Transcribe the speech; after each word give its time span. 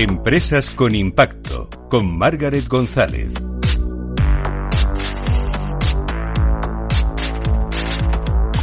Empresas 0.00 0.70
con 0.70 0.94
Impacto, 0.94 1.68
con 1.90 2.16
Margaret 2.16 2.68
González. 2.68 3.32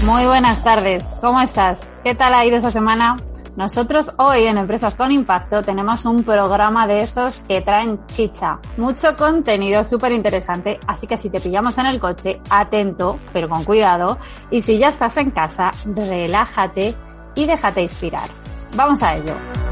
Muy 0.06 0.26
buenas 0.28 0.64
tardes, 0.64 1.04
¿cómo 1.20 1.42
estás? 1.42 1.94
¿Qué 2.06 2.16
tal 2.16 2.34
ha 2.36 2.46
ido 2.46 2.56
esa 2.56 2.72
semana? 2.72 3.18
Nosotros 3.58 4.14
hoy 4.16 4.46
en 4.46 4.58
Empresas 4.58 4.96
con 4.96 5.12
Impacto 5.12 5.62
tenemos 5.62 6.06
un 6.06 6.24
programa 6.24 6.88
de 6.88 7.00
esos 7.00 7.42
que 7.42 7.60
traen 7.60 8.00
chicha, 8.06 8.60
mucho 8.78 9.14
contenido 9.18 9.84
súper 9.84 10.14
interesante, 10.14 10.80
así 10.88 11.06
que 11.06 11.18
si 11.18 11.30
te 11.30 11.42
pillamos 11.42 11.78
en 11.78 11.88
el 11.88 12.00
coche, 12.00 12.40
atento, 12.50 13.20
pero 13.34 13.50
con 13.50 13.66
cuidado, 13.66 14.18
y 14.52 14.62
si 14.62 14.78
ya 14.78 14.88
estás 14.88 15.18
en 15.18 15.32
casa, 15.32 15.72
relájate 15.84 16.96
y 17.36 17.46
déjate 17.46 17.82
inspirar. 17.82 18.30
Vamos 18.78 19.04
a 19.04 19.18
ello. 19.18 19.65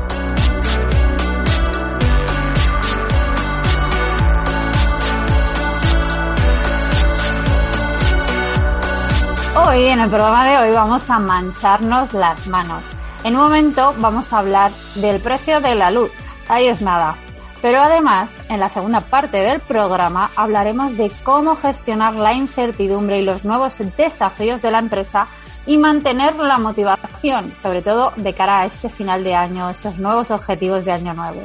Hoy, 9.55 9.84
en 9.84 9.99
el 9.99 10.09
programa 10.09 10.49
de 10.49 10.57
hoy, 10.57 10.73
vamos 10.73 11.07
a 11.12 11.20
mancharnos 11.20 12.11
las 12.13 12.48
manos. 12.48 12.81
En 13.23 13.35
un 13.35 13.44
momento 13.44 13.94
vamos 13.99 14.34
a 14.34 14.39
hablar 14.39 14.71
del 14.95 15.21
precio 15.21 15.61
de 15.61 15.75
la 15.75 15.91
luz. 15.91 16.09
Ahí 16.49 16.66
es 16.66 16.81
nada. 16.81 17.17
Pero 17.61 17.80
además, 17.80 18.35
en 18.49 18.59
la 18.59 18.67
segunda 18.67 19.02
parte 19.02 19.38
del 19.38 19.59
programa 19.59 20.31
hablaremos 20.35 20.97
de 20.97 21.11
cómo 21.23 21.55
gestionar 21.55 22.16
la 22.16 22.34
incertidumbre 22.34 23.20
y 23.20 23.21
los 23.21 23.45
nuevos 23.45 23.80
desafíos 23.95 24.63
de 24.63 24.71
la 24.71 24.80
empresa 24.80 25.27
y 25.67 25.77
mantener 25.77 26.35
la 26.35 26.58
motivación, 26.58 27.53
sobre 27.53 27.83
todo 27.83 28.11
de 28.17 28.33
cara 28.33 28.61
a 28.61 28.66
este 28.66 28.89
final 28.89 29.23
de 29.23 29.35
año, 29.35 29.69
esos 29.69 30.00
nuevos 30.00 30.31
objetivos 30.31 30.83
de 30.83 30.94
año 30.94 31.13
nuevo. 31.13 31.44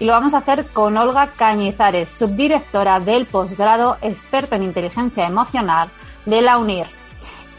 Y 0.00 0.06
lo 0.06 0.12
vamos 0.12 0.34
a 0.34 0.38
hacer 0.38 0.66
con 0.72 0.96
Olga 0.96 1.28
Cañizares, 1.28 2.10
subdirectora 2.10 2.98
del 2.98 3.26
posgrado 3.26 3.96
experto 4.02 4.56
en 4.56 4.64
inteligencia 4.64 5.24
emocional 5.24 5.88
de 6.26 6.42
la 6.42 6.58
UNIR. 6.58 7.03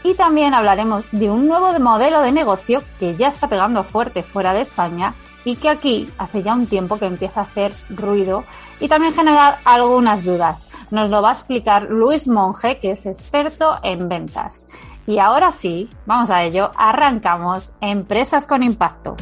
Y 0.06 0.14
también 0.14 0.54
hablaremos 0.54 1.08
de 1.10 1.28
un 1.30 1.48
nuevo 1.48 1.76
modelo 1.80 2.22
de 2.22 2.30
negocio 2.30 2.80
que 3.00 3.16
ya 3.16 3.26
está 3.26 3.48
pegando 3.48 3.82
fuerte 3.82 4.22
fuera 4.22 4.54
de 4.54 4.60
España 4.60 5.14
y 5.44 5.56
que 5.56 5.68
aquí 5.68 6.08
hace 6.16 6.44
ya 6.44 6.54
un 6.54 6.68
tiempo 6.68 6.96
que 6.96 7.06
empieza 7.06 7.40
a 7.40 7.42
hacer 7.42 7.74
ruido 7.90 8.44
y 8.78 8.86
también 8.86 9.12
generar 9.12 9.58
algunas 9.64 10.22
dudas. 10.22 10.68
Nos 10.92 11.10
lo 11.10 11.22
va 11.22 11.30
a 11.30 11.32
explicar 11.32 11.90
Luis 11.90 12.28
Monge, 12.28 12.78
que 12.78 12.92
es 12.92 13.04
experto 13.04 13.80
en 13.82 14.08
ventas. 14.08 14.64
Y 15.08 15.18
ahora 15.18 15.50
sí, 15.50 15.88
vamos 16.06 16.30
a 16.30 16.44
ello, 16.44 16.70
arrancamos 16.76 17.72
Empresas 17.80 18.46
con 18.46 18.62
Impacto. 18.62 19.16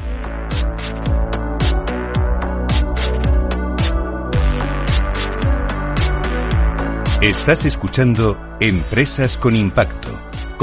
Estás 7.23 7.65
escuchando 7.65 8.37
Empresas 8.61 9.39
con 9.39 9.57
Impacto 9.57 10.11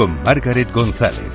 con 0.02 0.20
Margaret 0.24 0.68
González. 0.72 1.30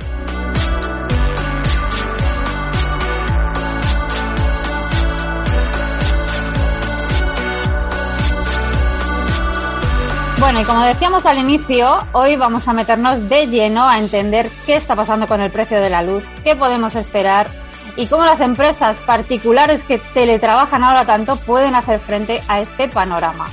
Bueno, 10.38 10.60
y 10.60 10.64
como 10.64 10.82
decíamos 10.82 11.24
al 11.24 11.38
inicio, 11.38 11.96
hoy 12.12 12.36
vamos 12.36 12.68
a 12.68 12.74
meternos 12.74 13.30
de 13.30 13.46
lleno 13.46 13.88
a 13.88 13.98
entender 13.98 14.50
qué 14.66 14.76
está 14.76 14.94
pasando 14.94 15.26
con 15.26 15.40
el 15.40 15.50
precio 15.50 15.80
de 15.80 15.88
la 15.88 16.02
luz, 16.02 16.22
qué 16.44 16.54
podemos 16.54 16.94
esperar 16.94 17.48
y 17.96 18.06
cómo 18.06 18.24
las 18.24 18.42
empresas 18.42 18.98
particulares 18.98 19.82
que 19.84 19.96
teletrabajan 20.12 20.84
ahora 20.84 21.06
tanto 21.06 21.36
pueden 21.36 21.74
hacer 21.74 22.00
frente 22.00 22.42
a 22.48 22.60
este 22.60 22.86
panorama. 22.88 23.46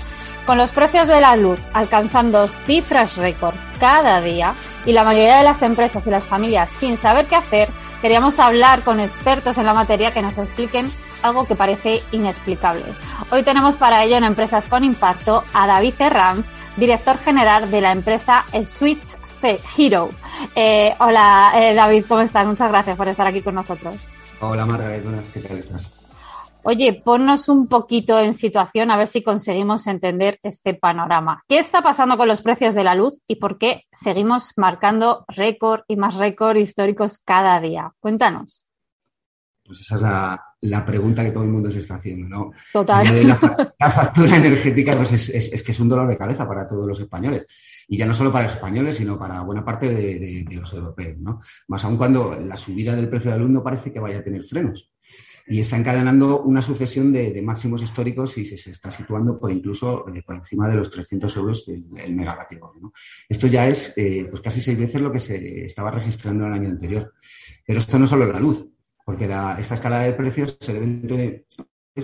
Con 0.46 0.58
los 0.58 0.72
precios 0.72 1.08
de 1.08 1.22
la 1.22 1.38
luz 1.38 1.62
alcanzando 1.72 2.48
cifras 2.66 3.16
récord 3.16 3.56
cada 3.80 4.20
día 4.20 4.54
y 4.86 4.92
la 4.92 5.04
mayoría 5.04 5.38
de 5.38 5.44
las 5.44 5.62
empresas 5.62 6.06
y 6.08 6.10
las 6.10 6.24
familias 6.24 6.70
sin 6.80 6.98
saber 6.98 7.26
qué 7.26 7.36
hacer, 7.36 7.70
queríamos 8.02 8.40
hablar 8.40 8.82
con 8.82 9.00
expertos 9.00 9.58
en 9.58 9.66
la 9.66 9.74
materia 9.74 10.12
que 10.12 10.22
nos 10.22 10.38
expliquen 10.38 10.92
algo 11.24 11.46
que 11.46 11.56
parece 11.56 12.02
inexplicable. 12.12 12.84
Hoy 13.32 13.44
tenemos 13.44 13.78
para 13.78 14.04
ello 14.04 14.18
en 14.18 14.24
Empresas 14.24 14.68
con 14.68 14.84
Impacto 14.84 15.44
a 15.54 15.66
David 15.66 15.96
Herranz, 15.98 16.46
director 16.78 17.18
general 17.18 17.72
de 17.72 17.82
la 17.82 17.92
empresa 17.92 18.46
Switch 18.64 19.16
Hero. 19.78 20.10
Eh, 20.56 20.94
hola 21.00 21.52
eh, 21.56 21.74
David, 21.74 22.06
¿cómo 22.08 22.22
estás? 22.22 22.46
Muchas 22.46 22.70
gracias 22.70 22.98
por 22.98 23.08
estar 23.08 23.28
aquí 23.28 23.42
con 23.42 23.56
nosotros. 23.56 23.96
Hola 24.40 24.66
Margaret, 24.66 25.04
¿qué 25.34 25.40
tal 25.40 25.58
estás? 25.58 25.95
Oye, 26.68 27.00
ponnos 27.06 27.48
un 27.48 27.68
poquito 27.68 28.20
en 28.20 28.34
situación 28.34 28.90
a 28.90 28.98
ver 28.98 29.06
si 29.06 29.22
conseguimos 29.22 29.86
entender 29.86 30.40
este 30.42 30.74
panorama. 30.74 31.44
¿Qué 31.48 31.60
está 31.60 31.84
pasando 31.84 32.18
con 32.18 32.28
los 32.28 32.42
precios 32.42 32.74
de 32.74 32.84
la 32.84 32.96
luz 32.96 33.22
y 33.28 33.36
por 33.36 33.60
qué 33.60 33.84
seguimos 33.92 34.52
marcando 34.58 35.26
récord 35.28 35.82
y 35.88 35.96
más 35.96 36.16
récord 36.16 36.58
históricos 36.58 37.20
cada 37.24 37.62
día? 37.62 37.92
Cuéntanos. 38.00 38.66
Pues 39.64 39.82
esa 39.82 39.96
es 39.96 40.02
la, 40.72 40.86
pregunta 40.88 41.24
que 41.24 41.30
todo 41.30 41.44
el 41.44 41.52
mundo 41.52 41.70
se 41.70 41.80
está 41.80 41.96
haciendo, 41.96 42.28
¿no? 42.28 42.52
Total. 42.74 43.28
La, 43.80 43.92
factura 43.92 44.36
energética 44.36 44.98
pues 44.98 45.12
es, 45.30 45.62
que 45.62 45.72
es 45.72 45.80
un 45.80 45.90
dolor 45.90 46.08
de 46.08 46.18
cabeza 46.18 46.48
para 46.48 46.68
todos 46.68 46.88
los 46.88 47.00
españoles. 47.00 47.46
Y 47.88 47.96
ya 47.96 48.08
no 48.08 48.14
solo 48.16 48.32
para 48.32 48.46
los 48.46 48.56
españoles, 48.56 48.96
sino 48.96 49.20
para 49.20 49.42
buena 49.42 49.64
parte 49.64 49.94
de, 49.94 50.44
de 50.50 50.56
los 50.56 50.74
europeos, 50.74 51.20
¿no? 51.20 51.42
Más 51.68 51.86
aún 51.86 51.98
cuando 51.98 52.36
la 52.40 52.58
subida 52.58 52.96
del 52.96 53.08
precio 53.08 53.30
de 53.30 53.38
la 53.38 53.44
luz 53.44 53.52
no 53.52 53.62
parece 53.62 53.94
que 53.94 54.00
vaya 54.00 54.18
a 54.18 54.24
tener 54.24 54.44
frenos 54.44 54.90
y 55.48 55.60
está 55.60 55.78
encadenando 55.78 56.42
una 56.42 56.62
sucesión 56.62 57.12
de, 57.14 57.42
máximos 57.42 57.84
históricos 57.84 58.38
y 58.38 58.46
se, 58.46 58.72
está 58.72 58.92
situando 58.92 59.40
por 59.40 59.52
incluso 59.52 60.06
eh, 60.14 60.24
por 60.24 60.36
encima 60.36 60.68
de 60.68 60.76
los 60.76 60.90
300 60.90 61.36
euros 61.38 61.66
el, 61.68 61.86
el 61.98 62.16
megavatio. 62.16 62.72
Esto 63.30 63.48
ya 63.48 63.68
es 63.68 63.94
pues 63.96 64.42
casi 64.42 64.62
seis 64.62 64.78
veces 64.78 65.02
lo 65.02 65.12
que 65.12 65.20
se 65.20 65.66
estaba 65.66 65.92
registrando 65.92 66.48
el 66.48 66.54
año 66.54 66.70
anterior. 66.70 67.14
Pero 67.66 67.80
esto 67.80 67.98
no 68.00 68.06
es 68.06 68.10
solo 68.10 68.26
la 68.26 68.40
luz, 68.40 68.66
porque 69.06 69.26
esta 69.26 69.76
escalada 69.76 70.04
de 70.04 70.14
precios 70.14 70.58
se 70.60 70.74
debe 70.74 71.46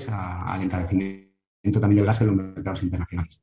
al 0.07 0.61
encarecimiento 0.61 1.31
también 1.79 1.97
del 1.97 2.05
gas 2.05 2.21
en 2.21 2.27
los 2.27 2.35
mercados 2.35 2.83
internacionales. 2.83 3.41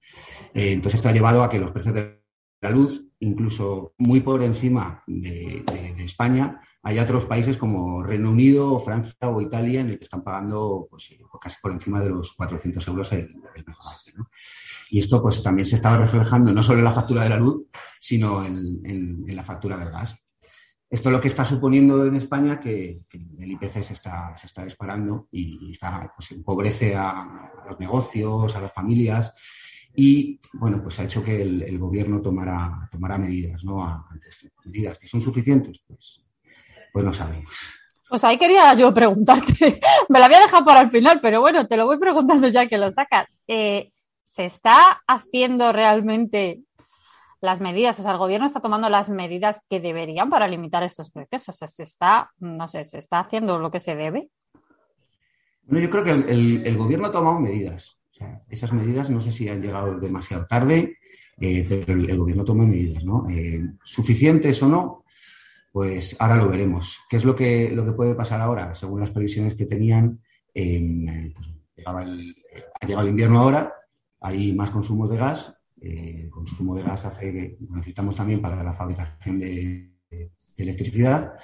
Eh, 0.55 0.73
entonces 0.73 0.99
esto 0.99 1.09
ha 1.09 1.13
llevado 1.13 1.43
a 1.43 1.51
que 1.51 1.59
los 1.59 1.73
precios 1.73 1.95
de 1.95 2.23
la 2.61 2.71
luz, 2.71 3.05
incluso 3.21 3.95
muy 3.99 4.21
por 4.21 4.43
encima 4.43 5.03
de 5.07 5.65
España, 5.99 6.61
hay 6.89 6.99
otros 6.99 7.27
países 7.27 7.59
como 7.59 8.03
Reino 8.03 8.31
Unido, 8.31 8.81
Francia 8.81 9.29
o 9.29 9.43
Italia 9.43 9.83
en 9.83 9.91
el 9.91 9.99
que 9.99 10.05
están 10.05 10.25
pagando 10.25 10.87
pues, 10.89 11.15
casi 11.39 11.57
por 11.61 11.71
encima 11.71 12.01
de 12.01 12.09
los 12.09 12.33
400 12.33 12.89
euros 12.89 13.13
el, 13.13 13.31
el 13.55 13.65
Y 14.89 14.99
esto 14.99 15.21
pues 15.21 15.43
también 15.43 15.67
se 15.67 15.77
estaba 15.77 15.99
reflejando 15.99 16.51
no 16.51 16.63
solo 16.63 16.79
en 16.79 16.87
la 16.87 16.93
factura 16.93 17.25
de 17.25 17.29
la 17.29 17.37
luz, 17.37 17.67
sino 18.01 18.43
en, 18.43 19.23
la 19.27 19.45
factura 19.45 19.77
del 19.77 19.91
gas. 19.91 20.17
Esto 20.89 21.11
es 21.11 21.13
lo 21.13 21.21
que 21.21 21.29
está 21.29 21.45
suponiendo 21.45 22.07
en 22.07 22.17
España 22.17 22.59
que, 22.59 23.03
el 23.13 23.53
IPC 23.53 23.83
se 23.83 23.93
está, 23.93 24.35
se 24.39 24.47
está 24.47 24.65
disparando 24.65 25.29
y 25.31 25.73
está, 25.73 26.11
pues, 26.17 26.33
empobrece 26.33 26.97
a, 26.97 27.53
los 27.69 27.79
negocios, 27.79 28.57
a 28.57 28.63
las 28.63 28.73
familias 28.73 29.31
y 29.95 30.41
bueno, 30.55 30.83
pues 30.83 30.99
ha 31.01 31.05
hecho 31.05 31.23
que 31.23 31.43
el, 31.43 31.79
gobierno 31.79 32.23
tomara, 32.23 32.89
tomara 32.91 33.19
medidas, 33.19 33.63
¿no? 33.63 33.85
Antes, 33.85 34.51
medidas 34.65 34.99
que 34.99 35.07
son 35.07 35.21
suficientes, 35.21 35.83
pues 35.87 36.25
pues 36.93 37.05
no 37.05 37.13
sabemos. 37.13 37.79
Pues 38.09 38.25
ahí 38.25 38.39
quería 38.39 38.73
yo 38.75 38.93
preguntarte, 38.95 39.81
me 40.09 40.19
la 40.19 40.27
había 40.27 40.41
dejado 40.41 40.65
para 40.65 40.81
el 40.81 40.91
final, 40.91 41.21
pero 41.21 41.41
bueno, 41.41 41.67
te 41.67 41.77
lo 41.77 41.87
voy 41.87 41.99
preguntando 41.99 42.49
ya 42.49 42.67
que 42.67 42.79
lo 42.79 42.91
sacas. 42.91 43.29
Eh, 43.47 43.91
¿Se 44.25 44.45
está 44.45 45.03
haciendo 45.07 45.73
realmente 45.73 46.61
las 47.41 47.61
medidas? 47.61 47.99
O 48.01 48.03
sea, 48.03 48.13
el 48.13 48.19
gobierno 48.19 48.47
está 48.47 48.61
tomando 48.61 48.89
las 48.89 49.11
medidas 49.11 49.63
que 49.69 49.81
deberían 49.81 50.31
para 50.31 50.49
limitar 50.49 50.83
estos 50.85 51.11
precios. 51.11 51.49
O 51.49 51.53
sea, 51.53 51.69
se 51.69 51.83
está, 51.83 52.31
no 52.39 52.69
sé, 52.69 52.85
se 52.85 52.99
está 52.99 53.21
haciendo 53.21 53.59
lo 53.59 53.71
que 53.71 53.81
se 53.81 53.95
debe. 53.95 54.31
Bueno, 55.65 55.85
yo 55.85 55.91
creo 55.91 56.05
que 56.05 56.11
el, 56.13 56.77
gobierno 56.79 57.09
ha 57.09 57.13
tomado 57.13 57.39
medidas. 57.41 57.99
O 58.13 58.15
sea, 58.15 58.41
esas 58.49 58.73
medidas 58.73 59.11
no 59.11 59.21
sé 59.21 59.33
si 59.33 59.49
han 59.49 59.61
llegado 59.61 59.99
demasiado 59.99 60.47
tarde, 60.47 60.97
eh, 61.41 61.67
pero 61.69 61.93
el, 61.93 62.17
gobierno 62.17 62.45
toma 62.45 62.65
medidas, 62.65 63.05
¿no? 63.05 63.29
Eh, 63.29 63.61
¿Suficientes 63.85 64.63
o 64.63 64.69
no? 64.69 65.05
Pues 65.71 66.17
ahora 66.19 66.37
lo 66.37 66.49
veremos. 66.49 66.99
¿Qué 67.09 67.17
es 67.17 67.25
lo 67.25 67.35
que, 67.35 67.71
lo 67.71 67.85
que 67.85 67.93
puede 67.93 68.15
pasar 68.15 68.41
ahora? 68.41 68.75
Según 68.75 69.01
las 69.01 69.11
previsiones 69.11 69.55
que 69.55 69.67
tenían, 69.67 70.21
eh, 70.55 71.33
pues, 71.35 71.87
ha 71.87 72.87
llegado 72.87 73.05
el 73.05 73.11
invierno 73.11 73.41
ahora, 73.41 73.73
hay 74.21 74.53
más 74.53 74.71
consumos 74.71 75.11
de 75.11 75.17
gas. 75.17 75.55
Eh, 75.81 76.23
el 76.25 76.31
consumo 76.31 76.75
de 76.75 76.83
gas 76.83 77.05
hace 77.05 77.33
que 77.33 77.57
necesitamos 77.71 78.17
también 78.17 78.41
para 78.41 78.63
la 78.63 78.73
fabricación 78.73 79.39
de, 79.39 79.93
electricidad 80.57 81.35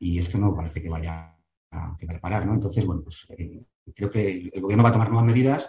y 0.00 0.18
esto 0.18 0.38
no 0.38 0.56
parece 0.56 0.82
que 0.82 0.88
vaya 0.88 1.36
a, 1.70 1.96
parar, 2.20 2.44
¿no? 2.46 2.54
Entonces, 2.54 2.84
bueno, 2.84 3.02
pues 3.02 3.24
eh, 3.38 3.62
creo 3.94 4.10
que 4.10 4.50
el 4.52 4.60
gobierno 4.60 4.82
va 4.82 4.88
a 4.88 4.92
tomar 4.92 5.08
nuevas 5.08 5.26
medidas 5.26 5.68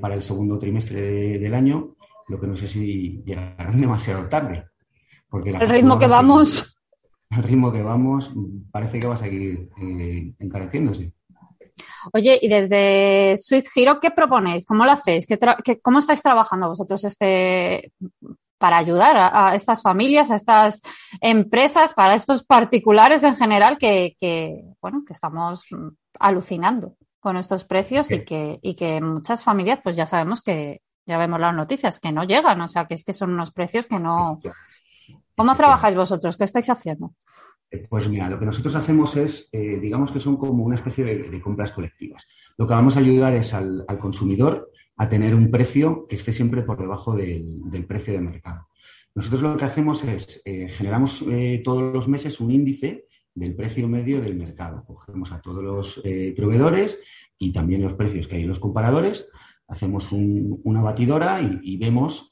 para 0.00 0.14
el 0.14 0.22
segundo 0.22 0.56
trimestre 0.60 1.40
del 1.40 1.52
año, 1.52 1.96
lo 2.28 2.38
que 2.38 2.46
no 2.46 2.56
sé 2.56 2.68
si 2.68 3.22
llegarán 3.24 3.80
demasiado 3.80 4.28
tarde. 4.28 4.66
Porque 5.28 5.50
el 5.50 5.68
ritmo 5.68 5.98
que 5.98 6.06
vamos 6.06 6.75
al 7.30 7.42
ritmo 7.42 7.72
que 7.72 7.82
vamos, 7.82 8.32
parece 8.70 9.00
que 9.00 9.06
va 9.06 9.14
a 9.14 9.18
seguir 9.18 9.68
eh, 9.80 10.34
encareciéndose. 10.38 11.12
Oye, 12.12 12.38
y 12.40 12.48
desde 12.48 13.36
Swiss 13.36 13.70
Hero, 13.74 13.98
¿qué 14.00 14.10
proponéis? 14.10 14.64
¿Cómo 14.66 14.84
lo 14.84 14.92
hacéis? 14.92 15.26
¿Cómo 15.82 15.98
estáis 15.98 16.22
trabajando 16.22 16.68
vosotros 16.68 17.04
este 17.04 17.92
para 18.58 18.78
ayudar 18.78 19.16
a, 19.16 19.54
estas 19.54 19.82
familias, 19.82 20.30
a 20.30 20.36
estas 20.36 20.80
empresas, 21.20 21.92
para 21.92 22.14
estos 22.14 22.42
particulares 22.42 23.22
en 23.22 23.36
general 23.36 23.76
que, 23.76 24.14
bueno, 24.80 25.02
que 25.06 25.12
estamos 25.12 25.66
alucinando 26.18 26.94
con 27.20 27.36
estos 27.36 27.64
precios 27.64 28.10
y 28.12 28.24
que, 28.24 28.58
y 28.62 28.74
que 28.74 29.00
muchas 29.02 29.44
familias, 29.44 29.80
pues 29.82 29.94
ya 29.94 30.06
sabemos 30.06 30.40
que, 30.40 30.80
ya 31.06 31.18
vemos 31.18 31.38
las 31.38 31.54
noticias, 31.54 32.00
que 32.00 32.12
no 32.12 32.24
llegan, 32.24 32.60
o 32.60 32.68
sea, 32.68 32.86
que 32.86 32.94
es 32.94 33.04
que 33.04 33.12
son 33.12 33.32
unos 33.32 33.52
precios 33.52 33.86
que 33.86 33.98
no. 33.98 34.38
¿Cómo 35.36 35.54
trabajáis 35.54 35.94
vosotros? 35.94 36.36
¿Qué 36.36 36.44
estáis 36.44 36.70
haciendo? 36.70 37.12
Eh, 37.70 37.86
pues 37.88 38.08
mira, 38.08 38.30
lo 38.30 38.38
que 38.38 38.46
nosotros 38.46 38.74
hacemos 38.74 39.16
es, 39.16 39.48
eh, 39.52 39.78
digamos 39.78 40.10
que 40.10 40.20
son 40.20 40.36
como 40.36 40.64
una 40.64 40.76
especie 40.76 41.04
de, 41.04 41.40
compras 41.42 41.72
colectivas. 41.72 42.26
Lo 42.56 42.66
que 42.66 42.74
vamos 42.74 42.96
a 42.96 43.00
ayudar 43.00 43.34
es 43.34 43.52
al, 43.52 43.84
consumidor 44.00 44.70
a 44.96 45.08
tener 45.08 45.34
un 45.34 45.50
precio 45.50 46.06
que 46.08 46.16
esté 46.16 46.32
siempre 46.32 46.62
por 46.62 46.78
debajo 46.78 47.14
del, 47.14 47.62
precio 47.86 48.14
de 48.14 48.20
mercado. 48.20 48.68
Nosotros 49.14 49.42
lo 49.42 49.56
que 49.56 49.64
hacemos 49.66 50.04
es, 50.04 50.40
eh, 50.44 50.68
generamos 50.70 51.24
todos 51.64 51.94
los 51.94 52.08
meses 52.08 52.40
un 52.40 52.50
índice 52.50 53.06
del 53.34 53.54
precio 53.54 53.88
medio 53.88 54.22
del 54.22 54.36
mercado. 54.36 54.84
Cogemos 54.86 55.32
a 55.32 55.40
todos 55.42 55.62
los 55.62 56.02
proveedores 56.34 56.98
y 57.38 57.52
también 57.52 57.82
los 57.82 57.94
precios 57.94 58.26
que 58.26 58.36
hay 58.36 58.42
en 58.42 58.48
los 58.48 58.58
comparadores, 58.58 59.28
hacemos 59.68 60.10
una 60.12 60.80
batidora 60.80 61.40
y, 61.40 61.76
vemos, 61.76 62.30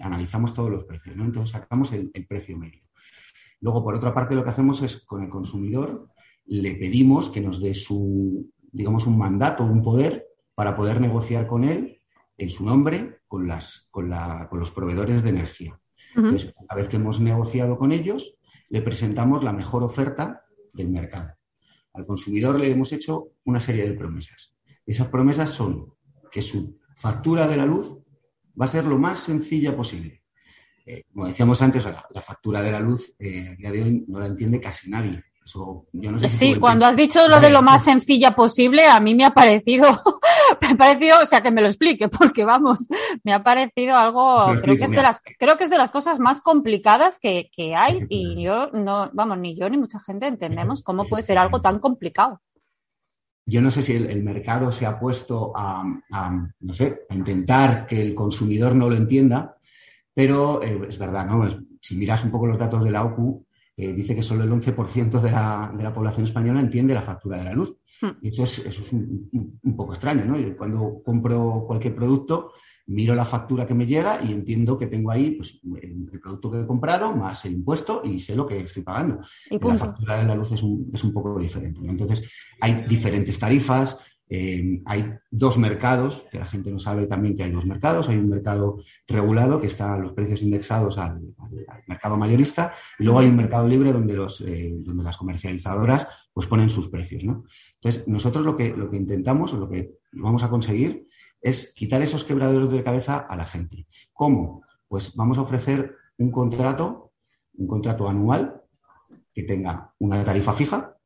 analizamos 0.00 0.54
todos 0.54 0.70
los 0.70 0.84
precios. 0.84 1.16
Entonces 1.16 1.50
sacamos 1.50 1.92
el 1.92 2.26
precio 2.26 2.56
medio. 2.56 2.84
Luego, 3.60 3.82
por 3.82 3.94
otra 3.94 4.12
parte, 4.12 4.34
lo 4.34 4.44
que 4.44 4.50
hacemos 4.50 4.82
es 4.82 4.98
con 4.98 5.22
el 5.22 5.30
consumidor 5.30 6.10
le 6.46 6.74
pedimos 6.74 7.30
que 7.30 7.40
nos 7.40 7.60
dé 7.62 7.72
su, 7.72 8.50
digamos, 8.70 9.06
un 9.06 9.16
mandato, 9.16 9.64
un 9.64 9.82
poder 9.82 10.26
para 10.54 10.76
poder 10.76 11.00
negociar 11.00 11.46
con 11.46 11.64
él 11.64 11.98
en 12.36 12.50
su 12.50 12.64
nombre 12.64 13.20
con, 13.26 13.46
las, 13.46 13.88
con, 13.90 14.10
los 14.10 14.70
proveedores 14.70 15.22
de 15.22 15.30
energía. 15.30 15.80
Entonces, 16.14 16.52
una 16.56 16.74
vez 16.76 16.88
que 16.88 16.96
hemos 16.96 17.20
negociado 17.20 17.78
con 17.78 17.90
ellos, 17.90 18.36
le 18.68 18.82
presentamos 18.82 19.42
la 19.42 19.54
mejor 19.54 19.82
oferta 19.82 20.44
del 20.72 20.90
mercado. 20.90 21.32
Al 21.94 22.06
consumidor 22.06 22.60
le 22.60 22.70
hemos 22.70 22.92
hecho 22.92 23.28
una 23.44 23.60
serie 23.60 23.86
de 23.86 23.94
promesas. 23.94 24.52
Esas 24.84 25.08
promesas 25.08 25.50
son 25.50 25.93
que 26.34 26.42
su 26.42 26.80
factura 26.96 27.46
de 27.46 27.56
la 27.56 27.64
luz 27.64 27.94
va 28.60 28.64
a 28.64 28.68
ser 28.68 28.86
lo 28.86 28.98
más 28.98 29.20
sencilla 29.20 29.76
posible. 29.76 30.24
Eh, 30.84 31.04
como 31.12 31.28
decíamos 31.28 31.62
antes, 31.62 31.84
la, 31.84 32.20
factura 32.20 32.60
de 32.60 32.72
la 32.72 32.80
luz 32.80 33.14
eh, 33.20 33.50
a 33.52 33.54
día 33.54 33.70
de 33.70 33.82
hoy 33.84 34.04
no 34.08 34.18
la 34.18 34.26
entiende 34.26 34.60
casi 34.60 34.90
nadie. 34.90 35.22
sí, 36.28 36.56
cuando 36.56 36.86
has 36.86 36.96
dicho 36.96 37.28
lo 37.28 37.38
de 37.38 37.50
lo 37.50 37.62
más 37.62 37.84
sencilla 37.84 38.34
posible, 38.34 38.84
a 38.84 38.98
mí 38.98 39.14
me 39.14 39.24
ha 39.24 39.30
parecido, 39.30 39.86
me 40.60 40.68
ha 40.70 40.74
parecido, 40.74 41.20
o 41.22 41.24
sea, 41.24 41.40
que 41.40 41.52
me 41.52 41.60
lo 41.60 41.68
explique, 41.68 42.08
porque 42.08 42.44
vamos, 42.44 42.88
me 43.22 43.32
ha 43.32 43.44
parecido 43.44 43.96
algo, 43.96 44.60
creo 44.60 44.76
que 44.76 44.84
es 44.86 44.90
de 44.90 45.02
las, 45.02 45.20
creo 45.38 45.56
que 45.56 45.64
es 45.64 45.70
de 45.70 45.78
las 45.78 45.92
cosas 45.92 46.18
más 46.18 46.40
complicadas 46.40 47.20
que, 47.20 47.48
hay 47.76 48.00
y 48.08 48.42
yo 48.42 48.72
no, 48.72 49.08
vamos, 49.12 49.38
ni 49.38 49.54
yo 49.56 49.70
ni 49.70 49.78
mucha 49.78 50.00
gente 50.00 50.26
entendemos 50.26 50.82
cómo 50.82 51.06
puede 51.08 51.22
ser 51.22 51.38
algo 51.38 51.60
tan 51.60 51.78
complicado. 51.78 52.40
Yo 53.46 53.60
no 53.60 53.70
sé 53.70 53.82
si 53.82 53.92
el, 53.92 54.22
mercado 54.22 54.72
se 54.72 54.86
ha 54.86 54.98
puesto 54.98 55.52
a, 55.54 55.84
no 56.60 56.74
sé, 56.74 57.02
a 57.08 57.14
intentar 57.14 57.86
que 57.86 58.00
el 58.00 58.14
consumidor 58.14 58.74
no 58.74 58.88
lo 58.88 58.96
entienda, 58.96 59.58
pero 60.14 60.62
eh, 60.62 60.80
es 60.88 60.98
verdad, 60.98 61.26
¿no? 61.26 61.46
si 61.80 61.96
miras 61.96 62.24
un 62.24 62.30
poco 62.30 62.46
los 62.46 62.58
datos 62.58 62.82
de 62.82 62.90
la 62.90 63.04
OCU, 63.04 63.44
eh, 63.76 63.92
dice 63.92 64.14
que 64.14 64.22
solo 64.22 64.44
el 64.44 64.50
11% 64.50 65.20
de 65.20 65.30
la, 65.30 65.72
de 65.76 65.82
la, 65.82 65.92
población 65.92 66.26
española 66.26 66.60
entiende 66.60 66.94
la 66.94 67.02
factura 67.02 67.38
de 67.38 67.44
la 67.44 67.52
luz. 67.52 67.76
Hmm. 68.00 68.12
Y 68.22 68.28
eso 68.28 68.44
es, 68.44 68.58
eso 68.60 68.80
es 68.80 68.92
un, 68.92 69.58
poco 69.76 69.92
extraño, 69.92 70.24
¿no? 70.24 70.38
Yo 70.38 70.56
cuando 70.56 71.02
compro 71.04 71.64
cualquier 71.66 71.94
producto, 71.94 72.52
miro 72.86 73.14
la 73.14 73.24
factura 73.24 73.66
que 73.66 73.74
me 73.74 73.86
llega 73.86 74.20
y 74.22 74.32
entiendo 74.32 74.78
que 74.78 74.86
tengo 74.86 75.10
ahí 75.10 75.32
pues, 75.32 75.60
el, 75.80 76.20
producto 76.20 76.50
que 76.50 76.60
he 76.60 76.66
comprado 76.66 77.14
más 77.14 77.44
el 77.44 77.52
impuesto 77.52 78.02
y 78.04 78.20
sé 78.20 78.34
lo 78.34 78.46
que 78.46 78.58
estoy 78.58 78.82
pagando. 78.82 79.20
la 79.50 79.74
factura 79.76 80.16
de 80.18 80.24
la 80.24 80.34
luz 80.34 80.52
es 80.52 80.62
un, 80.62 80.90
es 80.92 81.02
un 81.02 81.12
poco 81.12 81.38
diferente. 81.38 81.80
¿no? 81.80 81.90
Entonces, 81.90 82.22
hay 82.60 82.84
diferentes 82.86 83.38
tarifas, 83.38 83.96
eh, 84.28 84.80
hay 84.86 85.12
dos 85.30 85.58
mercados, 85.58 86.26
que 86.30 86.38
la 86.38 86.46
gente 86.46 86.70
no 86.70 86.78
sabe 86.78 87.06
también 87.06 87.36
que 87.36 87.44
hay 87.44 87.50
dos 87.50 87.66
mercados. 87.66 88.08
Hay 88.08 88.16
un 88.16 88.28
mercado 88.28 88.78
regulado 89.06 89.60
que 89.60 89.66
está 89.66 89.96
los 89.96 90.12
precios 90.12 90.42
indexados 90.42 90.98
al, 90.98 91.20
mercado 91.86 92.16
mayorista 92.16 92.72
y 92.98 93.04
luego 93.04 93.20
hay 93.20 93.26
un 93.28 93.36
mercado 93.36 93.68
libre 93.68 93.92
donde, 93.92 94.14
los, 94.14 94.40
eh, 94.40 94.74
donde 94.78 95.04
las 95.04 95.16
comercializadoras 95.16 96.06
pues 96.32 96.46
ponen 96.46 96.68
sus 96.68 96.88
precios. 96.88 97.22
Entonces, 97.22 98.06
nosotros 98.06 98.44
lo 98.44 98.56
que, 98.56 98.74
lo 98.76 98.90
que 98.90 98.96
intentamos 98.96 99.54
o 99.54 99.58
lo 99.58 99.68
que 99.68 99.92
vamos 100.12 100.42
a 100.42 100.50
conseguir 100.50 101.06
es 101.44 101.74
quitar 101.74 102.00
esos 102.00 102.24
quebraderos 102.24 102.70
de 102.70 102.82
cabeza 102.82 103.18
a 103.18 103.36
la 103.36 103.44
gente. 103.44 103.86
¿Cómo? 104.14 104.62
Pues 104.88 105.14
vamos 105.14 105.36
a 105.36 105.42
ofrecer 105.42 105.94
un 106.16 106.30
contrato, 106.30 107.12
un 107.58 107.66
contrato 107.66 108.08
anual 108.08 108.62
que 109.34 109.42
tenga 109.42 109.92
una 109.98 110.24
tarifa 110.24 110.54
fija, 110.54 110.96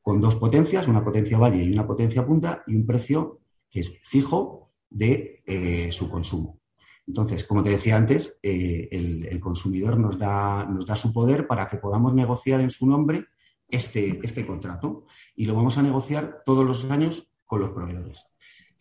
con 0.00 0.20
dos 0.20 0.36
potencias, 0.36 0.86
una 0.86 1.02
potencia 1.02 1.36
valle 1.36 1.64
y 1.64 1.72
una 1.72 1.84
potencia 1.84 2.24
punta, 2.24 2.62
y 2.68 2.76
un 2.76 2.86
precio 2.86 3.40
que 3.68 3.80
es 3.80 3.92
fijo 4.04 4.70
de 4.88 5.42
eh, 5.46 5.90
su 5.90 6.08
consumo. 6.08 6.60
Entonces, 7.04 7.44
como 7.44 7.64
te 7.64 7.70
decía 7.70 7.96
antes, 7.96 8.36
eh, 8.40 8.88
el, 8.92 9.40
consumidor 9.40 9.98
nos 9.98 10.16
da, 10.16 10.64
nos 10.64 10.86
da 10.86 10.94
su 10.94 11.12
poder 11.12 11.48
para 11.48 11.66
que 11.66 11.78
podamos 11.78 12.14
negociar 12.14 12.60
en 12.60 12.70
su 12.70 12.86
nombre 12.86 13.26
este, 13.68 14.20
este 14.22 14.46
contrato 14.46 15.06
y 15.34 15.46
lo 15.46 15.56
vamos 15.56 15.76
a 15.76 15.82
negociar 15.82 16.42
todos 16.46 16.64
los 16.64 16.84
años 16.84 17.28
con 17.44 17.60
los 17.60 17.70
proveedores. 17.70 18.24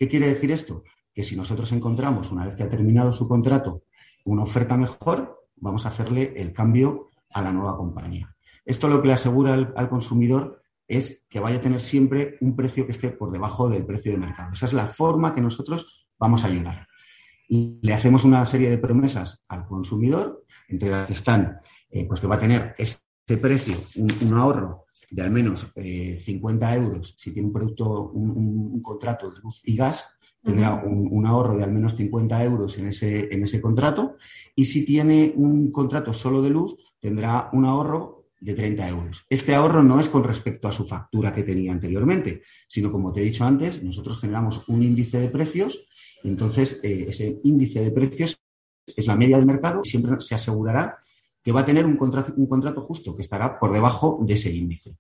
¿Qué 0.02 0.08
quiere 0.08 0.28
decir 0.30 0.52
esto? 0.52 0.84
Que 1.14 1.24
si 1.24 1.36
nosotros 1.36 1.72
encontramos, 1.72 2.32
una 2.32 2.46
vez 2.46 2.56
que 2.56 2.64
ha 2.64 2.70
terminado 2.70 3.12
su 3.12 3.28
contrato, 3.28 3.84
una 4.26 4.44
oferta 4.44 4.78
mejor, 4.78 5.48
vamos 5.56 5.86
a 5.86 5.90
hacerle 5.90 6.34
el 6.36 6.54
cambio 6.54 7.10
a 7.32 7.42
la 7.42 7.52
nueva 7.52 7.78
compañía. 7.78 8.36
Esto 8.66 8.88
lo 8.88 9.02
que 9.02 9.08
le 9.08 9.14
asegura 9.14 9.54
al 9.54 9.90
consumidor 9.90 10.62
es 10.92 11.24
que 11.30 11.40
vaya 11.40 11.58
a 11.58 11.62
tener 11.62 11.80
siempre 11.80 12.38
un 12.42 12.56
precio 12.56 12.86
que 12.86 12.92
esté 12.92 13.10
por 13.10 13.32
debajo 13.32 13.70
del 13.70 13.86
precio 13.86 14.12
de 14.12 14.18
mercado. 14.18 14.52
Esa 14.52 14.66
es 14.66 14.74
la 14.74 14.88
forma 14.88 15.34
que 15.34 15.40
nosotros 15.40 16.06
vamos 16.20 16.44
a 16.44 16.48
ayudar. 16.48 16.88
Y 17.48 17.80
le 17.82 17.94
hacemos 17.94 18.26
una 18.26 18.46
serie 18.46 18.70
de 18.70 18.78
promesas 18.78 19.42
al 19.48 19.66
consumidor, 19.66 20.44
entre 20.68 20.90
las 20.90 21.08
que 21.08 21.14
están, 21.14 21.60
eh, 21.90 22.06
pues 22.08 22.20
que 22.20 22.28
va 22.28 22.36
a 22.36 22.40
tener 22.40 22.76
este 22.78 23.38
precio, 23.38 23.78
un, 23.96 24.34
ahorro 24.34 24.86
de 25.10 25.22
al 25.22 25.32
menos 25.32 25.66
50 25.76 26.74
eh, 26.74 26.78
euros, 26.78 27.16
si 27.18 27.32
tiene 27.32 27.48
un 27.48 27.54
producto, 27.54 28.10
un, 28.12 28.82
contrato 28.82 29.32
de 29.32 29.40
luz 29.40 29.62
y 29.64 29.76
gas, 29.76 30.06
tendrá 30.44 30.76
un, 30.76 31.26
ahorro 31.26 31.58
de 31.58 31.64
al 31.64 31.72
menos 31.72 31.96
50 31.96 32.44
euros 32.44 32.78
en 32.78 32.88
ese, 32.88 33.34
en 33.34 33.44
ese 33.44 33.62
contrato. 33.62 34.18
Y 34.56 34.66
si 34.66 34.86
tiene 34.86 35.34
un 35.36 35.72
contrato 35.72 36.14
solo 36.14 36.42
de 36.42 36.50
luz, 36.50 36.76
tendrá 37.00 37.50
un 37.54 37.66
ahorro 37.66 38.26
de 38.40 38.54
30 38.54 38.90
euros. 38.90 39.26
Este 39.30 39.54
ahorro 39.54 39.84
no 39.84 40.00
es 40.00 40.10
con 40.10 40.24
respecto 40.24 40.68
a 40.68 40.72
su 40.72 40.84
factura 40.84 41.34
que 41.34 41.44
tenía 41.44 41.72
anteriormente, 41.72 42.42
sino 42.68 42.92
como 42.92 43.14
te 43.14 43.22
he 43.22 43.26
dicho 43.26 43.44
antes, 43.44 43.84
nosotros 43.84 44.20
generamos 44.20 44.68
un 44.68 44.82
índice 44.82 45.20
de 45.20 45.28
precios 45.28 45.86
entonces 46.24 46.80
eh, 46.84 47.06
ese 47.10 47.40
índice 47.44 47.82
de 47.82 47.92
precios 47.92 48.40
es 48.86 49.08
la 49.08 49.16
media 49.16 49.38
del 49.38 49.46
mercado 49.46 49.82
y 49.84 49.90
siempre 49.90 50.20
se 50.20 50.36
asegurará 50.36 50.98
que 51.44 51.52
va 51.52 51.62
a 51.62 51.66
tener 51.66 51.86
un 51.86 51.98
contrato, 51.98 52.34
un 52.36 52.48
contrato 52.48 52.82
justo 52.82 53.16
que 53.16 53.24
estará 53.24 53.60
por 53.60 53.72
debajo 53.72 54.20
de 54.22 54.34
ese 54.34 54.52
índice. 54.52 54.98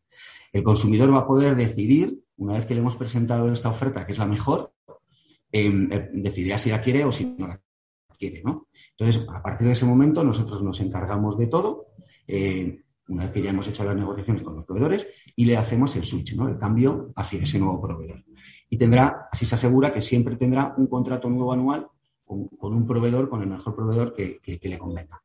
El 0.51 0.63
consumidor 0.63 1.13
va 1.13 1.19
a 1.19 1.27
poder 1.27 1.55
decidir, 1.55 2.19
una 2.37 2.53
vez 2.53 2.65
que 2.65 2.73
le 2.73 2.79
hemos 2.79 2.95
presentado 2.95 3.51
esta 3.51 3.69
oferta, 3.69 4.05
que 4.05 4.13
es 4.13 4.17
la 4.17 4.25
mejor, 4.25 4.73
eh, 5.51 6.09
decidirá 6.13 6.57
si 6.57 6.69
la 6.69 6.81
quiere 6.81 7.03
o 7.03 7.11
si 7.11 7.25
no 7.25 7.47
la 7.47 7.61
quiere. 8.17 8.41
¿no? 8.43 8.67
Entonces, 8.97 9.25
a 9.33 9.41
partir 9.41 9.67
de 9.67 9.73
ese 9.73 9.85
momento, 9.85 10.23
nosotros 10.23 10.61
nos 10.61 10.79
encargamos 10.79 11.37
de 11.37 11.47
todo. 11.47 11.87
Eh, 12.27 12.83
una 13.07 13.23
vez 13.23 13.31
que 13.31 13.41
ya 13.41 13.49
hemos 13.49 13.67
hecho 13.67 13.83
las 13.83 13.95
negociaciones 13.95 14.43
con 14.43 14.55
los 14.55 14.65
proveedores 14.65 15.07
y 15.35 15.45
le 15.45 15.57
hacemos 15.57 15.95
el 15.95 16.05
switch, 16.05 16.35
¿no? 16.35 16.47
el 16.47 16.57
cambio 16.57 17.11
hacia 17.15 17.41
ese 17.41 17.59
nuevo 17.59 17.81
proveedor. 17.81 18.23
Y 18.69 18.77
tendrá, 18.77 19.27
así 19.31 19.45
se 19.45 19.55
asegura 19.55 19.91
que 19.91 20.01
siempre 20.01 20.37
tendrá 20.37 20.73
un 20.77 20.87
contrato 20.87 21.29
nuevo 21.29 21.51
anual 21.51 21.87
con, 22.23 22.73
un 22.73 22.87
proveedor, 22.87 23.27
con 23.29 23.41
el 23.41 23.49
mejor 23.49 23.75
proveedor 23.75 24.13
que, 24.13 24.39
le 24.61 24.77
convenga. 24.77 25.21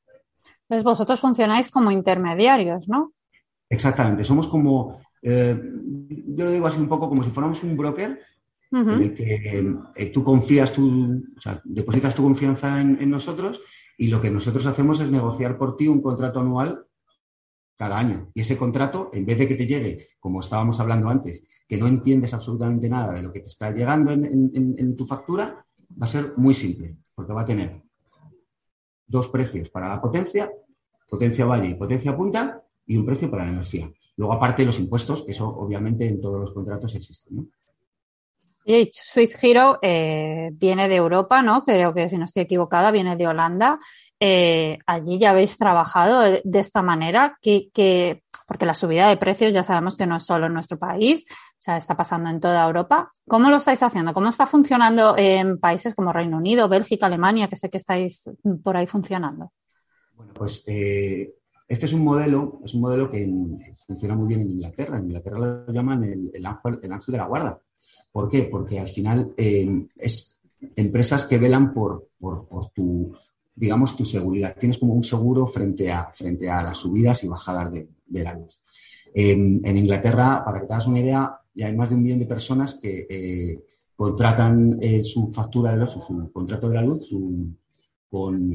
Entonces 0.62 0.82
vosotros 0.82 1.20
funcionáis 1.20 1.70
como 1.70 1.92
intermediarios, 1.92 2.88
¿no? 2.88 3.12
Exactamente, 3.68 4.24
somos 4.24 4.48
como, 4.48 5.00
eh, 5.22 5.56
yo 6.28 6.44
lo 6.44 6.50
digo 6.50 6.66
así 6.66 6.78
un 6.78 6.88
poco 6.88 7.08
como 7.08 7.22
si 7.22 7.30
fuéramos 7.30 7.62
un 7.62 7.76
broker 7.76 8.20
en 8.72 8.88
el 8.88 9.14
que 9.14 9.76
eh, 9.94 10.06
tú 10.06 10.24
confías, 10.24 10.72
tu, 10.72 11.22
o 11.36 11.40
sea, 11.40 11.60
depositas 11.64 12.14
tu 12.14 12.22
confianza 12.22 12.80
en 12.80 13.08
nosotros 13.08 13.60
y 13.96 14.08
lo 14.08 14.20
que 14.20 14.30
nosotros 14.30 14.66
hacemos 14.66 15.00
es 15.00 15.10
negociar 15.10 15.56
por 15.56 15.76
ti 15.76 15.88
un 15.88 16.02
contrato 16.02 16.40
anual 16.40 16.84
cada 17.76 17.98
año. 17.98 18.30
Y 18.34 18.40
ese 18.40 18.56
contrato, 18.56 19.10
en 19.12 19.24
vez 19.24 19.38
de 19.38 19.48
que 19.48 19.54
te 19.54 19.66
llegue, 19.66 20.08
como 20.18 20.40
estábamos 20.40 20.80
hablando 20.80 21.08
antes, 21.08 21.42
que 21.66 21.76
no 21.76 21.86
entiendes 21.86 22.34
absolutamente 22.34 22.88
nada 22.88 23.12
de 23.14 23.22
lo 23.22 23.32
que 23.32 23.40
te 23.40 23.46
está 23.46 23.70
llegando 23.70 24.12
en, 24.12 24.96
tu 24.96 25.06
factura, 25.06 25.64
va 25.90 26.06
a 26.06 26.08
ser 26.08 26.34
muy 26.36 26.54
simple, 26.54 26.96
porque 27.14 27.32
va 27.32 27.42
a 27.42 27.46
tener 27.46 27.82
dos 29.06 29.28
precios 29.28 29.68
para 29.70 29.88
la 29.88 30.00
potencia, 30.00 30.50
potencia 31.08 31.44
valle 31.44 31.70
y 31.70 31.74
potencia 31.74 32.16
punta, 32.16 32.62
y 32.86 32.96
un 32.96 33.04
precio 33.04 33.30
para 33.30 33.44
la 33.44 33.52
energía. 33.52 33.90
Luego, 34.16 34.32
aparte 34.32 34.62
de 34.62 34.66
los 34.66 34.78
impuestos, 34.78 35.24
eso 35.26 35.48
obviamente 35.48 36.06
en 36.06 36.20
todos 36.20 36.40
los 36.40 36.52
contratos 36.52 36.94
existe. 36.94 37.30
Swiss 38.92 39.42
Hero 39.42 39.78
eh, 39.82 40.50
viene 40.52 40.88
de 40.88 40.96
Europa, 40.96 41.42
¿no? 41.42 41.64
Creo 41.64 41.94
que 41.94 42.08
si 42.08 42.18
no 42.18 42.24
estoy 42.24 42.42
equivocada, 42.42 42.90
viene 42.90 43.16
de 43.16 43.26
Holanda. 43.26 43.78
Eh, 44.18 44.78
allí 44.86 45.18
ya 45.18 45.30
habéis 45.30 45.56
trabajado 45.56 46.20
de, 46.20 46.42
esta 46.54 46.82
manera, 46.82 47.38
que, 47.40 47.68
que, 47.72 48.22
porque 48.46 48.66
la 48.66 48.74
subida 48.74 49.08
de 49.08 49.16
precios 49.16 49.54
ya 49.54 49.62
sabemos 49.62 49.96
que 49.96 50.06
no 50.06 50.16
es 50.16 50.24
solo 50.24 50.46
en 50.46 50.54
nuestro 50.54 50.78
país, 50.78 51.24
o 51.30 51.60
sea, 51.60 51.76
está 51.76 51.96
pasando 51.96 52.30
en 52.30 52.40
toda 52.40 52.64
Europa. 52.64 53.12
¿Cómo 53.28 53.50
lo 53.50 53.56
estáis 53.56 53.82
haciendo? 53.82 54.14
¿Cómo 54.14 54.28
está 54.28 54.46
funcionando 54.46 55.16
en 55.16 55.58
países 55.58 55.94
como 55.94 56.12
Reino 56.12 56.36
Unido, 56.36 56.68
Bélgica, 56.68 57.06
Alemania, 57.06 57.48
que 57.48 57.56
sé 57.56 57.70
que 57.70 57.78
estáis 57.78 58.28
por 58.62 58.76
ahí 58.76 58.86
funcionando? 58.86 59.52
Bueno, 60.14 60.32
pues 60.32 60.64
eh, 60.66 61.34
este 61.68 61.86
es 61.86 61.92
un 61.92 62.04
modelo, 62.04 62.60
es 62.64 62.74
un 62.74 62.80
modelo 62.80 63.10
que 63.10 63.28
funciona 63.86 64.14
muy 64.14 64.28
bien 64.28 64.40
en 64.40 64.50
Inglaterra. 64.50 64.96
En 64.96 65.04
Inglaterra 65.04 65.38
lo 65.38 65.72
llaman 65.72 66.04
el, 66.04 66.46
ángel, 66.46 66.80
de 66.80 67.18
la 67.18 67.26
guarda. 67.26 67.60
¿Por 68.16 68.30
qué? 68.30 68.44
Porque 68.44 68.80
al 68.80 68.88
final 68.88 69.34
eh, 69.36 69.88
es 69.94 70.38
empresas 70.74 71.26
que 71.26 71.36
velan 71.36 71.74
por, 71.74 72.08
por, 72.18 72.70
tu, 72.70 73.14
digamos, 73.54 73.94
tu 73.94 74.06
seguridad. 74.06 74.56
Tienes 74.58 74.78
como 74.78 74.94
un 74.94 75.04
seguro 75.04 75.44
frente 75.44 75.92
a, 75.92 76.10
frente 76.14 76.48
a 76.48 76.62
las 76.62 76.78
subidas 76.78 77.22
y 77.22 77.28
bajadas 77.28 77.70
de, 77.70 78.22
la 78.22 78.32
luz. 78.32 78.58
en 79.12 79.76
Inglaterra, 79.76 80.42
para 80.42 80.60
que 80.60 80.66
te 80.66 80.72
hagas 80.72 80.86
una 80.86 81.00
idea, 81.00 81.38
ya 81.54 81.66
hay 81.66 81.76
más 81.76 81.90
de 81.90 81.94
un 81.94 82.04
millón 82.04 82.20
de 82.20 82.24
personas 82.24 82.76
que 82.76 83.06
eh, 83.06 83.62
contratan 83.94 84.80
su 85.04 85.30
factura 85.30 85.72
de 85.72 85.76
luz, 85.76 85.92
su 85.92 86.30
contrato 86.32 86.70
de 86.70 86.74
la 86.74 86.82
luz 86.82 87.10
con, 88.08 88.48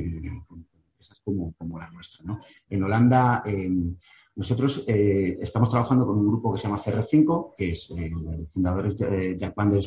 como, 1.24 1.54
como 1.54 1.78
la 1.78 1.92
nuestra. 1.92 2.26
¿no? 2.26 2.40
En 2.68 2.82
Holanda, 2.82 3.44
nosotros 4.36 4.84
eh, 4.88 5.38
estamos 5.42 5.70
trabajando 5.70 6.06
con 6.06 6.18
un 6.18 6.28
grupo 6.28 6.54
que 6.54 6.60
se 6.60 6.68
llama 6.68 6.82
CR5, 6.82 7.56
que 7.58 7.72
es 7.72 7.90
eh, 7.98 8.12
fundadores 8.54 8.98
de 8.98 9.38
Jack 9.38 9.56
Van 9.56 9.72
der 9.72 9.84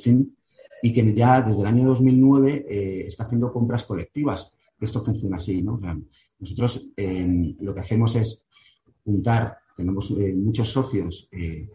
y 0.82 0.92
que 0.92 1.14
ya 1.14 1.40
desde 1.40 1.60
el 1.60 1.66
año 1.66 1.88
2009 1.88 2.66
eh, 2.68 3.04
está 3.06 3.24
haciendo 3.24 3.52
compras 3.52 3.84
colectivas. 3.84 4.52
Esto 4.78 5.02
funciona 5.02 5.38
así, 5.38 5.62
¿no? 5.62 5.80
nosotros 6.38 6.88
lo 6.96 7.74
que 7.74 7.80
hacemos 7.80 8.16
es 8.16 8.42
juntar, 9.02 9.56
tenemos 9.76 10.10
muchos 10.10 10.70
socios 10.70 11.26
en 11.30 11.70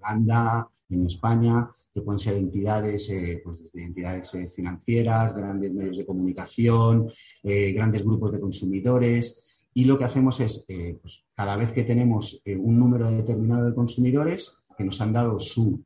Holanda, 0.00 0.68
en 0.88 1.06
España, 1.06 1.70
que 1.98 2.04
pueden 2.04 2.20
ser 2.20 2.34
entidades, 2.36 3.08
eh, 3.10 3.40
pues 3.44 3.60
desde 3.60 3.82
entidades 3.82 4.32
eh, 4.34 4.50
financieras, 4.54 5.34
grandes 5.34 5.72
medios 5.72 5.96
de 5.96 6.06
comunicación, 6.06 7.10
eh, 7.42 7.72
grandes 7.72 8.04
grupos 8.04 8.32
de 8.32 8.40
consumidores. 8.40 9.36
Y 9.78 9.84
lo 9.84 9.96
que 9.96 10.06
hacemos 10.06 10.40
es, 10.40 10.64
pues 11.00 11.22
cada 11.36 11.54
vez 11.54 11.70
que 11.70 11.84
tenemos 11.84 12.42
un 12.44 12.80
número 12.80 13.08
determinado 13.12 13.64
de 13.66 13.76
consumidores 13.76 14.52
que 14.76 14.82
nos 14.82 15.00
han 15.00 15.12
dado 15.12 15.38
su 15.38 15.84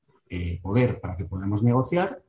poder 0.62 0.98
para 0.98 1.14
que 1.14 1.26
podamos 1.26 1.62
negociar, 1.62 2.22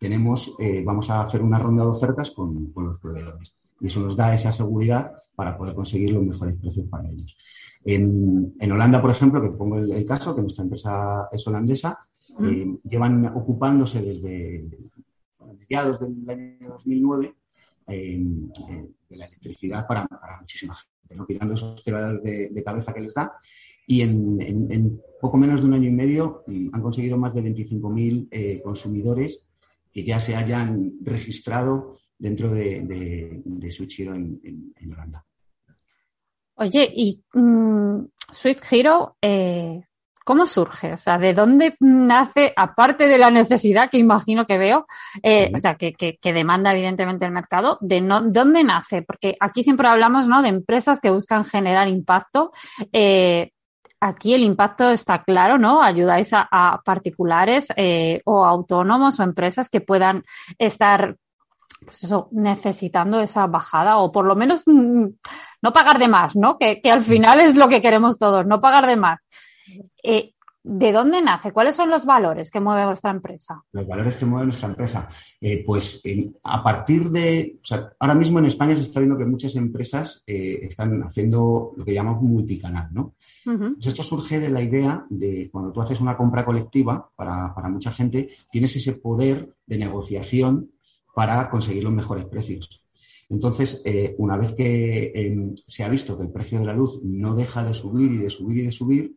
tenemos, 0.00 0.56
vamos 0.84 1.08
a 1.08 1.20
hacer 1.20 1.42
una 1.42 1.60
ronda 1.60 1.84
de 1.84 1.90
ofertas 1.90 2.32
con, 2.32 2.72
los 2.74 2.98
proveedores. 2.98 3.54
Y 3.80 3.86
eso 3.86 4.00
nos 4.00 4.16
da 4.16 4.34
esa 4.34 4.52
seguridad 4.52 5.12
para 5.36 5.56
poder 5.56 5.76
conseguir 5.76 6.10
los 6.10 6.24
mejores 6.24 6.56
precios 6.56 6.88
para 6.88 7.08
ellos. 7.08 7.36
En, 7.84 8.72
Holanda, 8.72 9.00
por 9.00 9.12
ejemplo, 9.12 9.40
que 9.40 9.50
pongo 9.50 9.78
el, 9.78 10.04
caso, 10.06 10.34
que 10.34 10.42
nuestra 10.42 10.64
empresa 10.64 11.28
es 11.30 11.46
holandesa, 11.46 12.00
eh, 12.42 12.66
llevan 12.82 13.26
ocupándose 13.26 14.02
desde 14.02 14.68
mediados 15.56 16.00
del 16.00 16.28
año 16.28 16.68
2009 16.70 17.32
eh, 17.88 18.18
de 19.08 19.16
la 19.16 19.26
electricidad 19.26 19.86
para, 19.86 20.06
para 20.06 20.38
muchísima 20.40 20.74
gente, 20.74 21.14
¿no? 21.14 21.26
quitando 21.26 21.54
esos 21.54 21.82
quebraderos 21.82 22.22
de, 22.22 22.62
cabeza 22.64 22.92
que 22.92 23.00
les 23.00 23.14
da. 23.14 23.32
Y 23.86 24.00
en, 24.00 25.00
poco 25.20 25.36
menos 25.36 25.60
de 25.60 25.66
un 25.66 25.74
año 25.74 25.88
y 25.88 25.92
medio 25.92 26.42
mm, 26.46 26.70
han 26.72 26.82
conseguido 26.82 27.16
más 27.16 27.32
de 27.34 27.42
25.000 27.42 28.28
eh, 28.30 28.60
consumidores 28.62 29.44
que 29.92 30.04
ya 30.04 30.18
se 30.18 30.34
hayan 30.34 30.94
registrado 31.02 31.98
dentro 32.18 32.50
de, 32.50 33.42
de, 33.44 33.70
Switch 33.70 34.00
Hero 34.00 34.14
en, 34.14 34.92
Holanda. 34.92 35.24
Oye, 36.56 36.90
y 36.94 37.22
mm, 37.32 38.06
Switch 38.32 38.60
Hero, 38.70 39.16
¿Cómo 40.26 40.44
surge? 40.44 40.92
O 40.92 40.98
sea, 40.98 41.18
¿de 41.18 41.34
dónde 41.34 41.76
nace, 41.78 42.52
aparte 42.56 43.06
de 43.06 43.16
la 43.16 43.30
necesidad 43.30 43.88
que 43.88 43.98
imagino 43.98 44.44
que 44.44 44.58
veo, 44.58 44.84
eh, 45.22 45.52
o 45.54 45.58
sea, 45.60 45.76
que, 45.76 46.18
demanda 46.20 46.72
evidentemente 46.72 47.24
el 47.24 47.30
mercado, 47.30 47.78
de 47.80 48.00
dónde 48.00 48.64
nace? 48.64 49.02
Porque 49.02 49.36
aquí 49.38 49.62
siempre 49.62 49.86
hablamos 49.86 50.26
¿no? 50.26 50.42
de 50.42 50.48
empresas 50.48 51.00
que 51.00 51.10
buscan 51.10 51.44
generar 51.44 51.86
impacto. 51.86 52.50
Eh, 52.92 53.52
aquí 54.00 54.34
el 54.34 54.42
impacto 54.42 54.90
está 54.90 55.22
claro, 55.22 55.58
¿no? 55.58 55.80
Ayudáis 55.80 56.30
a, 56.32 56.80
particulares 56.84 57.68
eh, 57.76 58.20
o 58.24 58.44
autónomos 58.44 59.20
o 59.20 59.22
empresas 59.22 59.70
que 59.70 59.80
puedan 59.80 60.24
estar 60.58 61.14
pues 61.84 62.02
eso, 62.02 62.28
necesitando 62.32 63.20
esa 63.20 63.46
bajada 63.46 63.98
o 63.98 64.10
por 64.10 64.24
lo 64.24 64.34
menos 64.34 64.64
mm, 64.66 65.06
no 65.62 65.72
pagar 65.72 66.00
de 66.00 66.08
más, 66.08 66.34
¿no? 66.34 66.58
Que, 66.58 66.80
que, 66.80 66.90
al 66.90 67.02
final 67.02 67.38
es 67.38 67.54
lo 67.54 67.68
que 67.68 67.80
queremos 67.80 68.18
todos, 68.18 68.44
no 68.44 68.60
pagar 68.60 68.88
de 68.88 68.96
más. 68.96 69.24
Eh, 70.02 70.32
¿De 70.68 70.90
dónde 70.90 71.22
nace? 71.22 71.52
¿Cuáles 71.52 71.76
son 71.76 71.90
los 71.90 72.04
valores 72.04 72.50
que 72.50 72.58
mueve 72.58 72.86
vuestra 72.86 73.12
empresa? 73.12 73.62
Los 73.70 73.86
valores 73.86 74.16
que 74.16 74.26
mueve 74.26 74.46
nuestra 74.46 74.68
empresa. 74.68 75.08
Eh, 75.40 75.62
pues 75.64 76.02
a 76.42 76.60
partir 76.64 77.08
de, 77.10 77.60
ahora 78.00 78.16
mismo 78.16 78.40
en 78.40 78.46
España 78.46 78.74
se 78.74 78.82
está 78.82 78.98
viendo 78.98 79.16
que 79.16 79.26
muchas 79.26 79.54
empresas 79.54 80.24
eh, 80.26 80.58
están 80.62 81.04
haciendo 81.04 81.72
lo 81.76 81.84
que 81.84 81.94
llamamos 81.94 82.20
multicanal, 82.22 82.88
¿no? 82.92 83.14
Pues 83.44 83.86
esto 83.86 84.02
surge 84.02 84.40
de 84.40 84.48
la 84.48 84.60
idea 84.60 85.06
de 85.08 85.48
cuando 85.52 85.70
tú 85.70 85.80
haces 85.82 86.00
una 86.00 86.16
compra 86.16 86.44
colectiva, 86.44 87.10
para, 87.14 87.54
mucha 87.68 87.92
gente, 87.92 88.30
tienes 88.50 88.74
ese 88.74 88.94
poder 88.94 89.54
de 89.66 89.78
negociación 89.78 90.72
para 91.14 91.48
conseguir 91.48 91.84
los 91.84 91.92
mejores 91.92 92.24
precios. 92.24 92.82
Entonces, 93.28 93.84
una 94.18 94.36
vez 94.36 94.52
que 94.52 95.12
em, 95.14 95.54
se 95.54 95.84
ha 95.84 95.88
visto 95.88 96.16
que 96.16 96.24
el 96.24 96.32
precio 96.32 96.58
de 96.58 96.66
la 96.66 96.72
luz 96.72 97.00
no 97.04 97.36
deja 97.36 97.62
de 97.62 97.72
subir 97.72 98.10
y 98.10 98.16
de 98.16 98.30
subir 98.30 98.58
y 98.58 98.62
de 98.62 98.72
subir, 98.72 99.16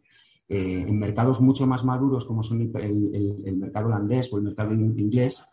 eh, 0.52 0.84
en 0.88 0.98
mercados 0.98 1.40
mucho 1.42 1.68
más 1.68 1.86
maduros 1.86 2.26
como 2.26 2.42
son 2.42 2.60
el, 2.62 3.56
mercado 3.56 3.86
holandés 3.86 4.34
o 4.34 4.38
el 4.38 4.44
mercado 4.46 4.74
inglés, 4.74 5.44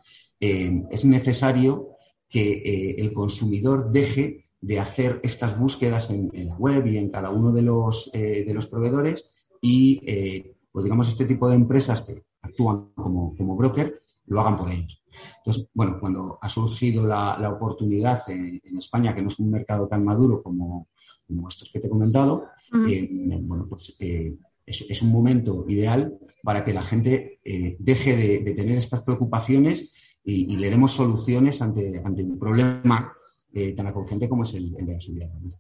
eh, 0.41 0.85
es 0.91 1.05
necesario 1.05 1.91
que 2.31 2.53
eh, 2.53 2.95
el 2.97 3.13
consumidor 3.13 3.93
deje 3.93 4.47
de 4.59 4.81
hacer 4.81 5.21
estas 5.23 5.59
búsquedas 5.59 6.09
en, 6.09 6.31
la 6.33 6.57
web 6.57 6.87
y 6.87 6.97
en 6.97 7.11
cada 7.11 7.29
uno 7.29 7.53
de 7.53 7.61
los, 7.61 8.11
de 8.11 8.51
los 8.55 8.69
proveedores 8.69 9.31
y, 9.61 10.01
pues 10.73 10.83
digamos, 10.83 11.09
este 11.11 11.27
tipo 11.27 11.47
de 11.47 11.57
empresas 11.57 12.01
que 12.01 12.23
actúan 12.41 12.89
como, 12.95 13.57
broker 13.57 14.01
lo 14.29 14.41
hagan 14.41 14.57
por 14.57 14.71
ellos. 14.71 15.05
Entonces, 15.39 15.69
bueno, 15.75 15.99
cuando 16.01 16.39
ha 16.41 16.49
surgido 16.49 17.07
la, 17.07 17.51
oportunidad 17.51 18.23
en, 18.31 18.79
España, 18.79 19.15
que 19.15 19.21
no 19.21 19.29
es 19.29 19.39
un 19.39 19.51
mercado 19.51 19.87
tan 19.87 20.03
maduro 20.03 20.43
como, 20.43 20.89
estos 21.49 21.71
que 21.71 21.81
te 21.81 21.87
he 21.87 21.91
comentado, 21.91 22.47
bueno, 22.73 23.67
pues 23.69 23.95
es, 24.67 25.03
un 25.03 25.11
momento 25.11 25.65
ideal 25.69 26.19
para 26.43 26.65
que 26.65 26.73
la 26.73 26.83
gente 26.83 27.41
eh, 27.45 27.77
deje 27.79 28.17
de, 28.17 28.55
tener 28.55 28.77
estas 28.77 29.03
preocupaciones 29.03 29.93
y, 30.25 30.57
le 30.57 30.71
demos 30.71 30.93
soluciones 30.93 31.63
ante, 31.63 32.03
ante 32.05 32.25
un 32.25 32.39
problema 32.39 33.13
eh, 33.53 33.73
tan 33.75 33.87
acuciante 33.87 34.29
como 34.29 34.43
es 34.43 34.55
el, 34.55 34.73
de 34.73 34.93
la 34.93 35.01
subida 35.01 35.27
de. 35.27 35.55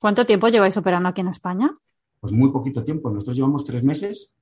¿Cuánto 0.00 0.26
tiempo 0.26 0.48
lleváis 0.48 0.76
operando 0.76 1.08
aquí 1.08 1.20
en 1.20 1.28
España? 1.28 1.70
Pues 2.18 2.32
muy 2.32 2.50
poquito 2.50 2.82
tiempo. 2.82 3.10
Nosotros 3.10 3.36
llevamos 3.36 3.64
tres 3.64 3.84
meses 3.84 4.32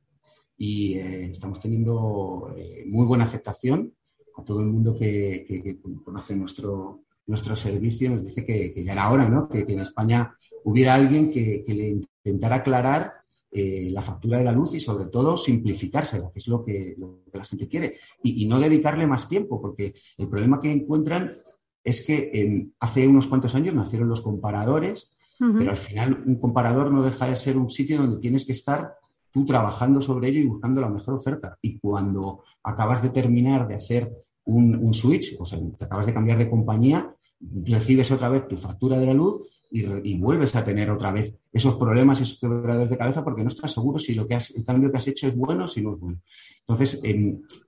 y 0.56 0.94
eh, 0.94 1.26
estamos 1.26 1.60
teniendo 1.60 2.54
muy 2.86 3.04
buena 3.04 3.24
aceptación. 3.24 3.92
A 4.38 4.42
todo 4.42 4.60
el 4.60 4.66
mundo 4.66 4.96
que, 4.98 5.78
conoce 6.02 6.34
nuestro, 6.34 7.02
nuestro 7.26 7.54
servicio 7.54 8.08
nos 8.08 8.24
dice 8.24 8.46
que, 8.46 8.82
ya 8.82 8.92
era 8.92 9.10
hora, 9.10 9.28
¿no? 9.28 9.46
Que, 9.46 9.66
en 9.68 9.80
España 9.80 10.34
hubiera 10.64 10.94
alguien 10.94 11.30
que, 11.30 11.62
le 11.66 11.88
intentara 12.24 12.56
aclarar 12.56 13.19
eh, 13.52 13.88
la 13.90 14.00
factura 14.00 14.38
de 14.38 14.44
la 14.44 14.52
luz 14.52 14.74
y 14.74 14.80
sobre 14.80 15.06
todo 15.06 15.36
simplificársela, 15.36 16.30
que 16.32 16.38
es 16.38 16.46
lo 16.46 16.64
que, 16.64 16.96
la 17.32 17.44
gente 17.44 17.66
quiere, 17.66 17.96
y, 18.22 18.46
no 18.46 18.60
dedicarle 18.60 19.06
más 19.06 19.28
tiempo, 19.28 19.60
porque 19.60 19.94
el 20.18 20.28
problema 20.28 20.60
que 20.60 20.70
encuentran 20.70 21.38
es 21.82 22.02
que 22.02 22.70
hace 22.78 23.08
unos 23.08 23.26
cuantos 23.26 23.54
años 23.54 23.74
nacieron 23.74 24.08
los 24.08 24.22
comparadores, 24.22 25.10
pero 25.38 25.70
al 25.70 25.78
final 25.78 26.22
un 26.26 26.38
comparador 26.38 26.92
no 26.92 27.02
deja 27.02 27.26
de 27.26 27.34
ser 27.34 27.56
un 27.56 27.70
sitio 27.70 27.96
donde 27.96 28.20
tienes 28.20 28.44
que 28.44 28.52
estar 28.52 28.94
tú 29.32 29.46
trabajando 29.46 30.00
sobre 30.00 30.28
ello 30.28 30.40
y 30.40 30.46
buscando 30.46 30.80
la 30.80 30.90
mejor 30.90 31.14
oferta. 31.14 31.56
Y 31.62 31.78
cuando 31.78 32.44
acabas 32.62 33.02
de 33.02 33.08
terminar 33.08 33.66
de 33.66 33.74
hacer 33.74 34.12
un, 34.44 34.76
un 34.76 34.92
switch, 34.92 35.36
o 35.40 35.46
sea, 35.46 35.58
te 35.78 35.86
acabas 35.86 36.06
de 36.06 36.12
cambiar 36.12 36.38
de 36.38 36.50
compañía, 36.50 37.14
recibes 37.40 38.10
otra 38.10 38.28
vez 38.28 38.46
tu 38.46 38.58
factura 38.58 38.98
de 38.98 39.06
la 39.06 39.14
luz 39.14 39.46
y, 39.70 40.18
vuelves 40.18 40.56
a 40.56 40.64
tener 40.64 40.90
otra 40.90 41.12
vez 41.12 41.34
esos 41.52 41.76
problemas, 41.76 42.20
esos 42.20 42.38
quebraderos 42.38 42.90
de 42.90 42.98
cabeza, 42.98 43.22
porque 43.22 43.42
no 43.42 43.48
estás 43.48 43.72
seguro 43.72 43.98
si 43.98 44.14
lo 44.14 44.26
que 44.26 44.34
has, 44.34 44.50
el 44.50 44.64
cambio 44.64 44.90
que 44.90 44.98
has 44.98 45.08
hecho 45.08 45.28
es 45.28 45.36
bueno 45.36 45.64
o 45.64 45.68
si 45.68 45.80
no 45.80 45.94
es 45.94 46.00
bueno. 46.00 46.18
Entonces, 46.60 47.00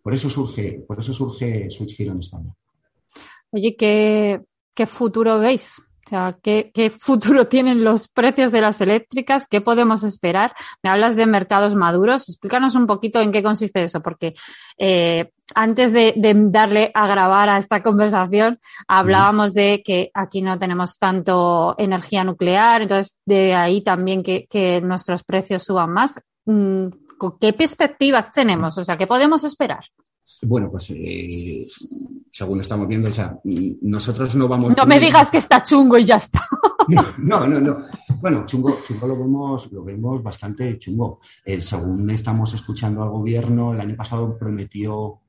por 0.02 0.14
eso 0.14 0.28
surge, 0.28 0.82
por 0.86 0.98
eso 0.98 1.12
surge 1.14 1.70
Switch 1.70 1.98
Hero 2.00 2.12
en 2.12 2.20
España. 2.20 2.54
Oye, 3.50 3.76
¿qué, 3.76 4.86
futuro 4.86 5.38
veis 5.38 5.80
O 6.04 6.08
sea, 6.08 6.36
¿qué, 6.42 6.92
futuro 6.98 7.46
tienen 7.48 7.84
los 7.84 8.08
precios 8.08 8.52
de 8.52 8.60
las 8.60 8.80
eléctricas? 8.80 9.46
¿Qué 9.46 9.60
podemos 9.60 10.04
esperar? 10.04 10.52
Me 10.82 10.90
hablas 10.90 11.16
de 11.16 11.26
mercados 11.26 11.74
maduros. 11.74 12.28
Explícanos 12.28 12.74
un 12.74 12.86
poquito 12.86 13.20
en 13.20 13.32
qué 13.32 13.42
consiste 13.42 13.82
eso, 13.82 14.00
porque 14.00 14.34
eh, 14.78 15.30
antes 15.54 15.92
de, 15.92 16.14
darle 16.16 16.90
a 16.94 17.06
grabar 17.06 17.48
a 17.48 17.58
esta 17.58 17.82
conversación, 17.82 18.58
hablábamos 18.88 19.54
de 19.54 19.82
que 19.84 20.10
aquí 20.14 20.42
no 20.42 20.58
tenemos 20.58 20.98
tanto 20.98 21.74
energía 21.78 22.24
nuclear, 22.24 22.82
entonces 22.82 23.16
de 23.24 23.54
ahí 23.54 23.82
también 23.82 24.22
que, 24.22 24.46
que 24.48 24.80
nuestros 24.80 25.24
precios 25.24 25.62
suban 25.62 25.92
más. 25.92 26.20
Mm, 26.46 26.88
¿Qué 27.40 27.52
perspectivas 27.52 28.32
tenemos? 28.32 28.76
O 28.78 28.84
sea, 28.84 28.96
¿qué 28.96 29.06
podemos 29.06 29.44
esperar? 29.44 29.84
Bueno, 30.44 30.70
pues 30.70 30.90
eh, 30.90 31.66
según 32.30 32.60
estamos 32.60 32.88
viendo, 32.88 33.08
o 33.08 33.12
sea, 33.12 33.38
nosotros 33.44 34.34
no 34.34 34.48
vamos. 34.48 34.76
No 34.76 34.86
me 34.86 34.98
digas 34.98 35.30
que 35.30 35.38
está 35.38 35.62
chungo 35.62 35.96
y 35.98 36.04
ya 36.04 36.16
está. 36.16 36.42
No, 37.18 37.46
no, 37.46 37.60
no. 37.60 37.86
Bueno, 38.20 38.44
chungo, 38.44 38.78
chungo 38.84 39.06
lo 39.06 39.16
vemos, 39.16 39.70
lo 39.70 39.84
vemos 39.84 40.20
bastante 40.20 40.76
chungo. 40.80 41.20
Eh, 41.44 41.62
según 41.62 42.10
estamos 42.10 42.52
escuchando 42.54 43.04
al 43.04 43.10
gobierno, 43.10 43.72
el 43.72 43.80
año 43.80 43.94
pasado 43.94 44.36
prometió 44.36 45.20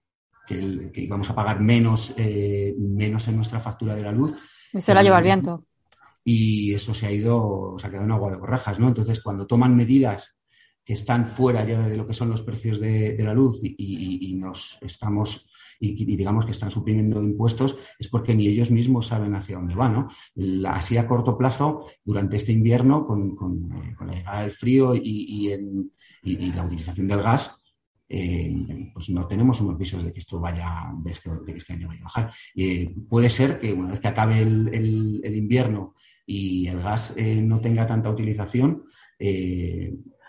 que, 0.47 0.91
íbamos 0.95 1.29
a 1.29 1.35
pagar 1.35 1.59
menos, 1.59 2.11
eh, 2.17 2.73
menos 2.77 3.27
en 3.27 3.35
nuestra 3.35 3.59
factura 3.59 3.93
de 3.93 4.01
la 4.01 4.11
luz. 4.11 4.33
Y 4.73 4.81
se 4.81 4.95
la 4.95 5.03
lleva 5.03 5.19
el 5.19 5.23
viento. 5.23 5.63
Y 6.25 6.73
eso 6.73 6.93
se 6.95 7.05
ha 7.05 7.11
ido, 7.11 7.75
se 7.77 7.85
ha 7.85 7.89
quedado 7.91 8.05
en 8.05 8.11
agua 8.13 8.31
de 8.31 8.37
borrajas, 8.37 8.79
¿no? 8.79 8.87
Entonces, 8.87 9.21
cuando 9.21 9.45
toman 9.45 9.75
medidas 9.75 10.35
que 10.85 10.93
están 10.93 11.25
fuera 11.25 11.65
ya 11.65 11.87
de 11.87 11.97
lo 11.97 12.05
que 12.05 12.13
son 12.13 12.29
los 12.29 12.41
precios 12.41 12.79
de, 12.79 13.17
la 13.19 13.33
luz 13.33 13.59
y, 13.63 14.33
nos 14.35 14.77
estamos 14.81 15.45
y, 15.79 16.05
digamos 16.05 16.45
que 16.45 16.51
están 16.51 16.71
suprimiendo 16.71 17.21
impuestos 17.21 17.77
es 17.99 18.07
porque 18.07 18.35
ni 18.35 18.47
ellos 18.47 18.71
mismos 18.71 19.07
saben 19.07 19.35
hacia 19.35 19.57
dónde 19.57 19.75
van. 19.75 19.93
¿no? 19.93 20.09
así 20.69 20.97
a 20.97 21.07
corto 21.07 21.37
plazo, 21.37 21.87
durante 22.03 22.35
este 22.35 22.51
invierno, 22.51 23.05
con, 23.05 23.35
la 24.05 24.13
llegada 24.13 24.41
del 24.41 24.51
frío 24.51 24.93
y, 24.95 25.49
la 26.23 26.63
utilización 26.63 27.07
del 27.07 27.21
gas, 27.21 27.55
eh, 28.07 28.91
pues 28.93 29.09
no 29.09 29.27
tenemos 29.27 29.59
unos 29.61 29.77
visos 29.77 30.03
de 30.03 30.13
que 30.13 30.19
esto 30.19 30.39
vaya, 30.39 30.93
de, 31.03 31.13
que 31.45 31.57
este 31.57 31.73
año 31.73 31.87
vaya 31.87 32.01
a 32.01 32.03
bajar. 32.03 32.33
Eh, 32.55 32.93
puede 33.09 33.29
ser 33.29 33.59
que 33.59 33.73
una 33.73 33.91
vez 33.91 33.99
que 33.99 34.07
acabe 34.07 34.39
el, 34.39 35.21
invierno 35.25 35.95
y 36.25 36.67
el 36.67 36.81
gas 36.81 37.13
eh, 37.17 37.41
no 37.41 37.59
tenga 37.59 37.87
tanta 37.87 38.09
utilización, 38.09 38.83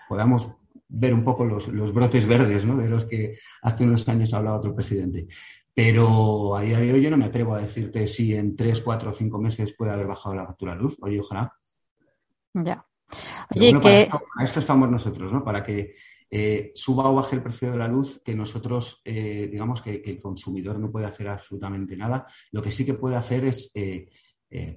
podamos 0.08 0.50
ver 0.88 1.14
un 1.14 1.24
poco 1.24 1.44
los, 1.44 1.92
brotes 1.92 2.26
verdes 2.26 2.64
¿no? 2.64 2.76
de 2.76 2.88
los 2.88 3.04
que 3.06 3.38
hace 3.62 3.84
unos 3.84 4.08
años 4.08 4.32
hablaba 4.34 4.58
otro 4.58 4.74
presidente. 4.74 5.26
Pero 5.72 6.56
a 6.56 6.62
día 6.62 6.78
de 6.78 6.92
hoy 6.92 7.02
yo 7.02 7.10
no 7.10 7.16
me 7.16 7.24
atrevo 7.24 7.54
a 7.54 7.60
decirte 7.60 8.06
si 8.06 8.34
en 8.34 8.54
tres, 8.54 8.80
cuatro 8.80 9.10
o 9.10 9.14
cinco 9.14 9.38
meses 9.38 9.74
puede 9.76 9.90
haber 9.92 10.06
bajado 10.06 10.36
la 10.36 10.46
factura 10.46 10.74
de 10.74 10.82
luz. 10.82 10.96
Oye, 11.00 11.18
ojalá. 11.18 11.52
Ya. 12.54 12.86
Oye, 13.54 13.72
que... 13.72 14.08
para, 14.08 14.46
esto, 14.46 14.60
estamos 14.60 14.88
nosotros, 14.88 15.32
¿no? 15.32 15.42
Para 15.42 15.64
que 15.64 15.96
eh, 16.30 16.70
suba 16.76 17.10
o 17.10 17.14
baje 17.16 17.34
el 17.34 17.42
precio 17.42 17.72
de 17.72 17.78
la 17.78 17.88
luz, 17.88 18.20
que 18.24 18.36
nosotros, 18.36 19.02
eh, 19.04 19.48
digamos 19.50 19.82
que, 19.82 20.00
el 20.04 20.20
consumidor 20.20 20.78
no 20.78 20.92
puede 20.92 21.06
hacer 21.06 21.26
absolutamente 21.26 21.96
nada. 21.96 22.26
Lo 22.52 22.62
que 22.62 22.70
sí 22.70 22.84
que 22.84 22.94
puede 22.94 23.16
hacer 23.16 23.44
es 23.44 23.72
eh, 23.74 24.08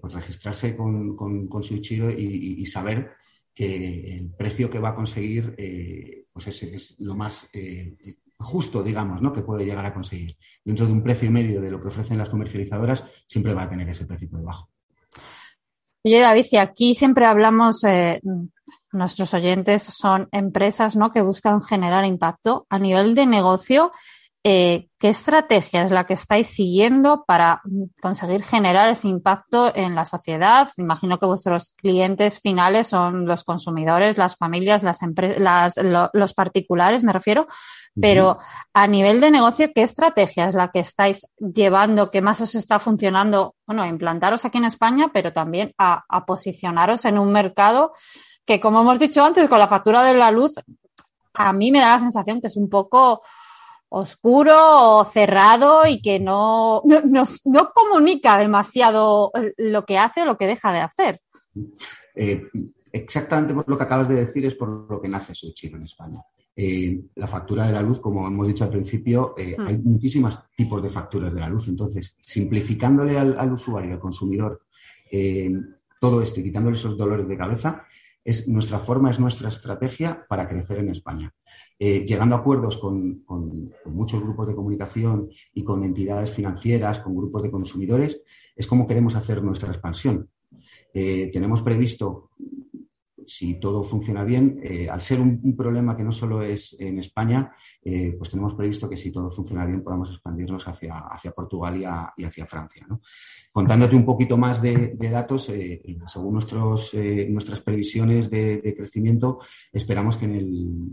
pues 0.01 0.13
registrarse 0.13 0.75
con, 0.75 1.15
con, 1.15 1.61
su 1.61 1.75
Ichiro 1.75 2.09
y 2.09 2.65
saber 2.65 3.11
que 3.57 4.17
el 4.17 4.29
precio 4.37 4.69
que 4.69 4.77
va 4.77 4.89
a 4.89 4.95
conseguir 4.95 5.55
eh, 5.57 6.25
pues 6.31 6.45
es, 6.47 6.95
lo 6.99 7.15
más 7.15 7.49
eh, 7.51 7.97
justo, 8.37 8.83
digamos, 8.83 9.19
¿no? 9.19 9.33
que 9.33 9.41
puede 9.41 9.65
llegar 9.65 9.83
a 9.83 9.95
conseguir. 9.95 10.37
Dentro 10.63 10.85
de 10.85 10.91
un 10.91 11.01
precio 11.01 11.31
medio 11.31 11.59
de 11.59 11.71
lo 11.71 11.81
que 11.81 11.87
ofrecen 11.87 12.19
las 12.19 12.29
comercializadoras, 12.29 13.03
siempre 13.25 13.55
va 13.55 13.63
a 13.63 13.69
tener 13.69 13.89
ese 13.89 14.05
precio 14.05 14.29
por 14.29 14.41
debajo. 14.41 14.69
Oye, 16.03 16.19
David, 16.19 16.45
y 16.51 16.57
aquí 16.57 16.93
siempre 16.93 17.25
hablamos, 17.25 17.83
eh, 17.83 18.21
nuestros 18.91 19.33
oyentes 19.33 19.81
son 19.81 20.29
empresas 20.31 20.95
¿no? 20.95 21.11
que 21.11 21.23
buscan 21.23 21.59
generar 21.63 22.05
impacto 22.05 22.67
a 22.69 22.77
nivel 22.77 23.15
de 23.15 23.25
negocio. 23.25 23.91
Eh, 24.49 24.87
¿qué 24.97 25.09
estrategia 25.09 25.81
es 25.81 25.91
la 25.91 26.05
que 26.05 26.13
estáis 26.13 26.47
siguiendo 26.47 27.25
para 27.27 27.61
conseguir 28.01 28.43
generar 28.43 28.87
ese 28.87 29.09
impacto 29.09 29.75
en 29.75 29.93
la 29.93 30.05
sociedad? 30.05 30.69
Imagino 30.77 31.19
que 31.19 31.25
vuestros 31.25 31.71
clientes 31.71 32.39
finales 32.39 32.87
son 32.87 33.25
los 33.25 33.43
consumidores, 33.43 34.17
las 34.17 34.37
familias, 34.37 34.83
las, 34.83 35.75
los 36.13 36.33
particulares, 36.33 37.03
me 37.03 37.11
refiero. 37.11 37.45
Pero 37.99 38.37
a 38.73 38.87
nivel 38.87 39.19
de 39.19 39.31
negocio, 39.31 39.69
¿qué 39.75 39.81
estrategia 39.81 40.45
es 40.45 40.53
la 40.53 40.69
que 40.69 40.79
estáis 40.79 41.27
llevando, 41.39 42.09
¿Qué 42.09 42.21
más 42.21 42.39
os 42.39 42.55
está 42.55 42.79
funcionando? 42.79 43.55
Bueno, 43.65 43.85
implantaros 43.85 44.45
aquí 44.45 44.59
en 44.59 44.65
España, 44.65 45.11
pero 45.11 45.33
también 45.33 45.73
a, 45.77 46.05
a 46.07 46.25
posicionaros 46.25 47.03
en 47.03 47.19
un 47.19 47.33
mercado 47.33 47.91
que, 48.45 48.61
como 48.61 48.79
hemos 48.79 48.97
dicho 48.97 49.25
antes, 49.25 49.49
con 49.49 49.59
la 49.59 49.67
factura 49.67 50.05
de 50.05 50.13
la 50.13 50.31
luz, 50.31 50.55
a 51.33 51.51
mí 51.51 51.69
me 51.69 51.79
da 51.79 51.89
la 51.89 51.99
sensación 51.99 52.39
que 52.39 52.47
es 52.47 52.55
un 52.55 52.69
poco 52.69 53.21
oscuro 53.89 54.97
o 54.97 55.05
cerrado 55.05 55.85
y 55.85 56.01
que 56.01 56.19
no, 56.19 56.81
no, 56.85 57.71
comunica 57.73 58.37
demasiado 58.37 59.31
lo 59.57 59.85
que 59.85 59.97
hace 59.97 60.21
o 60.21 60.25
lo 60.25 60.37
que 60.37 60.47
deja 60.47 60.71
de 60.71 60.79
hacer. 60.79 61.21
Eh, 62.15 62.43
exactamente 62.91 63.53
por 63.53 63.67
lo 63.67 63.77
que 63.77 63.83
acabas 63.83 64.09
de 64.09 64.15
decir 64.15 64.45
es 64.45 64.55
por 64.55 64.89
lo 64.89 65.01
que 65.01 65.07
nace 65.07 65.33
Switching 65.33 65.75
en 65.75 65.83
España. 65.83 66.21
Eh, 66.55 66.99
la 67.15 67.27
factura 67.27 67.67
de 67.67 67.73
la 67.73 67.81
luz, 67.81 67.99
como 67.99 68.25
hemos 68.27 68.47
dicho 68.47 68.63
al 68.63 68.71
principio, 68.71 69.35
eh, 69.37 69.55
hmm. 69.57 69.67
hay 69.67 69.77
muchísimos 69.77 70.39
tipos 70.55 70.81
de 70.81 70.89
facturas 70.89 71.33
de 71.33 71.39
la 71.39 71.49
luz. 71.49 71.67
Entonces, 71.67 72.15
simplificándole 72.19 73.17
al, 73.17 73.51
usuario, 73.51 73.93
al 73.93 73.99
consumidor, 73.99 74.63
todo 76.01 76.21
esto 76.21 76.39
y 76.39 76.43
quitándole 76.43 76.75
esos 76.75 76.97
dolores 76.97 77.27
de 77.27 77.37
cabeza, 77.37 77.85
es 78.23 78.47
nuestra 78.47 78.79
forma, 78.79 79.09
es 79.09 79.19
nuestra 79.19 79.47
estrategia 79.47 80.25
para 80.27 80.49
crecer 80.49 80.79
en 80.79 80.89
España. 80.89 81.33
Eh, 81.79 82.03
llegando 82.05 82.35
a 82.35 82.39
acuerdos 82.39 82.77
con, 82.77 83.23
muchos 83.85 84.21
grupos 84.21 84.47
de 84.47 84.55
comunicación 84.55 85.29
y 85.53 85.63
con 85.63 85.83
entidades 85.83 86.31
financieras, 86.31 86.99
con 86.99 87.15
grupos 87.15 87.43
de 87.43 87.51
consumidores, 87.51 88.21
es 88.55 88.65
como 88.65 88.87
queremos 88.87 89.15
hacer 89.15 89.43
nuestra 89.43 89.71
expansión. 89.71 90.29
Eh, 90.93 91.29
tenemos 91.31 91.61
previsto 91.61 92.31
si 93.27 93.59
todo 93.59 93.83
funciona 93.83 94.23
bien, 94.23 94.59
eh, 94.63 94.89
al 94.89 95.01
ser 95.01 95.19
un, 95.19 95.55
problema 95.55 95.97
que 95.97 96.03
no 96.03 96.13
solo 96.13 96.41
es 96.41 96.75
en 96.79 96.97
España, 96.99 97.51
eh, 97.83 98.15
pues 98.17 98.29
tenemos 98.29 98.53
previsto 98.53 98.89
que 98.89 98.95
si 98.95 99.11
todo 99.11 99.29
funciona 99.29 99.65
bien 99.65 99.83
podamos 99.83 100.09
expandirnos 100.11 100.65
hacia, 100.65 101.31
Portugal 101.35 101.77
y, 102.15 102.23
hacia 102.23 102.45
Francia. 102.45 102.87
Contándote 103.51 103.95
un 103.95 104.05
poquito 104.05 104.37
más 104.37 104.61
de, 104.61 104.95
datos, 105.11 105.49
eh, 105.49 105.81
según 106.05 106.35
nuestras 106.35 107.61
previsiones 107.61 108.29
de, 108.29 108.73
crecimiento, 108.77 109.39
esperamos 109.73 110.15
que 110.15 110.25
en 110.25 110.35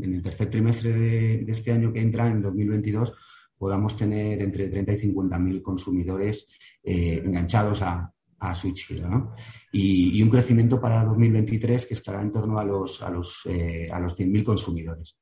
el, 0.03 0.23
tercer 0.23 0.51
trimestre 0.51 0.93
de, 0.93 1.45
este 1.53 1.71
año 1.71 1.93
que 1.93 2.01
entra, 2.01 2.27
en 2.27 2.43
2022, 2.43 3.13
podamos 3.57 3.97
tener 3.97 4.43
entre 4.43 4.69
30 4.69 4.93
y 4.93 4.97
50 4.97 5.39
mil 5.39 5.63
consumidores 5.63 6.49
enganchados 6.83 7.81
a, 7.83 8.14
a 8.39 8.55
Switch 8.55 8.91
¿no? 8.93 9.35
Y, 9.73 10.23
un 10.23 10.31
crecimiento 10.31 10.81
para 10.81 11.05
2023 11.05 11.87
que 11.87 11.95
estará 11.95 12.21
en 12.21 12.31
torno 12.31 12.59
a 12.59 12.65
los, 12.65 13.03
a 13.03 13.11
los, 13.11 13.43
eh, 13.47 13.89
a 13.93 14.01
los 14.01 14.19
100.000 14.19 14.45
consumidores. 14.45 15.17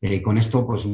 Eh, 0.00 0.20
con 0.20 0.38
esto, 0.38 0.66
pues 0.66 0.86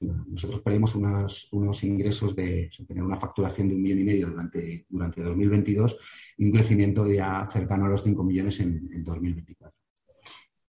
nosotros 0.00 0.60
pedimos 0.60 0.94
unos 0.94 1.84
ingresos 1.84 2.36
de 2.36 2.68
tener 2.86 3.02
una 3.02 3.16
facturación 3.16 3.68
de 3.68 3.74
un 3.74 3.82
millón 3.82 4.00
y 4.00 4.04
medio 4.04 4.28
durante, 4.28 4.84
durante 4.88 5.22
2022 5.22 5.96
y 6.36 6.44
un 6.44 6.52
crecimiento 6.52 7.10
ya 7.10 7.46
cercano 7.50 7.86
a 7.86 7.88
los 7.88 8.02
5 8.02 8.22
millones 8.22 8.60
en, 8.60 9.02
2024. 9.02 9.74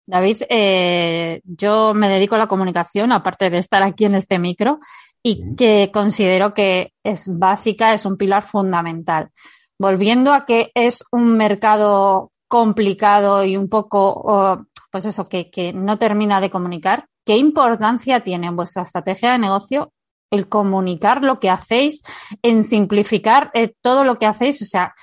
David, 0.08 0.38
eh, 0.50 1.42
yo 1.44 1.96
me 1.96 2.10
dedico 2.10 2.36
a 2.36 2.40
la 2.40 2.48
comunicación, 2.48 3.12
aparte 3.12 3.50
de 3.50 3.58
estar 3.58 3.82
aquí 3.82 4.06
en 4.06 4.14
este 4.14 4.38
micro, 4.38 4.80
y 5.24 5.56
que 5.56 5.90
considero 5.92 6.54
que 6.54 6.94
es 7.04 7.28
básica, 7.28 7.94
es 7.94 8.06
un 8.06 8.16
pilar 8.16 8.44
fundamental 8.44 9.32
volviendo 9.78 10.34
a 10.34 10.46
que 10.46 10.72
es 10.74 11.04
un 11.12 11.38
mercado 11.38 12.32
complicado 12.48 13.44
y 13.44 13.58
un 13.58 13.70
poco, 13.70 14.66
pues 14.92 15.06
eso, 15.06 15.28
que, 15.28 15.74
no 15.74 15.98
termina 15.98 16.40
de 16.40 16.50
comunicar, 16.50 17.08
¿qué 17.26 17.38
importancia 17.38 18.24
tiene 18.24 18.48
en 18.48 18.56
vuestra 18.56 18.84
estrategia 18.84 19.32
de 19.32 19.40
negocio 19.40 19.92
el 20.32 20.48
comunicar 20.48 21.24
lo 21.24 21.40
que 21.40 21.50
hacéis, 21.50 22.02
en 22.42 22.64
simplificar 22.64 23.52
eh, 23.54 23.74
todo 23.82 24.04
lo 24.04 24.18
que 24.18 24.26
hacéis? 24.26 24.62
O 24.62 24.66
sea, 24.66 24.94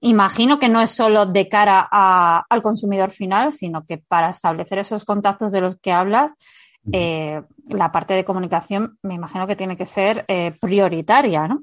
imagino 0.00 0.58
que 0.58 0.68
no 0.68 0.80
es 0.80 0.90
solo 0.90 1.26
de 1.26 1.48
cara 1.48 1.88
al 1.90 2.62
consumidor 2.62 3.10
final, 3.10 3.52
sino 3.52 3.84
que 3.84 3.98
para 3.98 4.28
establecer 4.28 4.78
esos 4.78 5.04
contactos 5.04 5.52
de 5.52 5.60
los 5.60 5.76
que 5.78 5.92
hablas, 5.92 6.34
eh, 6.92 7.40
la 7.68 7.90
parte 7.90 8.12
de 8.14 8.24
comunicación 8.24 8.98
me 9.02 9.14
imagino 9.14 9.46
que 9.46 9.56
tiene 9.56 9.76
que 9.76 9.86
ser 9.86 10.24
eh, 10.28 10.54
prioritaria, 10.60 11.48
¿no? 11.48 11.60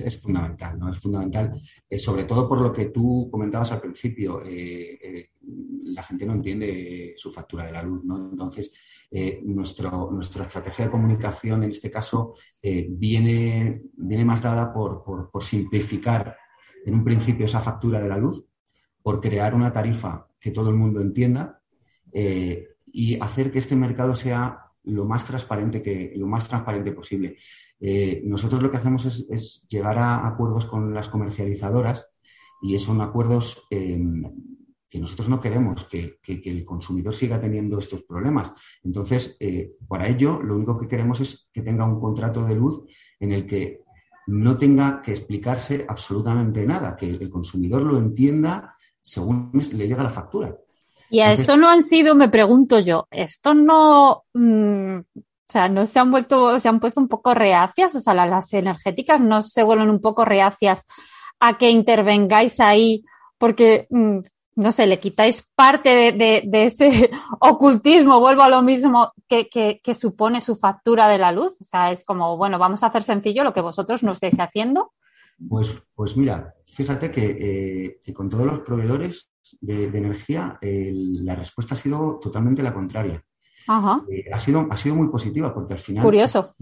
Es 0.00 0.20
fundamental, 0.20 0.78
¿no? 0.78 0.90
Es 0.90 0.98
fundamental, 0.98 1.60
eh, 1.88 1.98
sobre 1.98 2.24
todo 2.24 2.48
por 2.48 2.60
lo 2.60 2.72
que 2.72 2.86
tú 2.86 3.28
comentabas 3.30 3.72
al 3.72 3.80
principio, 3.80 4.42
eh, 4.44 4.98
eh, 5.02 5.30
la 5.84 6.02
gente 6.02 6.26
no 6.26 6.34
entiende 6.34 7.14
su 7.16 7.30
factura 7.30 7.66
de 7.66 7.72
la 7.72 7.82
luz, 7.82 8.04
¿no? 8.04 8.30
Entonces, 8.30 8.70
nuestro, 9.42 10.10
nuestra 10.10 10.42
estrategia 10.42 10.84
de 10.84 10.90
comunicación 10.90 11.62
en 11.62 11.70
este 11.70 11.90
caso 11.90 12.34
viene, 12.62 13.82
viene 13.96 14.24
más 14.24 14.42
dada 14.42 14.70
por, 14.70 15.02
por, 15.02 15.42
simplificar 15.42 16.36
en 16.84 16.92
un 16.92 17.04
principio 17.04 17.46
esa 17.46 17.60
factura 17.60 18.02
de 18.02 18.08
la 18.10 18.18
luz, 18.18 18.44
por 19.02 19.20
crear 19.20 19.54
una 19.54 19.72
tarifa 19.72 20.28
que 20.38 20.50
todo 20.50 20.68
el 20.68 20.76
mundo 20.76 21.00
entienda 21.00 21.58
eh, 22.12 22.68
y 22.86 23.20
hacer 23.20 23.50
que 23.50 23.58
este 23.58 23.76
mercado 23.76 24.14
sea 24.14 24.67
lo 24.88 25.04
más 25.04 25.24
transparente 25.24 25.82
que 25.82 26.12
lo 26.16 26.26
más 26.26 26.48
transparente 26.48 26.92
posible. 26.92 27.36
Eh, 27.80 28.22
nosotros 28.24 28.62
lo 28.62 28.70
que 28.70 28.76
hacemos 28.76 29.04
es, 29.04 29.66
llegar 29.68 29.98
a 29.98 30.26
acuerdos 30.26 30.66
con 30.66 30.92
las 30.92 31.08
comercializadoras 31.08 32.06
y 32.62 32.78
son 32.78 33.00
acuerdos 33.00 33.62
em, 33.70 34.24
que 34.88 34.98
nosotros 34.98 35.28
no 35.28 35.40
queremos 35.40 35.84
que, 35.84 36.18
el 36.26 36.64
consumidor 36.64 37.14
siga 37.14 37.40
teniendo 37.40 37.78
estos 37.78 38.02
problemas. 38.02 38.52
Entonces, 38.82 39.36
eh, 39.38 39.72
para 39.86 40.08
ello, 40.08 40.42
lo 40.42 40.56
único 40.56 40.76
que 40.76 40.88
queremos 40.88 41.20
es 41.20 41.48
que 41.52 41.62
tenga 41.62 41.84
un 41.84 42.00
contrato 42.00 42.44
de 42.44 42.54
luz 42.54 42.84
en 43.20 43.32
el 43.32 43.46
que 43.46 43.82
no 44.26 44.56
tenga 44.58 45.00
que 45.02 45.12
explicarse 45.12 45.86
absolutamente 45.88 46.66
nada, 46.66 46.96
que 46.96 47.06
el 47.06 47.30
consumidor 47.30 47.82
lo 47.82 47.98
entienda 47.98 48.74
según 49.00 49.50
le 49.54 49.88
llega 49.88 50.02
la 50.02 50.10
factura. 50.10 50.56
Y 51.10 51.20
a 51.20 51.32
esto 51.32 51.56
no 51.56 51.68
han 51.68 51.82
sido, 51.82 52.14
me 52.14 52.28
pregunto 52.28 52.78
yo, 52.80 53.06
esto 53.10 53.54
no, 53.54 54.24
mm, 54.34 54.98
o 54.98 55.50
sea, 55.50 55.68
no 55.68 55.86
se 55.86 55.98
han 55.98 56.10
vuelto, 56.10 56.58
se 56.58 56.68
han 56.68 56.80
puesto 56.80 57.00
un 57.00 57.08
poco 57.08 57.32
reacias, 57.34 57.94
o 57.94 58.00
sea, 58.00 58.14
las 58.14 58.52
energéticas 58.52 59.20
no 59.20 59.40
se 59.40 59.62
vuelven 59.62 59.88
un 59.88 60.00
poco 60.00 60.24
reacias 60.24 60.84
a 61.40 61.56
que 61.56 61.70
intervengáis 61.70 62.60
ahí 62.60 63.04
porque, 63.38 63.86
mm, 63.90 64.18
no 64.56 64.72
sé, 64.72 64.86
le 64.86 64.98
quitáis 64.98 65.48
parte 65.54 66.12
de, 66.12 66.42
ese 66.64 67.10
ocultismo, 67.40 68.20
vuelvo 68.20 68.42
a 68.42 68.48
lo 68.48 68.60
mismo 68.60 69.12
que, 69.28 69.48
que, 69.48 69.94
supone 69.94 70.40
su 70.40 70.56
factura 70.56 71.08
de 71.08 71.18
la 71.18 71.30
luz. 71.30 71.56
O 71.60 71.64
sea, 71.64 71.92
es 71.92 72.04
como, 72.04 72.36
bueno, 72.36 72.58
vamos 72.58 72.82
a 72.82 72.88
hacer 72.88 73.04
sencillo 73.04 73.44
lo 73.44 73.52
que 73.52 73.60
vosotros 73.60 74.02
no 74.02 74.12
estáis 74.12 74.38
haciendo. 74.40 74.92
Pues, 75.46 75.86
pues 75.94 76.16
mira, 76.16 76.54
fíjate 76.66 77.10
que, 77.10 78.00
eh, 78.04 78.12
con 78.12 78.28
todos 78.28 78.46
los 78.46 78.60
proveedores 78.60 79.30
de, 79.60 79.84
energía 79.84 80.58
la 80.60 81.36
respuesta 81.36 81.74
ha 81.74 81.78
sido 81.78 82.18
totalmente 82.20 82.62
la 82.62 82.74
contraria. 82.74 83.24
Eh, 84.10 84.24
ha, 84.32 84.38
sido, 84.38 84.66
ha 84.70 84.76
sido 84.78 84.94
muy 84.94 85.08
positiva 85.08 85.52
porque 85.52 85.74
al 85.74 85.78
final 85.78 86.02
Curioso. 86.02 86.54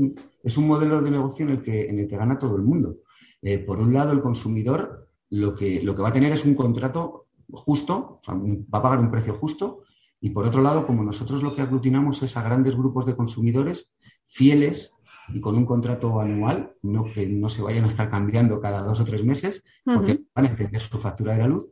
Es, 0.43 0.57
un, 0.57 0.67
modelo 0.67 1.01
de 1.01 1.11
negocio 1.11 1.47
en 1.47 1.53
el 1.53 1.63
que, 1.63 1.89
en 1.89 2.01
el 2.01 2.09
que 2.09 2.17
gana 2.17 2.39
todo 2.39 2.57
el 2.57 2.63
mundo. 2.63 2.97
Eh, 3.43 3.59
por 3.59 3.79
un 3.79 3.95
lado, 3.95 4.13
el 4.13 4.21
consumidor 4.21 5.09
lo 5.31 5.55
que, 5.55 5.81
lo 5.83 5.95
que 5.95 6.03
va 6.03 6.09
a 6.09 6.13
tener 6.13 6.33
es 6.33 6.45
un 6.45 6.57
contrato 6.57 7.29
justo, 7.49 8.21
va 8.29 8.79
a 8.79 8.83
pagar 8.83 8.99
un 8.99 9.11
precio 9.11 9.35
justo, 9.35 9.85
y 10.21 10.31
por 10.31 10.47
otro 10.47 10.63
lado, 10.63 10.85
como 10.85 11.05
nosotros 11.05 11.43
lo 11.43 11.55
que 11.55 11.63
aglutinamos 11.63 12.23
es 12.25 12.37
a 12.37 12.43
grandes 12.43 12.75
grupos 12.75 13.07
de 13.07 13.15
consumidores 13.15 13.89
fieles 14.25 14.93
y 15.29 15.41
con 15.41 15.57
un 15.57 15.67
contrato 15.67 16.21
anual, 16.21 16.73
no 16.83 17.05
que 17.05 17.27
no 17.27 17.49
se 17.49 17.63
vayan 17.63 17.85
a 17.85 17.89
estar 17.89 18.11
cambiando 18.11 18.61
cada 18.61 18.83
dos 18.83 19.01
o 19.01 19.05
tres 19.05 19.25
meses, 19.25 19.63
porque 19.85 20.21
van 20.35 20.47
a 20.47 20.49
entender 20.51 20.81
su 20.81 20.99
factura 20.99 21.35
de 21.35 21.41
la 21.41 21.49
luz, 21.49 21.67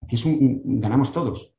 aquí 0.00 0.16
es 0.16 0.24
un, 0.24 0.80
ganamos 0.80 1.12
todos. 1.12 1.52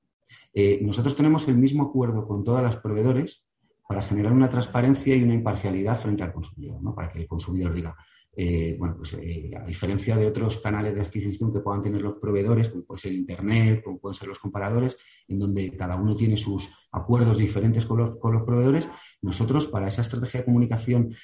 Eh, 0.54 0.80
nosotros 0.82 1.16
tenemos 1.16 1.48
el 1.48 1.58
mismo 1.58 1.84
acuerdo 1.84 2.28
con 2.28 2.44
todas 2.44 2.64
las 2.64 2.78
proveedores 2.78 3.44
para 3.88 4.02
generar 4.02 4.34
una 4.34 4.50
transparencia 4.50 5.16
y 5.16 5.24
una 5.24 5.34
imparcialidad 5.34 6.00
frente 6.00 6.24
al 6.24 6.34
consumidor, 6.34 6.82
¿no? 6.82 6.94
para 6.94 7.10
que 7.10 7.20
el 7.20 7.28
consumidor 7.28 7.74
diga, 7.74 7.96
eh, 8.36 8.76
bueno, 8.78 8.96
pues 8.98 9.14
eh, 9.14 9.52
a 9.60 9.66
diferencia 9.66 10.16
de 10.16 10.28
otros 10.28 10.60
canales 10.60 10.96
de 10.96 11.02
adquisición 11.02 11.52
que 11.52 11.60
puedan 11.60 11.82
tener 11.82 12.02
los 12.02 12.16
proveedores, 12.16 12.70
como 12.70 12.84
puede 12.84 13.02
ser 13.02 13.14
Internet, 13.14 13.84
como 13.84 14.00
pueden 14.00 14.16
ser 14.16 14.28
los 14.28 14.40
comparadores, 14.40 14.98
en 15.28 15.40
donde 15.40 15.76
cada 15.76 15.96
uno 15.96 16.16
tiene 16.16 16.38
sus 16.38 16.70
acuerdos 16.92 17.38
diferentes 17.38 17.86
con 17.86 17.98
los, 17.98 18.18
con 18.18 18.34
los 18.34 18.44
proveedores, 18.44 18.88
nosotros 19.22 19.68
para 19.68 19.88
esa 19.88 20.02
estrategia 20.02 20.42
de 20.42 20.46
comunicación 20.46 21.16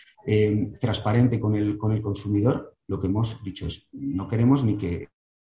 transparente 0.81 1.39
con 1.39 1.55
el, 1.55 1.77
con 1.77 1.91
el 1.91 2.01
consumidor, 2.01 2.75
lo 2.87 2.99
que 2.99 3.07
hemos 3.07 3.41
dicho 3.43 3.67
es, 3.67 3.87
no 3.91 4.27
queremos 4.27 4.63
ni 4.63 4.75
que 4.75 5.09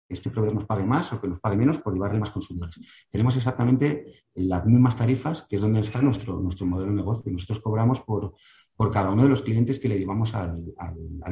este 0.09 0.31
proveedor 0.31 0.57
nos 0.57 0.67
pague 0.67 0.85
más 0.85 1.13
o 1.13 1.21
que 1.21 1.29
nos 1.29 1.41
pague 1.41 1.57
menos 1.57 1.79
por 1.79 1.93
llevarle 1.93 2.19
más 2.19 2.31
consumidores. 2.31 2.79
Tenemos 3.11 3.37
exactamente 3.37 4.25
las 4.35 4.65
mismas 4.65 4.97
tarifas, 4.97 5.43
que 5.43 5.57
es 5.57 5.63
donde 5.63 5.81
está 5.81 6.01
nuestro, 6.01 6.41
nuestro 6.41 6.67
modelo 6.67 6.91
de 6.91 6.97
negocio. 6.97 7.31
Nosotros 7.31 7.61
cobramos 7.61 8.01
por, 8.01 8.35
por 8.79 8.93
cada 8.93 9.11
uno 9.11 9.25
de 9.25 9.29
los 9.29 9.43
clientes 9.43 9.81
que 9.81 9.89
le 9.89 9.99
llevamos 9.99 10.37
al, 10.37 10.73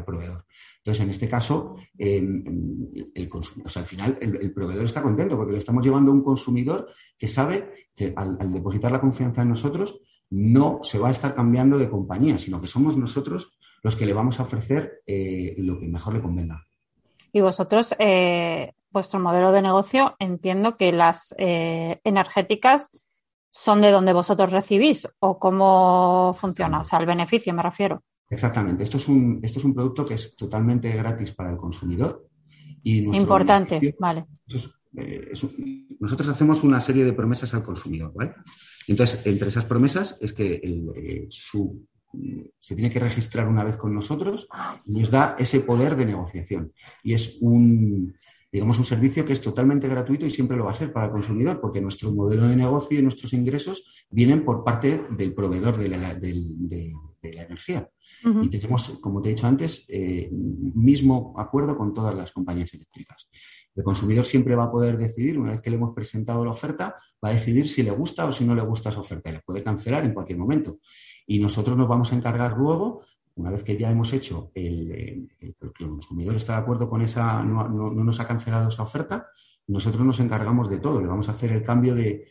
proveedor. 0.04 0.44
Entonces, 0.78 1.04
en 1.04 1.10
este 1.10 1.28
caso, 1.28 1.76
em, 1.96 2.42
el, 3.14 3.30
al 3.72 3.86
final 3.86 4.18
el, 4.20 4.52
proveedor 4.52 4.84
está 4.84 5.00
contento 5.00 5.36
porque 5.36 5.52
le 5.52 5.58
estamos 5.58 5.84
llevando 5.84 6.10
a 6.10 6.14
un 6.14 6.24
consumidor 6.24 6.88
que 7.16 7.28
sabe 7.28 7.88
que 7.94 8.12
al, 8.16 8.52
depositar 8.52 8.90
la 8.90 9.00
confianza 9.00 9.42
en 9.42 9.50
nosotros 9.50 10.00
no 10.30 10.80
se 10.82 10.98
va 10.98 11.06
a 11.06 11.12
estar 11.12 11.36
cambiando 11.36 11.78
de 11.78 11.88
compañía, 11.88 12.36
sino 12.36 12.60
que 12.60 12.66
somos 12.66 12.96
nosotros 12.96 13.56
los 13.80 13.94
que 13.94 14.06
le 14.06 14.12
vamos 14.12 14.40
a 14.40 14.42
ofrecer 14.42 15.04
eh, 15.06 15.54
lo 15.58 15.78
que 15.78 15.86
mejor 15.86 16.14
le 16.14 16.22
convenga. 16.22 16.66
Y 17.30 17.42
vosotros, 17.42 17.94
eh, 18.00 18.72
vuestro 18.90 19.20
modelo 19.20 19.52
de 19.52 19.62
negocio, 19.62 20.16
entiendo 20.18 20.76
que 20.76 20.90
las 20.90 21.32
eh, 21.38 22.00
energéticas 22.02 22.90
son 23.58 23.80
de 23.80 23.90
donde 23.90 24.12
vosotros 24.12 24.52
recibís 24.52 25.08
o 25.20 25.38
cómo 25.38 26.34
funciona, 26.34 26.80
o 26.80 26.84
sea, 26.84 26.98
el 26.98 27.06
beneficio 27.06 27.54
me 27.54 27.62
refiero. 27.62 28.02
Exactamente. 28.28 28.84
Esto 28.84 28.98
es 28.98 29.08
un, 29.08 29.40
esto 29.42 29.60
es 29.60 29.64
un 29.64 29.74
producto 29.74 30.04
que 30.04 30.14
es 30.14 30.36
totalmente 30.36 30.94
gratis 30.94 31.32
para 31.32 31.50
el 31.50 31.56
consumidor. 31.56 32.28
Y 32.82 33.16
Importante, 33.16 33.94
vale. 33.98 34.26
Eh, 34.96 35.32
nosotros 36.00 36.28
hacemos 36.28 36.62
una 36.62 36.80
serie 36.80 37.04
de 37.04 37.12
promesas 37.12 37.52
al 37.54 37.62
consumidor, 37.62 38.12
¿vale? 38.14 38.34
Entonces, 38.88 39.24
entre 39.26 39.48
esas 39.48 39.64
promesas 39.64 40.16
es 40.20 40.32
que 40.32 40.56
el, 40.56 41.26
su 41.30 41.86
se 42.58 42.74
tiene 42.74 42.90
que 42.90 43.00
registrar 43.00 43.48
una 43.48 43.64
vez 43.64 43.76
con 43.76 43.94
nosotros 43.94 44.48
y 44.86 45.00
nos 45.00 45.10
da 45.10 45.36
ese 45.38 45.60
poder 45.60 45.96
de 45.96 46.06
negociación. 46.06 46.72
Y 47.02 47.14
es 47.14 47.36
un, 47.40 48.14
digamos, 48.50 48.78
un 48.78 48.84
servicio 48.84 49.24
que 49.24 49.32
es 49.32 49.40
totalmente 49.40 49.88
gratuito 49.88 50.26
y 50.26 50.30
siempre 50.30 50.56
lo 50.56 50.64
va 50.64 50.70
a 50.70 50.74
ser 50.74 50.92
para 50.92 51.06
el 51.06 51.12
consumidor, 51.12 51.60
porque 51.60 51.80
nuestro 51.80 52.12
modelo 52.12 52.46
de 52.46 52.56
negocio 52.56 52.98
y 52.98 53.02
nuestros 53.02 53.32
ingresos 53.32 54.06
vienen 54.10 54.44
por 54.44 54.64
parte 54.64 55.04
del 55.10 55.34
proveedor 55.34 55.76
de 55.76 55.88
la, 55.88 56.12
energía. 57.22 57.88
Y 58.42 58.48
tenemos, 58.48 58.98
como 59.00 59.20
te 59.20 59.28
he 59.28 59.32
dicho 59.32 59.46
antes, 59.46 59.84
eh, 59.88 60.28
mismo 60.30 61.34
acuerdo 61.36 61.76
con 61.76 61.92
todas 61.92 62.14
las 62.14 62.32
compañías 62.32 62.72
eléctricas. 62.72 63.28
El 63.76 63.84
consumidor 63.84 64.24
siempre 64.24 64.54
va 64.54 64.64
a 64.64 64.70
poder 64.70 64.96
decidir, 64.96 65.38
una 65.38 65.50
vez 65.50 65.60
que 65.60 65.68
le 65.68 65.76
hemos 65.76 65.94
presentado 65.94 66.42
la 66.44 66.50
oferta, 66.52 66.96
va 67.22 67.28
a 67.28 67.32
decidir 67.32 67.68
si 67.68 67.82
le 67.82 67.90
gusta 67.90 68.24
o 68.24 68.32
si 68.32 68.44
no 68.44 68.54
le 68.54 68.62
gusta 68.62 68.88
esa 68.88 69.00
oferta. 69.00 69.30
Le 69.30 69.40
puede 69.40 69.62
cancelar 69.62 70.04
en 70.04 70.14
cualquier 70.14 70.38
momento. 70.38 70.78
Y 71.26 71.38
nosotros 71.38 71.76
nos 71.76 71.86
vamos 71.86 72.10
a 72.10 72.16
encargar 72.16 72.56
luego, 72.56 73.02
una 73.36 73.50
vez 73.50 73.62
que 73.62 73.76
ya 73.76 73.90
hemos 73.90 74.12
hecho 74.12 74.50
el, 74.54 75.28
que 75.38 75.84
el 75.84 75.90
consumidor 75.90 76.36
está 76.36 76.54
de 76.54 76.60
acuerdo 76.60 76.88
con 76.88 77.02
esa, 77.02 77.42
no, 77.42 77.68
nos 77.68 78.20
ha 78.20 78.26
cancelado 78.26 78.68
esa 78.68 78.82
oferta, 78.82 79.28
nosotros 79.66 80.04
nos 80.04 80.20
encargamos 80.20 80.70
de 80.70 80.78
todo. 80.78 81.00
Le 81.00 81.06
vamos 81.06 81.28
a 81.28 81.32
hacer 81.32 81.52
el 81.52 81.62
cambio 81.62 81.94
de, 81.94 82.26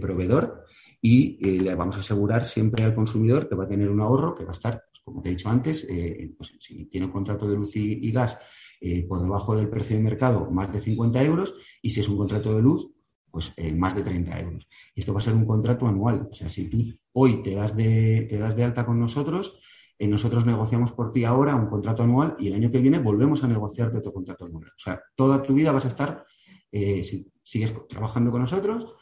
proveedor 0.00 0.64
y 1.00 1.38
eh, 1.40 1.60
le 1.60 1.74
vamos 1.74 1.96
a 1.96 2.00
asegurar 2.00 2.46
siempre 2.46 2.82
al 2.82 2.94
consumidor 2.94 3.48
que 3.48 3.54
va 3.54 3.64
a 3.64 3.68
tener 3.68 3.88
un 3.88 4.00
ahorro 4.00 4.34
que 4.34 4.44
va 4.44 4.50
a 4.50 4.54
estar, 4.54 4.82
pues, 4.90 5.02
como 5.04 5.22
te 5.22 5.28
he 5.28 5.32
dicho 5.32 5.48
antes, 5.48 5.86
eh, 5.88 6.32
pues, 6.36 6.54
si 6.58 6.86
tiene 6.86 7.06
un 7.06 7.12
contrato 7.12 7.46
de 7.46 7.54
luz 7.54 7.76
y, 7.76 8.10
gas 8.10 8.36
eh, 8.80 9.04
por 9.06 9.22
debajo 9.22 9.54
del 9.54 9.68
precio 9.68 9.96
de 9.96 10.02
mercado, 10.02 10.50
más 10.50 10.72
de 10.72 10.80
50 10.80 11.22
euros, 11.22 11.54
y 11.82 11.90
si 11.90 12.00
es 12.00 12.08
un 12.08 12.16
contrato 12.16 12.54
de 12.54 12.62
luz, 12.62 12.90
pues 13.30 13.52
más 13.76 13.96
de 13.96 14.02
30 14.02 14.40
euros. 14.40 14.68
Esto 14.94 15.12
va 15.12 15.18
a 15.18 15.22
ser 15.22 15.34
un 15.34 15.44
contrato 15.44 15.88
anual. 15.88 16.28
O 16.30 16.34
sea, 16.34 16.48
si 16.48 16.68
tú 16.68 16.96
hoy 17.12 17.42
te 17.42 17.54
das 17.56 17.74
de, 17.74 18.28
te 18.30 18.38
das 18.38 18.54
de 18.54 18.62
alta 18.62 18.86
con 18.86 19.00
nosotros, 19.00 19.58
eh, 19.98 20.08
nosotros 20.08 20.44
negociamos 20.44 20.92
por 20.92 21.12
ti 21.12 21.24
ahora 21.24 21.54
un 21.54 21.66
contrato 21.66 22.02
anual 22.02 22.36
y 22.38 22.48
el 22.48 22.54
año 22.54 22.70
que 22.70 22.78
viene 22.78 22.98
volvemos 22.98 23.44
a 23.44 23.48
negociarte 23.48 23.98
otro 23.98 24.12
contrato 24.12 24.44
anual. 24.46 24.64
O 24.64 24.80
sea, 24.82 25.00
toda 25.14 25.42
tu 25.42 25.54
vida 25.54 25.72
vas 25.72 25.84
a 25.84 25.88
estar, 25.88 26.24
eh, 26.72 27.04
si 27.04 27.30
sigues 27.42 27.72
trabajando 27.88 28.30
con 28.30 28.40
nosotros, 28.40 28.94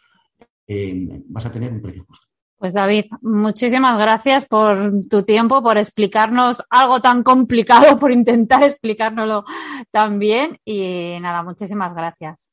eh, 0.67 1.23
vas 1.27 1.47
a 1.47 1.53
tener 1.53 1.73
un 1.73 1.81
precio 1.81 2.05
justo. 2.05 2.27
Pues 2.59 2.75
David, 2.75 3.07
muchísimas 3.23 3.99
gracias 3.99 4.47
por 4.47 4.77
tu 5.09 5.25
tiempo, 5.25 5.63
por 5.63 5.79
explicarnos 5.79 6.63
algo 6.71 7.01
tan 7.01 7.23
complicado, 7.23 7.99
por 7.99 8.13
intentar 8.13 8.63
explicárnoslo 8.63 9.45
tan 9.91 10.19
bien 10.19 10.59
y 10.65 11.19
nada, 11.21 11.43
muchísimas 11.43 11.95
gracias. 11.95 12.51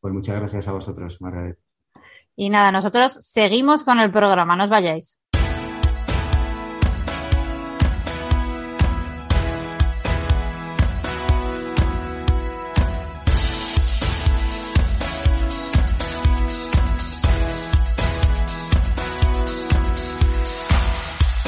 Pues 0.00 0.14
muchas 0.14 0.36
gracias 0.36 0.66
a 0.68 0.72
vosotros, 0.72 1.20
Margaret. 1.20 1.58
Y 2.36 2.48
nada, 2.48 2.72
nosotros 2.72 3.18
seguimos 3.20 3.84
con 3.84 4.00
el 4.00 4.10
programa, 4.10 4.56
no 4.56 4.64
os 4.64 4.70
vayáis. 4.70 5.18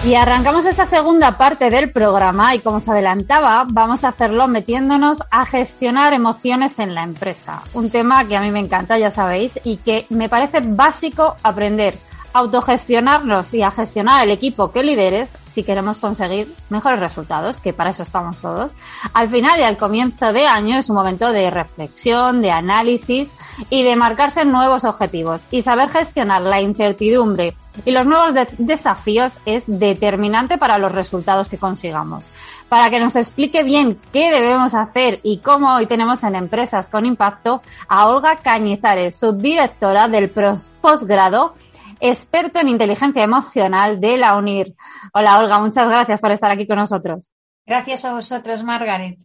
Y 0.05 0.17
arrancamos 0.17 0.67
esta 0.67 0.85
segunda 0.85 1.38
parte 1.38 1.71
del 1.71 1.93
programa 1.93 2.57
y 2.57 2.59
como 2.59 2.81
se 2.81 2.91
adelantaba, 2.91 3.65
vamos 3.69 4.03
a 4.03 4.09
hacerlo 4.09 4.49
metiéndonos 4.49 5.23
a 5.31 5.45
gestionar 5.47 6.12
emociones 6.12 6.81
en 6.81 6.97
la 6.97 7.05
empresa. 7.05 7.62
Un 7.73 7.88
tema 7.88 8.25
que 8.25 8.37
a 8.37 8.41
mí 8.41 8.51
me 8.51 8.59
encanta, 8.59 8.99
ya 8.99 9.12
sabéis, 9.12 9.61
y 9.62 9.77
que 9.77 10.07
me 10.11 10.29
parece 10.29 10.59
básico 10.61 11.37
aprender 11.45 11.95
autogestionarnos 12.33 13.55
y 13.55 13.62
a 13.62 13.71
gestionar 13.71 14.25
el 14.25 14.31
equipo 14.31 14.71
que 14.71 14.83
lideres 14.83 15.37
si 15.53 15.62
queremos 15.62 15.99
conseguir 15.99 16.53
mejores 16.71 16.99
resultados, 16.99 17.59
que 17.59 17.73
para 17.73 17.90
eso 17.90 18.03
estamos 18.03 18.38
todos. 18.38 18.73
Al 19.12 19.29
final 19.29 19.61
y 19.61 19.64
al 19.64 19.77
comienzo 19.77 20.33
de 20.33 20.47
año 20.47 20.79
es 20.79 20.88
un 20.88 20.97
momento 20.97 21.31
de 21.31 21.51
reflexión, 21.51 22.40
de 22.40 22.51
análisis 22.51 23.31
y 23.68 23.83
de 23.83 23.97
marcarse 23.97 24.45
nuevos 24.47 24.85
objetivos. 24.85 25.47
Y 25.51 25.61
saber 25.61 25.90
gestionar 25.90 26.40
la 26.40 26.62
incertidumbre 26.62 27.55
y 27.85 27.90
los 27.90 28.07
nuevos 28.07 28.35
desafíos 28.59 29.38
es 29.45 29.64
determinante 29.66 30.57
para 30.57 30.79
los 30.79 30.92
resultados 30.92 31.49
que 31.49 31.59
consigamos. 31.59 32.27
Para 32.71 32.88
que 32.88 33.01
nos 33.01 33.16
explique 33.16 33.62
bien 33.62 34.01
qué 34.14 34.31
debemos 34.31 34.75
hacer 34.75 35.21
y 35.23 35.38
cómo 35.38 35.75
hoy 35.75 35.87
tenemos 35.87 36.25
en 36.25 36.35
Empresas 36.35 36.88
con 36.88 37.05
Impacto 37.05 37.61
a 37.87 38.09
Olga 38.09 38.37
Cañizares, 38.37 39.16
subdirectora 39.16 40.09
del 40.09 40.31
posgrado 40.31 41.55
experto 42.03 42.59
en 42.59 42.69
inteligencia 42.69 43.23
emocional 43.23 44.01
de 44.01 44.17
la 44.17 44.37
UNIR. 44.37 44.75
Hola 45.15 45.38
Olga, 45.38 45.61
muchas 45.61 45.88
gracias 45.88 46.21
por 46.21 46.33
estar 46.33 46.51
aquí 46.51 46.67
con 46.67 46.77
nosotros. 46.77 47.31
Gracias 47.65 48.05
a 48.05 48.12
vosotros, 48.12 48.65
Margaret. 48.65 49.21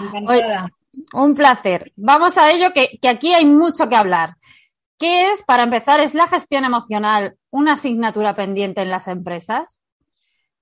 Encantada. 0.00 0.70
un 1.14 1.34
placer. 1.34 1.92
Vamos 1.96 2.38
a 2.38 2.52
ello, 2.52 2.72
que, 2.72 2.98
que 3.00 3.08
aquí 3.08 3.34
hay 3.34 3.44
mucho 3.44 3.88
que 3.88 3.96
hablar. 3.96 4.36
¿Qué 4.98 5.32
es, 5.32 5.42
para 5.42 5.64
empezar, 5.64 5.98
es 5.98 6.14
la 6.14 6.28
gestión 6.28 6.64
emocional 6.64 7.36
una 7.50 7.72
asignatura 7.72 8.36
pendiente 8.36 8.82
en 8.82 8.90
las 8.90 9.08
empresas? 9.08 9.82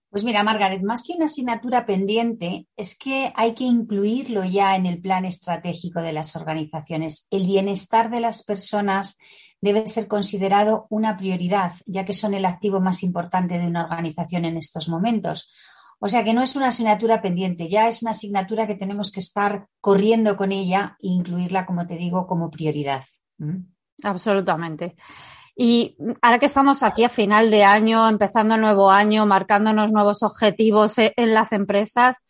Pues 0.09 0.25
mira, 0.25 0.43
Margaret, 0.43 0.83
más 0.83 1.03
que 1.03 1.13
una 1.13 1.27
asignatura 1.27 1.85
pendiente, 1.85 2.67
es 2.75 2.97
que 2.99 3.35
hay 3.37 3.55
que 3.55 3.65
incluirlo 3.65 4.45
ya 4.45 4.77
en 4.77 4.87
el 4.87 5.01
plan 5.01 5.27
estratégico 5.27 6.01
de 6.01 6.15
las 6.15 6.35
organizaciones. 6.37 7.29
El 7.31 7.47
bienestar 7.47 8.09
de 8.09 8.21
las 8.21 8.43
personas 8.45 9.19
debe 9.61 9.87
ser 9.87 10.09
considerado 10.09 10.87
una 10.89 11.17
prioridad, 11.17 11.73
ya 11.87 12.05
que 12.05 12.13
son 12.13 12.35
el 12.35 12.47
activo 12.47 12.81
más 12.81 13.03
importante 13.03 13.59
de 13.59 13.67
una 13.67 13.85
organización 13.85 14.45
en 14.45 14.57
estos 14.57 14.89
momentos. 14.89 15.53
O 15.99 16.09
sea 16.09 16.25
que 16.25 16.33
no 16.33 16.43
es 16.43 16.57
una 16.57 16.69
asignatura 16.69 17.21
pendiente, 17.21 17.69
ya 17.69 17.87
es 17.87 18.01
una 18.01 18.13
asignatura 18.13 18.67
que 18.67 18.75
tenemos 18.75 19.13
que 19.13 19.21
estar 19.21 19.67
corriendo 19.81 20.35
con 20.37 20.51
ella 20.51 20.97
e 21.01 21.09
incluirla, 21.09 21.67
como 21.67 21.87
te 21.87 21.97
digo, 21.97 22.27
como 22.27 22.51
prioridad. 22.51 23.05
¿Mm? 23.37 23.67
Absolutamente. 24.03 24.97
Y 25.55 25.97
ahora 26.23 26.39
que 26.39 26.47
estamos 26.47 26.83
aquí 26.83 27.05
a 27.05 27.11
final 27.11 27.51
de 27.51 27.65
año, 27.65 28.09
empezando 28.09 28.55
el 28.55 28.63
nuevo 28.63 28.91
año, 28.91 29.27
marcándonos 29.27 29.93
nuevos 29.93 30.23
objetivos 30.23 30.97
en 30.97 31.35
las 31.35 31.53
empresas, 31.53 32.25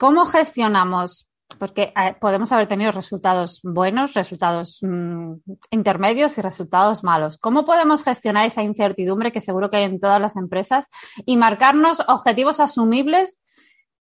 ¿cómo 0.00 0.24
gestionamos 0.24 1.28
porque 1.58 1.92
eh, 1.96 2.16
podemos 2.20 2.52
haber 2.52 2.66
tenido 2.66 2.90
resultados 2.92 3.60
buenos, 3.62 4.14
resultados 4.14 4.78
mm, 4.82 5.34
intermedios 5.70 6.36
y 6.38 6.42
resultados 6.42 7.04
malos. 7.04 7.38
¿Cómo 7.38 7.64
podemos 7.64 8.04
gestionar 8.04 8.46
esa 8.46 8.62
incertidumbre 8.62 9.32
que 9.32 9.40
seguro 9.40 9.70
que 9.70 9.78
hay 9.78 9.84
en 9.84 10.00
todas 10.00 10.20
las 10.20 10.36
empresas 10.36 10.86
y 11.24 11.36
marcarnos 11.36 12.02
objetivos 12.08 12.60
asumibles, 12.60 13.38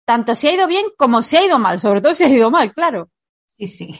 tanto 0.06 0.36
si 0.36 0.48
ha 0.50 0.54
ido 0.54 0.67
bien 0.67 0.86
como 0.98 1.22
si 1.22 1.38
ha 1.38 1.46
ido 1.46 1.58
mal, 1.58 1.80
sobre 1.80 2.02
todo 2.02 2.13
si 2.13 2.24
ha 2.26 2.30
ido 2.30 2.52
mal, 2.52 2.74
claro? 2.74 3.10
Sí, 3.58 3.67
sí. 3.67 3.96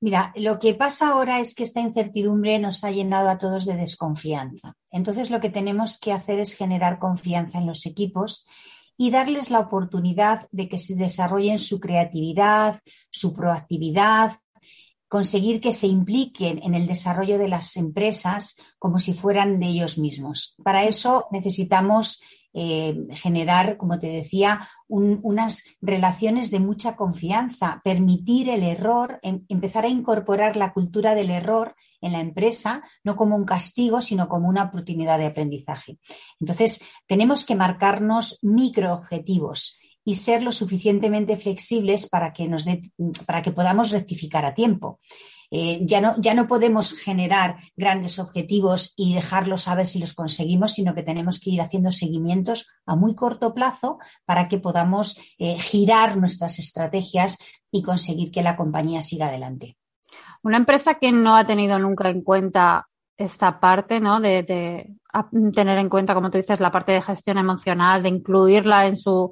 Mira, 0.00 0.32
lo 0.36 0.60
que 0.60 0.74
pasa 0.74 1.08
ahora 1.08 1.40
es 1.40 1.54
que 1.54 1.64
esta 1.64 1.80
incertidumbre 1.80 2.58
nos 2.60 2.84
ha 2.84 2.90
llenado 2.92 3.28
a 3.28 3.38
todos 3.38 3.66
de 3.66 3.74
desconfianza. 3.74 4.76
Entonces, 4.92 5.30
lo 5.30 5.40
que 5.40 5.50
tenemos 5.50 5.98
que 5.98 6.12
hacer 6.12 6.38
es 6.38 6.54
generar 6.54 7.00
confianza 7.00 7.58
en 7.58 7.66
los 7.66 7.84
equipos 7.84 8.46
y 8.98 9.10
darles 9.10 9.50
la 9.50 9.60
oportunidad 9.60 10.48
de 10.50 10.68
que 10.68 10.76
se 10.76 10.96
desarrollen 10.96 11.60
su 11.60 11.78
creatividad, 11.80 12.80
su 13.10 13.32
proactividad, 13.32 14.32
conseguir 15.06 15.60
que 15.60 15.72
se 15.72 15.86
impliquen 15.86 16.60
en 16.62 16.74
el 16.74 16.86
desarrollo 16.86 17.38
de 17.38 17.48
las 17.48 17.76
empresas 17.76 18.56
como 18.78 18.98
si 18.98 19.14
fueran 19.14 19.60
de 19.60 19.68
ellos 19.68 19.98
mismos. 19.98 20.56
Para 20.62 20.84
eso 20.84 21.28
necesitamos 21.30 22.20
eh, 22.52 23.06
generar, 23.12 23.76
como 23.76 24.00
te 24.00 24.08
decía, 24.08 24.68
unas 24.88 25.62
relaciones 25.80 26.50
de 26.50 26.60
mucha 26.60 26.96
confianza, 26.96 27.80
permitir 27.84 28.48
el 28.48 28.64
error, 28.64 29.20
em, 29.22 29.44
empezar 29.48 29.84
a 29.84 29.88
incorporar 29.88 30.56
la 30.56 30.72
cultura 30.72 31.14
del 31.14 31.30
error 31.30 31.76
en 32.00 32.12
la 32.12 32.20
empresa, 32.20 32.82
no 33.04 33.16
como 33.16 33.36
un 33.36 33.44
castigo, 33.44 34.00
sino 34.00 34.28
como 34.28 34.48
una 34.48 34.64
oportunidad 34.64 35.18
de 35.18 35.26
aprendizaje. 35.26 35.98
Entonces, 36.40 36.80
tenemos 37.06 37.46
que 37.46 37.56
marcarnos 37.56 38.38
microobjetivos 38.42 39.78
y 40.04 40.14
ser 40.14 40.42
lo 40.42 40.52
suficientemente 40.52 41.36
flexibles 41.36 42.08
para 42.08 42.32
que, 42.32 42.48
nos 42.48 42.64
para 43.26 43.42
que 43.42 43.52
podamos 43.52 43.90
rectificar 43.90 44.44
a 44.46 44.54
tiempo. 44.54 45.00
Eh, 45.50 45.80
ya, 45.82 46.00
no, 46.00 46.14
ya 46.20 46.34
no 46.34 46.46
podemos 46.46 46.92
generar 46.92 47.56
grandes 47.74 48.18
objetivos 48.18 48.92
y 48.96 49.14
dejarlos 49.14 49.66
a 49.66 49.74
ver 49.74 49.86
si 49.86 49.98
los 49.98 50.12
conseguimos, 50.12 50.72
sino 50.72 50.94
que 50.94 51.02
tenemos 51.02 51.40
que 51.40 51.50
ir 51.50 51.62
haciendo 51.62 51.90
seguimientos 51.90 52.68
a 52.84 52.96
muy 52.96 53.14
corto 53.14 53.54
plazo 53.54 53.98
para 54.26 54.48
que 54.48 54.58
podamos 54.58 55.18
eh, 55.38 55.58
girar 55.58 56.18
nuestras 56.18 56.58
estrategias 56.58 57.38
y 57.72 57.82
conseguir 57.82 58.30
que 58.30 58.42
la 58.42 58.56
compañía 58.56 59.02
siga 59.02 59.28
adelante. 59.28 59.77
Una 60.42 60.56
empresa 60.56 60.94
que 60.94 61.12
no 61.12 61.36
ha 61.36 61.46
tenido 61.46 61.78
nunca 61.78 62.08
en 62.08 62.22
cuenta 62.22 62.88
esta 63.16 63.58
parte, 63.58 64.00
¿no? 64.00 64.20
De, 64.20 64.44
tener 65.52 65.78
en 65.78 65.88
cuenta, 65.88 66.14
como 66.14 66.30
tú 66.30 66.38
dices, 66.38 66.60
la 66.60 66.70
parte 66.70 66.92
de 66.92 67.02
gestión 67.02 67.38
emocional, 67.38 68.02
de 68.02 68.10
incluirla 68.10 68.86
en 68.86 68.96
su, 68.96 69.30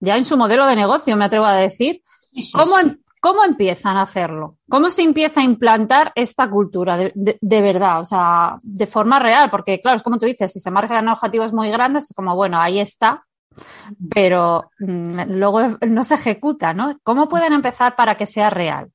ya 0.00 0.16
en 0.16 0.24
su 0.24 0.36
modelo 0.36 0.66
de 0.66 0.76
negocio, 0.76 1.16
me 1.16 1.26
atrevo 1.26 1.44
a 1.44 1.54
decir. 1.54 2.00
¿Cómo, 2.52 2.78
em, 2.78 2.98
¿Cómo 3.20 3.44
empiezan 3.44 3.96
a 3.96 4.02
hacerlo? 4.02 4.56
¿Cómo 4.68 4.90
se 4.90 5.02
empieza 5.02 5.40
a 5.40 5.44
implantar 5.44 6.12
esta 6.14 6.48
cultura 6.48 6.96
de, 6.96 7.12
de, 7.14 7.60
verdad? 7.60 8.00
O 8.00 8.04
sea, 8.04 8.58
de 8.62 8.86
forma 8.86 9.18
real, 9.18 9.50
porque 9.50 9.80
claro, 9.80 9.96
es 9.96 10.02
como 10.02 10.18
tú 10.18 10.26
dices, 10.26 10.52
si 10.52 10.60
se 10.60 10.70
marcan 10.70 11.08
objetivos 11.08 11.52
muy 11.52 11.68
grandes, 11.70 12.04
es 12.04 12.14
como, 12.14 12.34
bueno, 12.36 12.60
ahí 12.60 12.78
está, 12.78 13.24
pero 14.08 14.70
mm, 14.78 15.32
luego 15.32 15.60
no 15.88 16.04
se 16.04 16.14
ejecuta, 16.14 16.72
¿no? 16.72 16.96
¿Cómo 17.02 17.28
pueden 17.28 17.52
empezar 17.52 17.96
para 17.96 18.16
que 18.16 18.26
sea 18.26 18.50
real? 18.50 18.90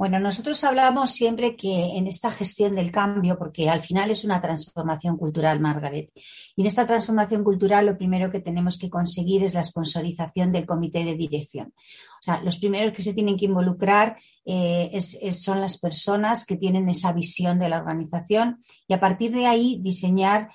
Bueno, 0.00 0.18
nosotros 0.18 0.64
hablamos 0.64 1.10
siempre 1.10 1.56
que 1.56 1.98
en 1.98 2.06
esta 2.06 2.30
gestión 2.30 2.74
del 2.74 2.90
cambio, 2.90 3.36
porque 3.36 3.68
al 3.68 3.82
final 3.82 4.10
es 4.10 4.24
una 4.24 4.40
transformación 4.40 5.18
cultural, 5.18 5.60
Margaret, 5.60 6.10
y 6.56 6.62
en 6.62 6.66
esta 6.66 6.86
transformación 6.86 7.44
cultural 7.44 7.84
lo 7.84 7.98
primero 7.98 8.30
que 8.30 8.40
tenemos 8.40 8.78
que 8.78 8.88
conseguir 8.88 9.44
es 9.44 9.52
la 9.52 9.62
sponsorización 9.62 10.52
del 10.52 10.64
comité 10.64 11.04
de 11.04 11.16
dirección. 11.16 11.74
O 12.18 12.22
sea, 12.22 12.40
los 12.40 12.56
primeros 12.56 12.94
que 12.94 13.02
se 13.02 13.12
tienen 13.12 13.36
que 13.36 13.44
involucrar 13.44 14.16
eh, 14.46 14.98
son 15.32 15.60
las 15.60 15.78
personas 15.78 16.46
que 16.46 16.56
tienen 16.56 16.88
esa 16.88 17.12
visión 17.12 17.58
de 17.58 17.68
la 17.68 17.76
organización 17.76 18.58
y 18.88 18.94
a 18.94 19.00
partir 19.00 19.32
de 19.32 19.44
ahí 19.44 19.80
diseñar 19.82 20.48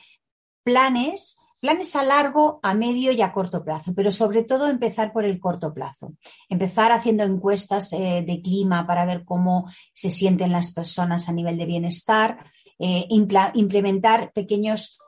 planes 0.64 1.38
Planes 1.66 1.96
a 1.96 2.04
largo, 2.04 2.60
a 2.62 2.76
medio 2.76 3.12
y 3.12 3.24
a 3.24 3.34
corto 3.34 3.64
plazo, 3.64 3.92
pero 3.96 4.12
sobre 4.12 4.44
todo 4.44 4.68
empezar 4.68 5.12
por 5.12 5.26
el 5.26 5.40
corto 5.40 5.74
plazo. 5.74 6.14
Empezar 6.48 6.92
haciendo 6.92 7.24
encuestas 7.24 7.92
eh, 7.92 8.24
de 8.24 8.40
clima 8.40 8.86
para 8.86 9.04
ver 9.04 9.26
cómo 9.26 9.68
se 9.92 10.12
sienten 10.12 10.52
las 10.52 10.72
personas 10.72 11.28
a 11.28 11.34
nivel 11.34 11.58
de 11.58 11.66
bienestar, 11.66 12.46
eh, 12.78 13.08
implementar 13.10 14.32
pequeños 14.32 15.00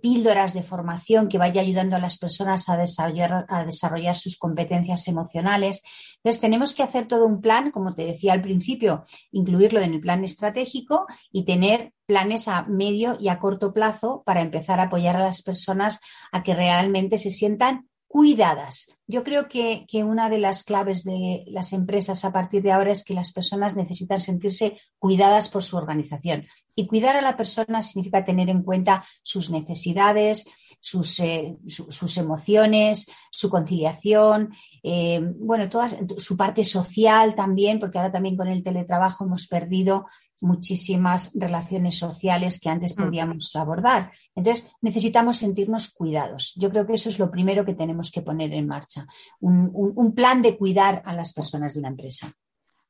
píldoras 0.00 0.54
de 0.54 0.62
formación 0.62 1.28
que 1.28 1.38
vaya 1.38 1.60
ayudando 1.60 1.96
a 1.96 2.00
las 2.00 2.18
personas 2.18 2.68
a 2.68 2.76
desarrollar, 2.76 3.44
a 3.48 3.64
desarrollar 3.64 4.16
sus 4.16 4.36
competencias 4.36 5.08
emocionales. 5.08 5.82
Entonces, 6.16 6.40
tenemos 6.40 6.74
que 6.74 6.82
hacer 6.82 7.06
todo 7.06 7.26
un 7.26 7.40
plan, 7.40 7.70
como 7.70 7.94
te 7.94 8.06
decía 8.06 8.32
al 8.32 8.40
principio, 8.40 9.04
incluirlo 9.32 9.80
en 9.80 9.94
el 9.94 10.00
plan 10.00 10.24
estratégico 10.24 11.06
y 11.30 11.44
tener 11.44 11.92
planes 12.06 12.48
a 12.48 12.62
medio 12.62 13.16
y 13.20 13.28
a 13.28 13.38
corto 13.38 13.72
plazo 13.72 14.22
para 14.24 14.40
empezar 14.40 14.80
a 14.80 14.84
apoyar 14.84 15.16
a 15.16 15.24
las 15.24 15.42
personas 15.42 16.00
a 16.32 16.42
que 16.42 16.54
realmente 16.54 17.18
se 17.18 17.30
sientan 17.30 17.88
cuidadas. 18.06 18.95
Yo 19.08 19.22
creo 19.22 19.48
que, 19.48 19.86
una 20.02 20.28
de 20.28 20.38
las 20.38 20.64
claves 20.64 21.04
de 21.04 21.44
las 21.46 21.72
empresas 21.72 22.24
a 22.24 22.32
partir 22.32 22.62
de 22.62 22.72
ahora 22.72 22.90
es 22.90 23.04
que 23.04 23.14
las 23.14 23.32
personas 23.32 23.76
necesitan 23.76 24.20
sentirse 24.20 24.80
cuidadas 24.98 25.48
por 25.48 25.62
su 25.62 25.76
organización. 25.76 26.46
Y 26.74 26.86
cuidar 26.86 27.16
a 27.16 27.22
la 27.22 27.36
persona 27.36 27.82
significa 27.82 28.24
tener 28.24 28.50
en 28.50 28.62
cuenta 28.62 29.04
sus 29.22 29.48
necesidades, 29.48 30.46
sus, 30.80 31.20
eh, 31.20 31.56
sus 31.66 32.18
emociones, 32.18 33.06
su 33.30 33.48
conciliación, 33.48 34.52
eh, 34.82 35.20
bueno, 35.38 35.68
toda 35.68 35.88
su 36.18 36.36
parte 36.36 36.64
social 36.64 37.34
también, 37.34 37.78
porque 37.78 37.98
ahora 37.98 38.12
también 38.12 38.36
con 38.36 38.48
el 38.48 38.62
teletrabajo 38.62 39.24
hemos 39.24 39.46
perdido 39.46 40.06
muchísimas 40.40 41.32
relaciones 41.34 41.98
sociales 41.98 42.60
que 42.60 42.68
antes 42.68 42.96
mm. 42.96 43.02
podíamos 43.02 43.56
abordar. 43.56 44.12
Entonces, 44.34 44.66
necesitamos 44.80 45.38
sentirnos 45.38 45.88
cuidados. 45.90 46.52
Yo 46.56 46.70
creo 46.70 46.86
que 46.86 46.94
eso 46.94 47.08
es 47.08 47.18
lo 47.18 47.30
primero 47.30 47.64
que 47.64 47.74
tenemos 47.74 48.10
que 48.10 48.22
poner 48.22 48.52
en 48.52 48.66
marcha, 48.66 48.95
un, 49.40 50.14
plan 50.14 50.42
de 50.42 50.56
cuidar 50.56 51.02
a 51.04 51.12
las 51.12 51.32
personas 51.32 51.74
de 51.74 51.80
una 51.80 51.88
empresa. 51.88 52.32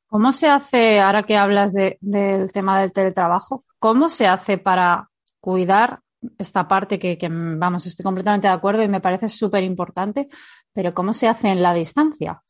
¿Cómo 0.07 0.31
se 0.31 0.47
hace, 0.47 0.99
ahora 0.99 1.23
que 1.23 1.35
hablas 1.35 1.73
del 1.73 2.51
tema 2.53 2.79
del 2.79 2.91
teletrabajo, 2.91 3.65
cómo 3.79 4.09
se 4.09 4.27
hace 4.27 4.57
para 4.57 5.09
cuidar 5.39 5.99
esta 6.37 6.67
parte 6.67 6.97
que, 6.97 7.17
que 7.17 7.27
vamos, 7.29 7.85
estoy 7.85 8.03
completamente 8.03 8.47
de 8.47 8.53
acuerdo 8.53 8.83
y 8.83 8.87
me 8.87 9.01
parece 9.01 9.29
súper 9.29 9.63
importante, 9.63 10.29
pero 10.73 10.93
cómo 10.93 11.13
se 11.13 11.27
hace 11.27 11.49
en 11.49 11.61
la 11.61 11.73
distancia? 11.73 12.41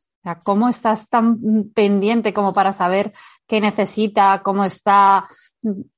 ¿Cómo 0.44 0.68
estás 0.68 1.10
tan 1.10 1.40
pendiente 1.74 2.34
como 2.34 2.54
para 2.54 2.74
saber 2.74 3.14
qué 3.48 3.62
necesita, 3.62 4.42
cómo 4.44 4.66
está 4.66 5.28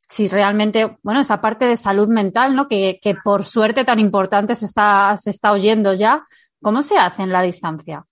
si 0.07 0.27
realmente, 0.27 0.97
bueno, 1.03 1.19
esa 1.19 1.39
parte 1.39 1.65
de 1.65 1.75
salud 1.75 2.07
mental, 2.07 2.55
¿no? 2.55 2.67
Que, 2.67 2.99
que 3.01 3.15
por 3.15 3.43
suerte 3.43 3.85
tan 3.85 3.99
importante 3.99 4.55
se 4.55 4.65
está, 4.65 5.15
se 5.17 5.29
está 5.29 5.51
oyendo 5.51 5.93
ya, 5.93 6.25
¿cómo 6.61 6.81
se 6.81 6.97
hace 6.97 7.23
en 7.23 7.31
la 7.31 7.41
distancia? 7.41 8.05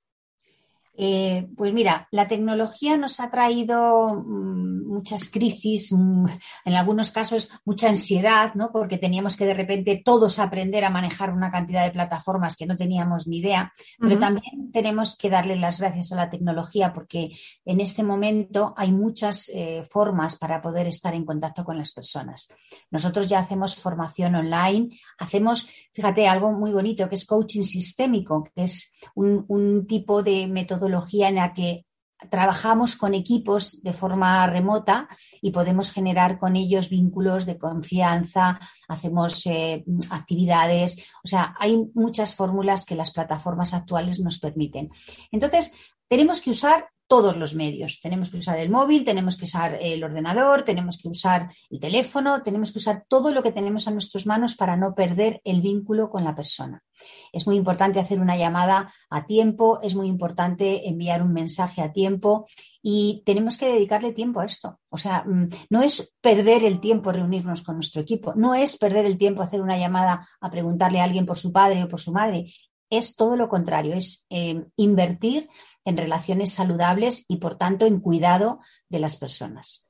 Eh, 1.00 1.48
pues 1.56 1.72
mira, 1.74 2.08
la 2.10 2.28
tecnología 2.28 2.98
nos 2.98 3.20
ha 3.20 3.30
traído 3.30 4.16
mm, 4.16 4.88
muchas 4.88 5.30
crisis, 5.30 5.92
mm, 5.92 6.26
en 6.66 6.74
algunos 6.74 7.12
casos 7.12 7.52
mucha 7.66 7.88
ansiedad, 7.88 8.56
¿no? 8.56 8.72
Porque 8.72 8.98
teníamos 8.98 9.36
que 9.36 9.46
de 9.46 9.54
repente 9.54 10.02
todos 10.04 10.40
aprender 10.40 10.84
a 10.84 10.90
manejar 10.90 11.32
una 11.32 11.52
cantidad 11.52 11.86
de 11.86 11.92
plataformas 11.92 12.58
que 12.58 12.66
no 12.66 12.76
teníamos 12.76 13.28
ni 13.28 13.38
idea, 13.38 13.72
pero 14.00 14.18
también 14.18 14.72
tenemos 14.72 15.16
que 15.16 15.30
darle 15.30 15.56
las 15.56 15.80
gracias 15.80 16.12
a 16.14 16.16
la 16.16 16.32
tecnología 16.32 16.94
porque 16.94 17.30
en 17.64 17.80
este 17.80 18.02
momento 18.02 18.74
hay 18.76 18.92
muchas 18.92 19.50
eh, 19.50 19.88
formas 19.92 20.36
para 20.36 20.64
poder 20.64 20.88
estar 20.88 21.14
en 21.14 21.26
contacto 21.26 21.64
con 21.64 21.78
las 21.78 21.92
personas. 21.92 22.48
Nosotros 22.90 23.30
ya 23.30 23.38
hacemos 23.38 23.76
formación 23.76 24.34
online, 24.34 25.00
hacemos, 25.20 25.70
fíjate, 25.98 26.28
algo 26.28 26.52
muy 26.52 26.72
bonito 26.72 27.10
que 27.10 27.16
es 27.16 27.26
coaching 27.26 27.64
sistémico, 27.64 28.44
que 28.56 28.66
es 28.66 28.94
un, 29.16 29.88
tipo 29.88 30.22
de 30.22 30.46
metodología 30.46 31.30
en 31.30 31.36
la 31.38 31.56
que 31.56 31.88
trabajamos 32.30 32.96
con 32.96 33.16
equipos 33.16 33.82
de 33.82 33.94
forma 33.94 34.46
remota 34.46 35.10
y 35.42 35.50
podemos 35.50 35.92
generar 35.92 36.38
con 36.38 36.56
ellos 36.56 36.90
vínculos 36.90 37.48
de 37.48 37.58
confianza, 37.58 38.60
hacemos 38.88 39.44
eh, 39.48 39.84
actividades, 40.12 40.98
o 41.24 41.28
sea, 41.28 41.56
hay 41.60 41.84
muchas 41.96 42.36
fórmulas 42.36 42.86
que 42.86 42.96
las 42.96 43.10
plataformas 43.10 43.74
actuales 43.74 44.20
nos 44.20 44.38
permiten. 44.38 44.92
Entonces, 45.32 45.74
tenemos 46.08 46.42
que 46.42 46.52
usar 46.52 46.90
todos 47.08 47.38
los 47.38 47.56
medios. 47.56 48.00
Tenemos 48.02 48.30
que 48.30 48.38
usar 48.38 48.60
el 48.60 48.70
móvil, 48.70 49.06
tenemos 49.06 49.38
que 49.38 49.46
usar 49.46 49.78
el 49.82 50.04
ordenador, 50.04 50.64
tenemos 50.64 50.98
que 50.98 51.08
usar 51.08 51.50
el 51.70 51.80
teléfono, 51.80 52.44
tenemos 52.44 52.72
que 52.72 52.80
usar 52.80 53.06
todo 53.08 53.32
lo 53.32 53.42
que 53.42 53.52
tenemos 53.52 53.88
a 53.88 53.92
nuestras 53.92 54.26
manos 54.26 54.56
para 54.56 54.76
no 54.76 54.94
perder 54.94 55.42
el 55.44 55.62
vínculo 55.62 56.10
con 56.10 56.24
la 56.24 56.36
persona. 56.36 56.84
Es 57.32 57.46
muy 57.46 57.56
importante 57.56 58.00
hacer 58.00 58.20
una 58.20 58.38
llamada 58.38 58.94
a 59.10 59.26
tiempo, 59.26 59.80
es 59.82 59.96
muy 59.96 60.08
importante 60.08 60.88
enviar 60.88 61.22
un 61.22 61.34
mensaje 61.34 61.82
a 61.82 61.94
tiempo 61.94 62.46
y 62.82 63.22
tenemos 63.26 63.58
que 63.58 63.68
dedicarle 63.68 64.14
tiempo 64.14 64.40
a 64.40 64.46
esto. 64.46 64.80
O 64.90 64.98
sea, 64.98 65.24
mm, 65.26 65.50
no 65.70 65.82
es 65.82 66.16
perder 66.22 66.64
el 66.64 66.80
tiempo 66.80 67.12
reunirnos 67.12 67.62
con 67.62 67.76
nuestro 67.76 68.02
equipo, 68.02 68.34
no 68.36 68.56
es 68.56 68.78
perder 68.78 69.06
el 69.06 69.18
tiempo 69.18 69.42
hacer 69.42 69.62
una 69.62 69.78
llamada 69.78 70.28
a 70.42 70.50
preguntarle 70.50 71.00
a 71.00 71.04
alguien 71.04 71.26
por 71.26 71.38
su 71.38 71.52
padre 71.52 71.84
o 71.84 71.88
por 71.88 72.00
su 72.00 72.12
madre, 72.12 72.52
es 72.90 73.16
todo 73.16 73.36
lo 73.36 73.50
contrario, 73.50 73.96
es 73.96 74.26
eh, 74.30 74.66
invertir 74.76 75.50
en 75.86 75.98
relaciones 75.98 76.54
saludables 76.54 77.26
y, 77.28 77.38
por 77.38 77.58
tanto, 77.58 77.86
en 77.86 78.00
cuidado 78.00 78.60
de 78.90 79.00
las 79.00 79.18
personas. 79.18 79.88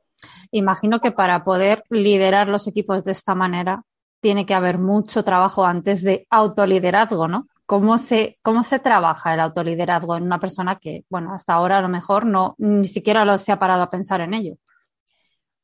Imagino 0.51 0.99
que 0.99 1.11
para 1.11 1.43
poder 1.43 1.83
liderar 1.89 2.47
los 2.47 2.67
equipos 2.67 3.03
de 3.03 3.11
esta 3.11 3.35
manera 3.35 3.83
tiene 4.19 4.45
que 4.45 4.53
haber 4.53 4.79
mucho 4.79 5.23
trabajo 5.23 5.65
antes 5.65 6.01
de 6.03 6.25
autoliderazgo, 6.29 7.27
¿no? 7.27 7.47
¿Cómo 7.65 7.97
se, 7.97 8.39
cómo 8.41 8.63
se 8.63 8.79
trabaja 8.79 9.33
el 9.33 9.41
autoliderazgo 9.41 10.15
en 10.15 10.23
una 10.23 10.39
persona 10.39 10.79
que, 10.79 11.03
bueno, 11.09 11.33
hasta 11.33 11.53
ahora 11.53 11.77
a 11.77 11.81
lo 11.81 11.89
mejor 11.89 12.25
no, 12.25 12.55
ni 12.57 12.87
siquiera 12.87 13.25
lo 13.25 13.37
se 13.37 13.51
ha 13.51 13.59
parado 13.59 13.83
a 13.83 13.89
pensar 13.89 14.21
en 14.21 14.33
ello? 14.33 14.55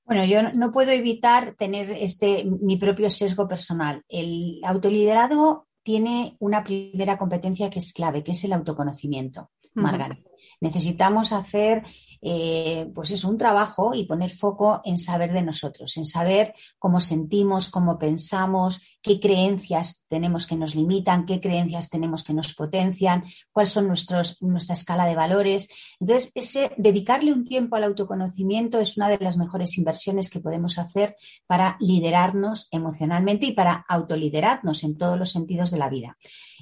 Bueno, 0.05 0.25
yo 0.25 0.43
no 0.51 0.71
puedo 0.71 0.91
evitar 0.91 1.53
tener 1.53 1.89
este 1.91 2.43
mi 2.43 2.75
propio 2.75 3.09
sesgo 3.09 3.47
personal. 3.47 4.03
El 4.09 4.59
autoliderazgo 4.65 5.65
tiene 5.83 6.37
una 6.39 6.63
primera 6.63 7.17
competencia 7.17 7.69
que 7.69 7.79
es 7.79 7.93
clave, 7.93 8.23
que 8.23 8.31
es 8.31 8.43
el 8.43 8.53
autoconocimiento, 8.53 9.51
Margarita. 9.73 10.29
Necesitamos 10.62 11.32
hacer 11.34 11.84
eh, 12.25 12.89
pues 12.95 13.12
es 13.12 13.25
un 13.25 13.38
trabajo 13.38 13.93
y 13.93 14.06
poner 14.06 14.32
foco 14.32 14.79
en 14.86 14.97
saber 14.97 15.34
de 15.34 15.41
nosotros, 15.41 15.97
en 15.97 16.06
saber 16.06 16.56
cómo 16.79 17.01
sentimos, 17.01 17.67
cómo 17.69 17.99
pensamos, 17.99 18.82
qué 19.01 19.19
creencias 19.19 20.06
tenemos 20.08 20.47
que 20.47 20.56
nos 20.56 20.73
limitan, 20.73 21.25
qué 21.25 21.41
creencias 21.41 21.89
tenemos 21.89 22.23
que 22.23 22.34
nos 22.34 22.53
potencian, 22.53 23.25
cuáles 23.51 23.73
son 23.73 23.88
nuestros, 23.88 24.41
nuestra 24.41 24.73
escala 24.73 25.06
de 25.06 25.15
valores. 25.15 25.67
Entonces, 25.99 26.32
dedicarle 26.77 27.34
un 27.34 27.43
tiempo 27.43 27.75
al 27.75 27.84
autoconocimiento 27.84 28.79
es 28.79 28.95
una 28.95 29.10
de 29.10 29.17
las 29.19 29.36
mejores 29.36 29.77
inversiones 29.77 30.29
que 30.29 30.39
podemos 30.39 30.77
hacer 30.77 31.17
para 31.45 31.75
liderarnos 31.82 32.69
emocionalmente 32.71 33.47
y 33.47 33.51
para 33.51 33.86
autoliderarnos 33.89 34.86
en 34.86 34.97
todos 34.97 35.19
los 35.19 35.32
sentidos 35.32 35.71
de 35.71 35.77
la 35.77 35.89
vida. 35.89 36.15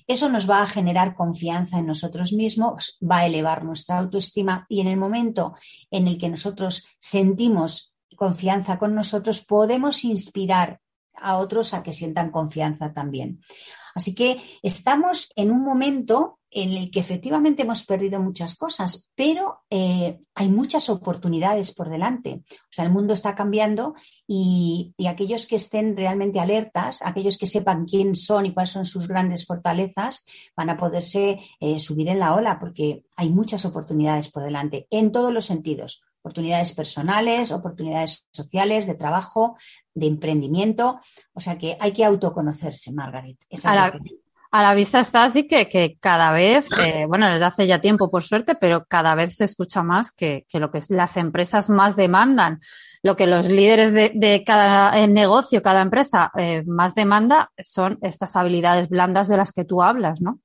Eso 0.08 0.28
nos 0.30 0.50
va 0.50 0.62
a 0.62 0.68
generar 0.68 1.16
confianza 1.16 1.80
en 1.80 1.86
nosotros 1.86 2.34
mismos, 2.34 2.98
va 3.00 3.20
a 3.20 3.26
elevar 3.28 3.64
nuestra 3.72 3.98
autoestima 3.98 4.66
y 4.70 4.82
en 4.82 4.88
el 4.88 4.98
momento 4.98 5.56
en 5.90 6.08
el 6.08 6.18
que 6.18 6.30
nosotros 6.30 6.86
sentimos 7.00 7.94
confianza 8.16 8.78
con 8.78 8.94
nosotros, 8.94 9.42
podemos 9.42 10.04
inspirar 10.04 10.80
a 11.16 11.38
otros 11.38 11.74
a 11.74 11.84
que 11.84 11.94
sientan 11.94 12.32
confianza 12.32 12.94
también. 12.94 13.42
Así 13.96 14.14
que 14.14 14.42
estamos 14.62 15.32
en 15.36 15.52
un 15.52 15.64
momento 15.64 16.40
en 16.52 16.74
el 16.74 16.92
que 16.92 17.00
efectivamente 17.00 17.64
hemos 17.64 17.86
perdido 17.86 18.20
muchas 18.20 18.56
cosas, 18.56 19.10
pero 19.16 19.62
eh, 19.70 20.20
hay 20.36 20.50
muchas 20.50 20.90
oportunidades 20.90 21.74
por 21.74 21.90
delante. 21.90 22.44
O 22.52 22.72
sea, 22.72 22.86
el 22.86 22.92
mundo 22.92 23.14
está 23.14 23.34
cambiando 23.36 23.96
y, 24.28 24.94
aquellos 25.08 25.48
que 25.48 25.56
estén 25.56 25.96
realmente 25.96 26.40
alertas, 26.40 27.02
aquellos 27.02 27.38
que 27.38 27.48
sepan 27.48 27.86
quién 27.86 28.16
son 28.16 28.46
y 28.46 28.54
cuáles 28.54 28.72
son 28.72 28.86
sus 28.86 29.08
grandes 29.08 29.46
fortalezas, 29.46 30.26
van 30.56 30.70
a 30.70 30.78
poderse 30.78 31.40
eh, 31.60 31.80
subir 31.80 32.10
en 32.10 32.20
la 32.20 32.36
ola 32.36 32.60
porque 32.60 33.06
hay 33.16 33.30
muchas 33.30 33.66
oportunidades 33.66 34.30
por 34.30 34.44
delante 34.44 34.88
en 34.90 35.12
todos 35.12 35.34
los 35.34 35.46
sentidos 35.46 36.04
oportunidades 36.22 36.74
personales, 36.74 37.52
oportunidades 37.52 38.28
sociales, 38.32 38.86
de 38.86 38.94
trabajo, 38.94 39.58
de 39.96 40.06
emprendimiento. 40.06 41.00
O 41.34 41.42
sea 41.42 41.58
que 41.58 41.78
hay 41.80 41.94
que 41.94 42.06
autoconocerse, 42.06 42.92
Margaret. 42.92 43.38
A, 44.52 44.62
la, 44.62 44.74
vista 44.74 45.00
está 45.00 45.24
así 45.24 45.48
que, 45.48 45.98
cada 46.00 46.32
vez, 46.32 46.68
eh, 46.80 47.06
bueno, 47.08 47.30
desde 47.30 47.46
hace 47.46 47.68
ya 47.68 47.82
tiempo 47.82 48.12
por 48.12 48.24
suerte, 48.24 48.56
pero 48.56 48.86
cada 48.86 49.16
vez 49.16 49.36
se 49.36 49.46
escucha 49.46 49.84
más 49.84 50.12
que, 50.12 50.46
lo 50.54 50.72
que 50.72 50.82
las 50.90 51.18
empresas 51.18 51.70
más 51.70 51.96
demandan, 51.96 52.60
lo 53.04 53.16
que 53.16 53.28
los 53.28 53.48
líderes 53.48 53.94
de, 53.94 54.44
cada 54.46 55.08
negocio, 55.08 55.62
cada 55.62 55.82
empresa 55.82 56.32
eh, 56.38 56.64
más 56.66 56.94
demanda 56.94 57.52
son 57.64 57.98
estas 58.02 58.36
habilidades 58.36 58.90
blandas 58.90 59.28
de 59.28 59.38
las 59.38 59.52
que 59.52 59.66
tú 59.66 59.82
hablas, 59.82 60.22
¿no? 60.22 60.40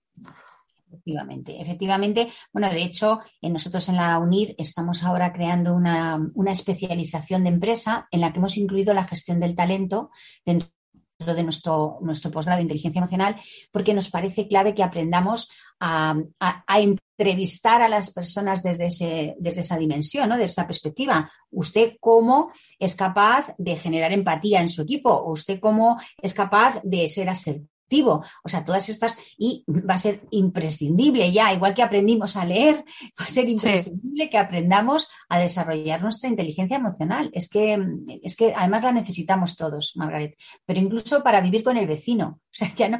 Efectivamente, 0.89 1.61
efectivamente. 1.61 2.33
Bueno, 2.53 2.71
de 2.71 2.83
hecho, 2.83 3.21
nosotros 3.43 3.89
en 3.89 3.97
la 3.97 4.19
UNIR 4.19 4.55
estamos 4.59 5.05
ahora 5.05 5.33
creando 5.33 5.75
una, 5.75 6.19
especialización 6.47 7.45
de 7.45 7.51
empresa 7.51 8.09
en 8.11 8.21
la 8.21 8.33
que 8.33 8.39
hemos 8.39 8.57
incluido 8.57 8.95
la 8.95 9.05
gestión 9.05 9.39
del 9.39 9.55
talento 9.55 10.11
dentro 10.45 10.69
de 11.19 11.43
nuestro, 11.43 11.99
nuestro 12.03 12.31
posgrado 12.31 12.59
de 12.59 12.63
inteligencia 12.63 12.99
emocional, 12.99 13.41
porque 13.71 13.95
nos 13.95 14.11
parece 14.11 14.47
clave 14.47 14.75
que 14.75 14.83
aprendamos 14.83 15.49
a, 15.81 16.15
entrevistar 16.69 17.83
a 17.83 17.89
las 17.89 18.11
personas 18.11 18.63
desde, 18.63 19.35
desde 19.39 19.61
esa 19.61 19.79
dimensión, 19.79 20.29
¿no? 20.29 20.37
desde 20.37 20.53
esa 20.53 20.67
perspectiva. 20.67 21.31
Usted 21.51 21.97
cómo 22.01 22.53
es 22.79 22.95
capaz 22.95 23.55
de 23.57 23.77
generar 23.77 24.13
empatía 24.13 24.61
en 24.61 24.69
su 24.69 24.83
equipo, 24.83 25.25
usted 25.25 25.59
cómo 25.61 25.99
es 26.21 26.35
capaz 26.35 26.81
de 26.83 27.09
ser 27.09 27.29
asertivo 27.31 27.76
o 28.45 28.49
sea, 28.49 28.65
todas 28.65 28.89
estas, 28.89 29.19
y 29.39 29.65
va 29.69 29.95
a 29.95 29.99
ser 29.99 30.23
imprescindible 30.31 31.31
ya, 31.33 31.53
igual 31.53 31.75
que 31.75 31.83
aprendimos 31.83 32.37
a 32.37 32.45
leer, 32.45 32.85
va 33.19 33.25
a 33.25 33.31
ser 33.31 33.49
imprescindible 33.49 34.29
que 34.29 34.39
aprendamos 34.39 35.09
a 35.29 35.39
desarrollar 35.39 36.03
nuestra 36.03 36.29
inteligencia 36.29 36.77
emocional. 36.77 37.31
Es 37.33 37.49
que, 37.49 37.79
es 38.23 38.37
que 38.37 38.53
además 38.57 38.83
la 38.85 38.93
necesitamos 38.93 39.57
todos, 39.57 39.93
Margaret, 39.97 40.37
pero 40.65 40.81
incluso 40.81 41.23
para 41.23 41.41
vivir 41.41 41.63
con 41.63 41.77
el 41.77 41.87
vecino. 41.87 42.41
O 42.57 42.59
sea, 42.59 42.75
ya 42.75 42.89
no, 42.89 42.99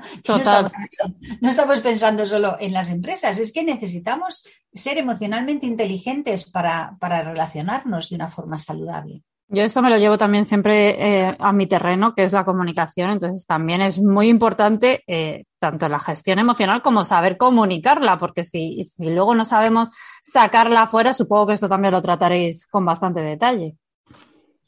no, 1.41 1.49
estamos, 1.49 1.81
pensando 1.81 2.27
solo 2.27 2.59
en 2.61 2.75
las 2.75 2.91
empresas, 2.91 3.39
es 3.39 3.53
que 3.53 3.65
necesitamos 3.65 4.45
ser 4.71 4.99
emocionalmente 4.99 5.65
inteligentes 5.65 6.45
para, 6.45 6.95
para 7.01 7.23
relacionarnos 7.23 8.11
de 8.11 8.17
una 8.17 8.29
forma 8.29 8.59
saludable. 8.59 9.23
Yo 9.49 9.63
esto 9.63 9.81
me 9.81 9.91
lo 9.91 9.97
llevo 9.97 10.19
también 10.19 10.45
siempre 10.45 11.29
eh, 11.29 11.37
a 11.39 11.53
mi 11.53 11.69
terreno, 11.69 12.15
que 12.15 12.25
es 12.25 12.33
la 12.33 12.45
comunicación. 12.45 13.11
Entonces 13.11 13.47
también 13.47 13.81
es 13.81 14.01
muy 14.01 14.29
importante 14.29 15.05
eh, 15.07 15.45
tanto 15.61 15.89
la 15.89 16.01
gestión 16.01 16.41
emocional 16.41 16.83
como 16.83 17.05
saber 17.05 17.37
comunicarla, 17.37 18.19
porque 18.19 18.43
si, 18.43 18.83
si 18.83 19.09
luego 19.09 19.35
no 19.37 19.45
sabemos 19.45 19.91
sacarla 20.25 20.83
afuera, 20.83 21.13
supongo 21.13 21.47
que 21.47 21.53
esto 21.53 21.69
también 21.69 21.93
lo 21.93 22.03
trataréis 22.03 22.67
con 22.67 22.85
bastante 22.85 23.21
detalle. 23.21 23.77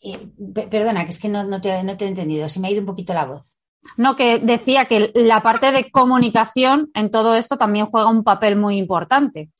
Eh, 0.00 0.28
perdona, 0.70 1.04
que 1.04 1.10
es 1.10 1.18
que 1.18 1.28
no, 1.28 1.42
no, 1.42 1.60
te, 1.60 1.82
no 1.82 1.96
te 1.96 2.04
he 2.04 2.08
entendido, 2.08 2.48
se 2.48 2.60
me 2.60 2.68
ha 2.68 2.70
ido 2.70 2.80
un 2.80 2.86
poquito 2.86 3.12
la 3.12 3.24
voz. 3.24 3.58
No, 3.96 4.14
que 4.14 4.38
decía 4.38 4.84
que 4.84 5.10
la 5.14 5.42
parte 5.42 5.72
de 5.72 5.90
comunicación 5.90 6.90
en 6.94 7.10
todo 7.10 7.34
esto 7.34 7.56
también 7.56 7.86
juega 7.86 8.10
un 8.10 8.22
papel 8.22 8.54
muy 8.56 8.76
importante. 8.76 9.50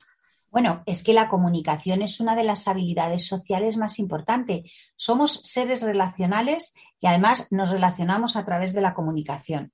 Bueno, 0.59 0.83
es 0.87 1.05
que 1.05 1.13
la 1.13 1.29
comunicación 1.29 2.03
es 2.03 2.19
una 2.19 2.35
de 2.35 2.43
las 2.43 2.67
habilidades 2.67 3.25
sociales 3.25 3.77
más 3.77 4.01
importantes. 4.01 4.69
Somos 4.97 5.41
seres 5.45 5.83
relacionales 5.83 6.75
y 6.99 7.07
además 7.07 7.47
nos 7.53 7.71
relacionamos 7.71 8.35
a 8.35 8.45
través 8.45 8.73
de 8.73 8.81
la 8.81 8.93
comunicación. 8.93 9.73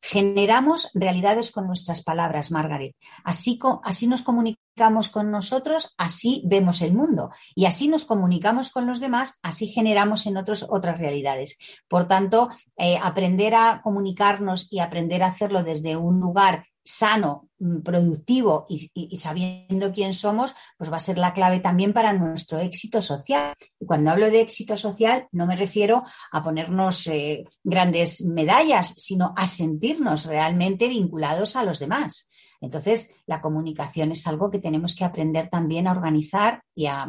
Generamos 0.00 0.92
realidades 0.94 1.50
con 1.50 1.66
nuestras 1.66 2.04
palabras, 2.04 2.52
Margaret. 2.52 2.94
Así, 3.24 3.58
así 3.82 4.06
nos 4.06 4.22
comunicamos 4.22 5.08
con 5.08 5.32
nosotros, 5.32 5.96
así 5.98 6.44
vemos 6.46 6.80
el 6.80 6.94
mundo. 6.94 7.30
Y 7.56 7.64
así 7.64 7.88
nos 7.88 8.04
comunicamos 8.04 8.70
con 8.70 8.86
los 8.86 9.00
demás, 9.00 9.40
así 9.42 9.66
generamos 9.66 10.26
en 10.26 10.36
otros 10.36 10.64
otras 10.70 11.00
realidades. 11.00 11.58
Por 11.88 12.06
tanto, 12.06 12.50
eh, 12.76 13.00
aprender 13.02 13.56
a 13.56 13.80
comunicarnos 13.82 14.68
y 14.70 14.78
aprender 14.78 15.24
a 15.24 15.28
hacerlo 15.28 15.64
desde 15.64 15.96
un 15.96 16.20
lugar 16.20 16.66
sano, 16.84 17.48
mm, 17.58 17.80
productivo 17.80 18.66
y, 18.68 19.16
sabiendo 19.18 19.92
quién 19.92 20.14
somos, 20.14 20.54
pues 20.78 20.90
va 20.92 20.96
a 20.96 21.00
ser 21.00 21.18
la 21.18 21.32
clave 21.32 21.60
también 21.60 21.92
para 21.92 22.12
nuestro 22.12 22.58
éxito 22.58 23.02
social. 23.02 23.54
Y 23.78 23.86
cuando 23.86 24.10
hablo 24.10 24.30
de 24.30 24.40
éxito 24.40 24.76
social, 24.76 25.28
no 25.32 25.46
me 25.46 25.56
refiero 25.56 26.02
a 26.32 26.42
ponernos 26.42 27.06
eh, 27.06 27.44
grandes 27.62 28.22
medallas, 28.22 28.94
sino 28.96 29.34
a 29.36 29.46
sentirnos 29.46 30.26
realmente 30.26 30.88
vinculados 30.88 31.56
a 31.56 31.64
los 31.64 31.78
demás. 31.78 32.28
Entonces, 32.62 33.14
la 33.26 33.40
comunicación 33.40 34.12
es 34.12 34.26
algo 34.26 34.50
que 34.50 34.58
tenemos 34.58 34.94
que 34.94 35.04
aprender 35.04 35.48
también 35.48 35.86
a 35.86 35.92
organizar 35.92 36.62
y 36.74 36.86
a, 36.86 37.06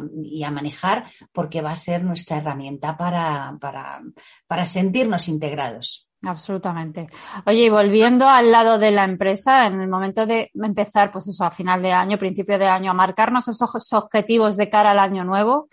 manejar 0.50 1.10
porque 1.32 1.60
va 1.60 1.72
a 1.72 1.76
ser 1.76 2.02
nuestra 2.04 2.38
herramienta 2.38 2.96
para 2.96 4.64
sentirnos 4.64 5.28
integrados. 5.28 6.08
Absolutamente. 6.24 7.08
Oye, 7.46 7.64
y 7.64 7.68
volviendo 7.68 8.28
al 8.28 8.52
lado 8.52 8.78
de 8.78 8.92
la 8.92 9.04
empresa, 9.04 9.66
en 9.66 9.80
el 9.80 9.88
momento 9.88 10.24
de 10.24 10.50
empezar, 10.54 11.10
pues 11.10 11.26
eso, 11.26 11.44
a 11.44 11.50
final 11.50 11.82
de 11.82 11.92
año, 11.92 12.18
principio 12.18 12.58
de 12.58 12.66
año, 12.66 12.92
a 12.92 12.94
marcarnos 12.94 13.48
esos 13.48 13.92
objetivos 13.92 14.56
de 14.56 14.70
cara 14.70 14.92
al 14.92 15.00
año 15.00 15.24
nuevo, 15.24 15.68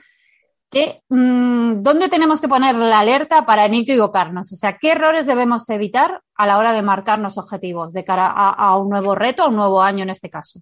¿qué, 0.71 1.03
mm, 1.09 1.83
¿dónde 1.83 2.09
tenemos 2.09 2.41
que 2.41 2.47
poner 2.47 2.75
la 2.75 2.99
alerta 2.99 3.45
para 3.45 3.67
no 3.67 3.75
equivocarnos? 3.75 4.51
O 4.51 4.55
sea, 4.55 4.77
¿qué 4.79 4.91
errores 4.91 5.27
debemos 5.27 5.69
evitar 5.69 6.21
a 6.35 6.47
la 6.47 6.57
hora 6.57 6.73
de 6.73 6.81
marcarnos 6.81 7.37
objetivos 7.37 7.93
de 7.93 8.03
cara 8.03 8.27
a, 8.27 8.49
a 8.49 8.75
un 8.77 8.89
nuevo 8.89 9.13
reto, 9.13 9.43
a 9.43 9.49
un 9.49 9.55
nuevo 9.55 9.83
año 9.83 10.01
en 10.01 10.09
este 10.09 10.31
caso? 10.31 10.61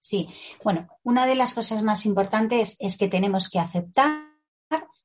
Sí, 0.00 0.28
bueno, 0.62 0.86
una 1.02 1.26
de 1.26 1.34
las 1.34 1.52
cosas 1.52 1.82
más 1.82 2.06
importantes 2.06 2.76
es 2.80 2.96
que 2.96 3.08
tenemos 3.08 3.50
que 3.50 3.58
aceptar 3.58 4.35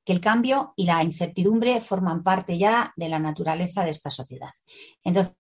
que 0.04 0.14
el 0.14 0.22
cambio 0.22 0.74
y 0.76 0.86
la 0.86 1.04
incertidumbre 1.04 1.82
forman 1.82 2.24
parte 2.24 2.58
ya 2.58 2.94
de 2.96 3.10
la 3.10 3.20
naturaleza 3.20 3.84
de 3.84 3.92
esta 3.92 4.10
sociedad. 4.10 4.52
Entonces, 5.04 5.36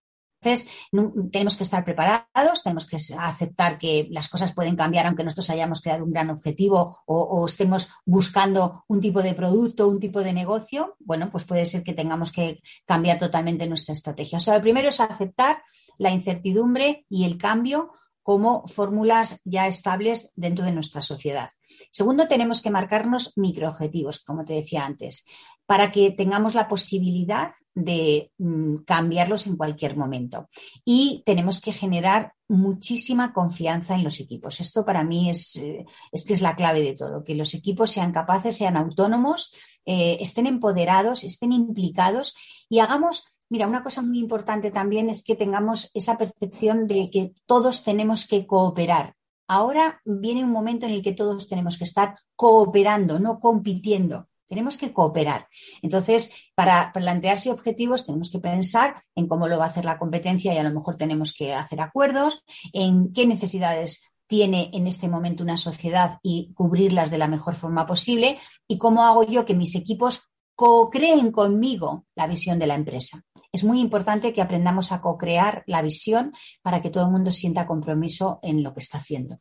tenemos 1.31 1.55
que 1.55 1.63
estar 1.63 1.85
preparados, 1.85 2.63
tenemos 2.63 2.87
que 2.87 2.97
aceptar 3.17 3.77
que 3.77 4.07
las 4.09 4.27
cosas 4.27 4.53
pueden 4.53 4.75
cambiar 4.75 5.05
aunque 5.05 5.23
nosotros 5.23 5.51
hayamos 5.51 5.81
creado 5.81 6.03
un 6.03 6.11
gran 6.11 6.31
objetivo 6.31 6.97
o, 7.05 7.45
estemos 7.45 7.89
buscando 8.05 8.83
un 8.87 9.01
tipo 9.01 9.21
de 9.21 9.35
producto, 9.35 9.87
un 9.87 9.99
tipo 9.99 10.21
de 10.23 10.33
negocio. 10.33 10.95
Bueno, 10.99 11.29
pues 11.31 11.43
puede 11.43 11.65
ser 11.65 11.83
que 11.83 11.93
tengamos 11.93 12.31
que 12.31 12.59
cambiar 12.85 13.19
totalmente 13.19 13.67
nuestra 13.67 13.93
estrategia. 13.93 14.39
O 14.39 14.41
sea, 14.41 14.55
lo 14.55 14.61
primero 14.61 14.89
es 14.89 14.99
aceptar 14.99 15.61
la 15.99 16.09
incertidumbre 16.09 17.05
y 17.07 17.25
el 17.25 17.37
cambio 17.37 17.91
como 18.23 18.67
fórmulas 18.67 19.41
ya 19.45 19.67
estables 19.67 20.31
dentro 20.35 20.65
de 20.65 20.71
nuestra 20.71 21.01
sociedad. 21.01 21.49
Segundo, 21.91 22.27
tenemos 22.27 22.61
que 22.61 22.69
marcarnos 22.69 23.33
microobjetivos, 23.37 24.23
como 24.23 24.45
te 24.45 24.53
decía 24.53 24.85
antes, 24.85 25.25
para 25.65 25.91
que 25.91 26.11
tengamos 26.11 26.53
la 26.53 26.67
posibilidad 26.67 27.53
de 27.73 28.31
mm, 28.37 28.79
cambiarlos 28.85 29.47
en 29.47 29.55
cualquier 29.55 29.95
momento. 29.95 30.49
Y 30.83 31.23
tenemos 31.25 31.61
que 31.61 31.71
generar 31.71 32.33
muchísima 32.49 33.31
confianza 33.31 33.95
en 33.95 34.03
los 34.03 34.19
equipos. 34.19 34.59
Esto 34.59 34.83
para 34.83 35.05
mí 35.05 35.29
es, 35.29 35.55
eh, 35.55 35.85
que 36.27 36.33
es 36.33 36.41
la 36.41 36.55
clave 36.55 36.81
de 36.81 36.93
todo, 36.93 37.23
que 37.23 37.35
los 37.35 37.53
equipos 37.53 37.91
sean 37.91 38.11
capaces, 38.11 38.57
sean 38.57 38.75
autónomos, 38.75 39.53
eh, 39.85 40.17
estén 40.19 40.47
empoderados, 40.47 41.23
estén 41.23 41.53
implicados 41.53 42.35
y 42.67 42.79
hagamos 42.79 43.23
Mira, 43.51 43.67
una 43.67 43.83
cosa 43.83 44.01
muy 44.01 44.17
importante 44.17 44.71
también 44.71 45.09
es 45.09 45.23
que 45.23 45.35
tengamos 45.35 45.91
esa 45.93 46.17
percepción 46.17 46.87
de 46.87 47.09
que 47.11 47.33
todos 47.45 47.83
tenemos 47.83 48.25
que 48.25 48.47
cooperar. 48.47 49.15
Ahora 49.45 49.99
viene 50.05 50.45
un 50.45 50.51
momento 50.51 50.85
en 50.85 50.93
el 50.93 51.03
que 51.03 51.11
todos 51.11 51.49
tenemos 51.49 51.77
que 51.77 51.83
estar 51.83 52.15
cooperando, 52.37 53.19
no 53.19 53.41
compitiendo. 53.41 54.29
Tenemos 54.47 54.77
que 54.77 54.93
cooperar. 54.93 55.49
Entonces, 55.81 56.31
para 56.55 56.93
plantearse 56.93 57.51
objetivos, 57.51 58.05
tenemos 58.05 58.31
que 58.31 58.39
pensar 58.39 59.03
en 59.15 59.27
cómo 59.27 59.49
lo 59.49 59.57
va 59.57 59.65
a 59.65 59.67
hacer 59.67 59.83
la 59.83 59.99
competencia 59.99 60.53
y 60.53 60.57
a 60.57 60.63
lo 60.63 60.73
mejor 60.73 60.95
tenemos 60.95 61.33
que 61.33 61.53
hacer 61.53 61.81
acuerdos, 61.81 62.45
en 62.71 63.11
qué 63.11 63.27
necesidades 63.27 64.01
tiene 64.27 64.69
en 64.71 64.87
este 64.87 65.09
momento 65.09 65.43
una 65.43 65.57
sociedad 65.57 66.19
y 66.23 66.53
cubrirlas 66.53 67.11
de 67.11 67.17
la 67.17 67.27
mejor 67.27 67.55
forma 67.55 67.85
posible 67.85 68.39
y 68.65 68.77
cómo 68.77 69.03
hago 69.03 69.23
yo 69.23 69.43
que 69.43 69.55
mis 69.55 69.75
equipos 69.75 70.31
co-creen 70.55 71.33
conmigo 71.33 72.05
la 72.15 72.27
visión 72.27 72.57
de 72.57 72.67
la 72.67 72.75
empresa 72.75 73.25
es 73.51 73.63
muy 73.63 73.79
importante 73.79 74.33
que 74.33 74.41
aprendamos 74.41 74.91
a 74.91 75.01
co-crear 75.01 75.63
la 75.67 75.81
visión 75.81 76.31
para 76.61 76.81
que 76.81 76.89
todo 76.89 77.05
el 77.05 77.11
mundo 77.11 77.31
sienta 77.31 77.67
compromiso 77.67 78.39
en 78.41 78.63
lo 78.63 78.73
que 78.73 78.79
está 78.79 78.97
haciendo. 78.97 79.39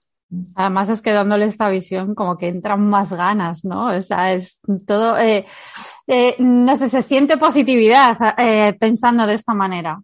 Además 0.54 0.88
es 0.88 1.02
que 1.02 1.12
dándole 1.12 1.46
esta 1.46 1.68
visión 1.68 2.14
como 2.14 2.38
que 2.38 2.48
entran 2.48 2.88
más 2.88 3.12
ganas, 3.12 3.64
¿no? 3.64 3.88
O 3.88 4.02
sea, 4.02 4.32
es 4.32 4.60
todo, 4.86 5.18
eh, 5.18 5.44
eh, 6.06 6.36
no 6.38 6.76
sé, 6.76 6.88
se 6.88 7.02
siente 7.02 7.36
positividad 7.36 8.16
eh, 8.38 8.76
pensando 8.78 9.26
de 9.26 9.34
esta 9.34 9.54
manera. 9.54 10.00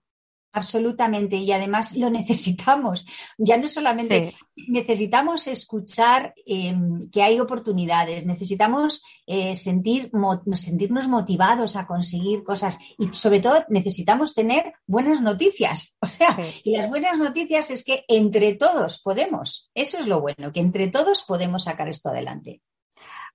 Absolutamente, 0.57 1.37
y 1.37 1.53
además 1.53 1.95
lo 1.97 2.09
necesitamos. 2.21 3.05
Ya 3.37 3.59
no 3.59 3.69
solamente 3.69 4.35
necesitamos 4.57 5.47
escuchar 5.49 6.33
em, 6.47 7.11
que 7.11 7.23
hay 7.23 7.39
oportunidades, 7.39 8.25
necesitamos 8.25 9.03
eh, 9.27 9.55
sentir, 9.55 10.11
sentirnos 10.55 11.09
motivados 11.09 11.77
a 11.77 11.87
conseguir 11.87 12.43
cosas 12.43 12.79
y 12.99 13.09
sobre 13.13 13.41
todo 13.41 13.67
necesitamos 13.69 14.35
tener 14.35 14.73
buenas 14.87 15.21
noticias. 15.21 15.95
O 16.07 16.09
sea, 16.09 16.39
y 16.63 16.77
las 16.77 16.89
buenas 16.89 17.19
noticias 17.19 17.69
es 17.71 17.83
que 17.85 18.05
entre 18.07 18.55
todos 18.55 19.01
podemos. 19.03 19.71
Eso 19.75 19.99
es 19.99 20.07
lo 20.07 20.21
bueno, 20.21 20.53
que 20.53 20.61
entre 20.61 20.87
todos 20.87 21.25
podemos 21.25 21.65
sacar 21.65 21.89
esto 21.89 22.11
adelante. 22.11 22.63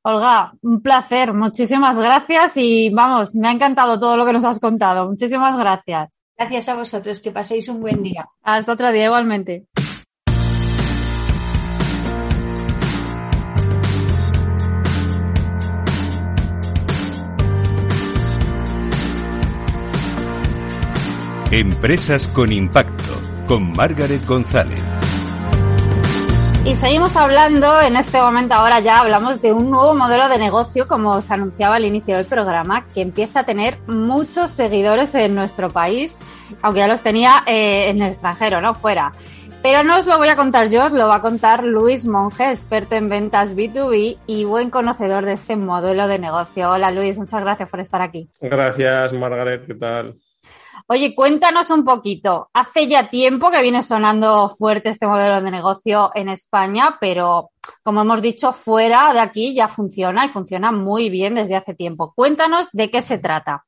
Olga, 0.03 0.53
un 0.61 0.81
placer, 0.81 1.33
muchísimas 1.33 1.97
gracias 1.97 2.55
y 2.55 2.89
vamos, 2.89 3.35
me 3.35 3.49
ha 3.49 3.51
encantado 3.51 3.99
todo 3.99 4.15
lo 4.15 4.25
que 4.25 4.33
nos 4.33 4.45
has 4.45 4.59
contado. 4.59 5.09
Muchísimas 5.09 5.57
gracias. 5.57 6.20
Gracias 6.41 6.69
a 6.69 6.73
vosotros, 6.73 7.21
que 7.21 7.29
paséis 7.29 7.67
un 7.67 7.81
buen 7.81 8.01
día. 8.01 8.27
Hasta 8.41 8.73
otro 8.73 8.91
día 8.91 9.05
igualmente. 9.05 9.67
Empresas 21.51 22.27
con 22.29 22.51
impacto 22.51 23.21
con 23.47 23.71
Margaret 23.73 24.25
González. 24.25 25.00
Y 26.63 26.75
seguimos 26.75 27.17
hablando, 27.17 27.81
en 27.81 27.95
este 27.95 28.21
momento 28.21 28.53
ahora 28.53 28.79
ya 28.81 28.99
hablamos 28.99 29.41
de 29.41 29.51
un 29.51 29.71
nuevo 29.71 29.95
modelo 29.95 30.29
de 30.29 30.37
negocio, 30.37 30.85
como 30.85 31.19
se 31.19 31.33
anunciaba 31.33 31.77
al 31.77 31.85
inicio 31.85 32.15
del 32.17 32.27
programa, 32.27 32.85
que 32.93 33.01
empieza 33.01 33.39
a 33.39 33.43
tener 33.43 33.79
muchos 33.87 34.51
seguidores 34.51 35.15
en 35.15 35.33
nuestro 35.33 35.71
país, 35.71 36.15
aunque 36.61 36.81
ya 36.81 36.87
los 36.87 37.01
tenía 37.01 37.43
eh, 37.47 37.89
en 37.89 37.99
el 38.03 38.09
extranjero, 38.09 38.61
¿no? 38.61 38.75
Fuera. 38.75 39.11
Pero 39.63 39.83
no 39.83 39.97
os 39.97 40.05
lo 40.05 40.19
voy 40.19 40.29
a 40.29 40.35
contar 40.35 40.69
yo, 40.69 40.85
os 40.85 40.91
lo 40.91 41.07
va 41.07 41.15
a 41.15 41.21
contar 41.21 41.63
Luis 41.63 42.05
Monge, 42.05 42.49
experto 42.49 42.93
en 42.93 43.09
ventas 43.09 43.55
B2B 43.55 44.19
y 44.27 44.43
buen 44.45 44.69
conocedor 44.69 45.25
de 45.25 45.33
este 45.33 45.55
modelo 45.55 46.07
de 46.07 46.19
negocio. 46.19 46.69
Hola 46.69 46.91
Luis, 46.91 47.17
muchas 47.17 47.43
gracias 47.43 47.69
por 47.69 47.79
estar 47.79 48.03
aquí. 48.03 48.29
Gracias 48.39 49.13
Margaret, 49.13 49.65
¿qué 49.65 49.73
tal? 49.73 50.15
Oye, 50.93 51.15
cuéntanos 51.15 51.69
un 51.69 51.85
poquito. 51.85 52.49
Hace 52.51 52.85
ya 52.85 53.09
tiempo 53.09 53.49
que 53.49 53.61
viene 53.61 53.81
sonando 53.81 54.49
fuerte 54.49 54.89
este 54.89 55.07
modelo 55.07 55.41
de 55.41 55.49
negocio 55.49 56.11
en 56.13 56.27
España, 56.27 56.97
pero 56.99 57.51
como 57.81 58.01
hemos 58.01 58.21
dicho, 58.21 58.51
fuera 58.51 59.13
de 59.13 59.21
aquí 59.21 59.55
ya 59.55 59.69
funciona 59.69 60.25
y 60.25 60.31
funciona 60.31 60.73
muy 60.73 61.09
bien 61.09 61.35
desde 61.35 61.55
hace 61.55 61.75
tiempo. 61.75 62.11
Cuéntanos 62.13 62.67
de 62.73 62.91
qué 62.91 63.01
se 63.01 63.19
trata. 63.19 63.63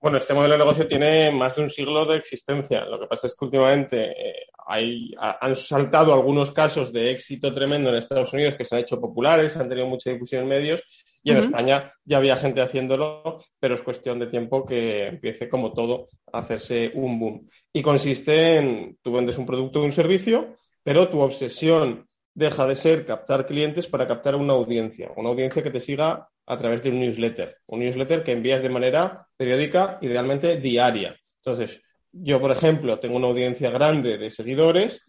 Bueno, 0.00 0.16
este 0.16 0.32
modelo 0.32 0.54
de 0.54 0.60
negocio 0.60 0.88
tiene 0.88 1.30
más 1.30 1.56
de 1.56 1.62
un 1.62 1.68
siglo 1.68 2.06
de 2.06 2.16
existencia. 2.16 2.86
Lo 2.86 2.98
que 2.98 3.06
pasa 3.06 3.26
es 3.26 3.36
que 3.38 3.44
últimamente 3.44 4.12
eh, 4.12 4.46
hay, 4.66 5.12
han 5.18 5.54
saltado 5.54 6.14
algunos 6.14 6.52
casos 6.52 6.90
de 6.90 7.10
éxito 7.10 7.52
tremendo 7.52 7.90
en 7.90 7.96
Estados 7.96 8.32
Unidos 8.32 8.54
que 8.54 8.64
se 8.64 8.74
han 8.74 8.80
hecho 8.80 8.98
populares, 8.98 9.58
han 9.58 9.68
tenido 9.68 9.88
mucha 9.88 10.08
difusión 10.08 10.44
en 10.44 10.48
medios 10.48 10.82
y 11.24 11.30
en 11.30 11.38
España 11.38 11.90
ya 12.04 12.18
había 12.18 12.36
gente 12.36 12.60
haciéndolo, 12.60 13.40
pero 13.58 13.74
es 13.74 13.82
cuestión 13.82 14.18
de 14.18 14.26
tiempo 14.26 14.66
que 14.66 15.06
empiece 15.06 15.48
como 15.48 15.72
todo 15.72 16.08
a 16.30 16.40
hacerse 16.40 16.92
un 16.94 17.18
boom. 17.18 17.48
Y 17.72 17.80
consiste 17.80 18.58
en, 18.58 18.98
tú 19.02 19.12
vendes 19.12 19.38
un 19.38 19.46
producto 19.46 19.80
o 19.80 19.84
un 19.84 19.92
servicio, 19.92 20.56
pero 20.82 21.08
tu 21.08 21.20
obsesión 21.20 22.06
deja 22.34 22.66
de 22.66 22.76
ser 22.76 23.06
captar 23.06 23.46
clientes 23.46 23.86
para 23.86 24.06
captar 24.06 24.36
una 24.36 24.52
audiencia, 24.52 25.12
una 25.16 25.30
audiencia 25.30 25.62
que 25.62 25.70
te 25.70 25.80
siga 25.80 26.28
a 26.46 26.58
través 26.58 26.82
de 26.82 26.90
un 26.90 27.00
newsletter, 27.00 27.56
un 27.68 27.80
newsletter 27.80 28.22
que 28.22 28.32
envías 28.32 28.62
de 28.62 28.68
manera 28.68 29.26
periódica, 29.34 29.98
idealmente 30.02 30.58
diaria. 30.58 31.16
Entonces, 31.42 31.80
yo, 32.12 32.38
por 32.38 32.50
ejemplo, 32.50 32.98
tengo 32.98 33.16
una 33.16 33.28
audiencia 33.28 33.70
grande 33.70 34.18
de 34.18 34.30
seguidores, 34.30 35.00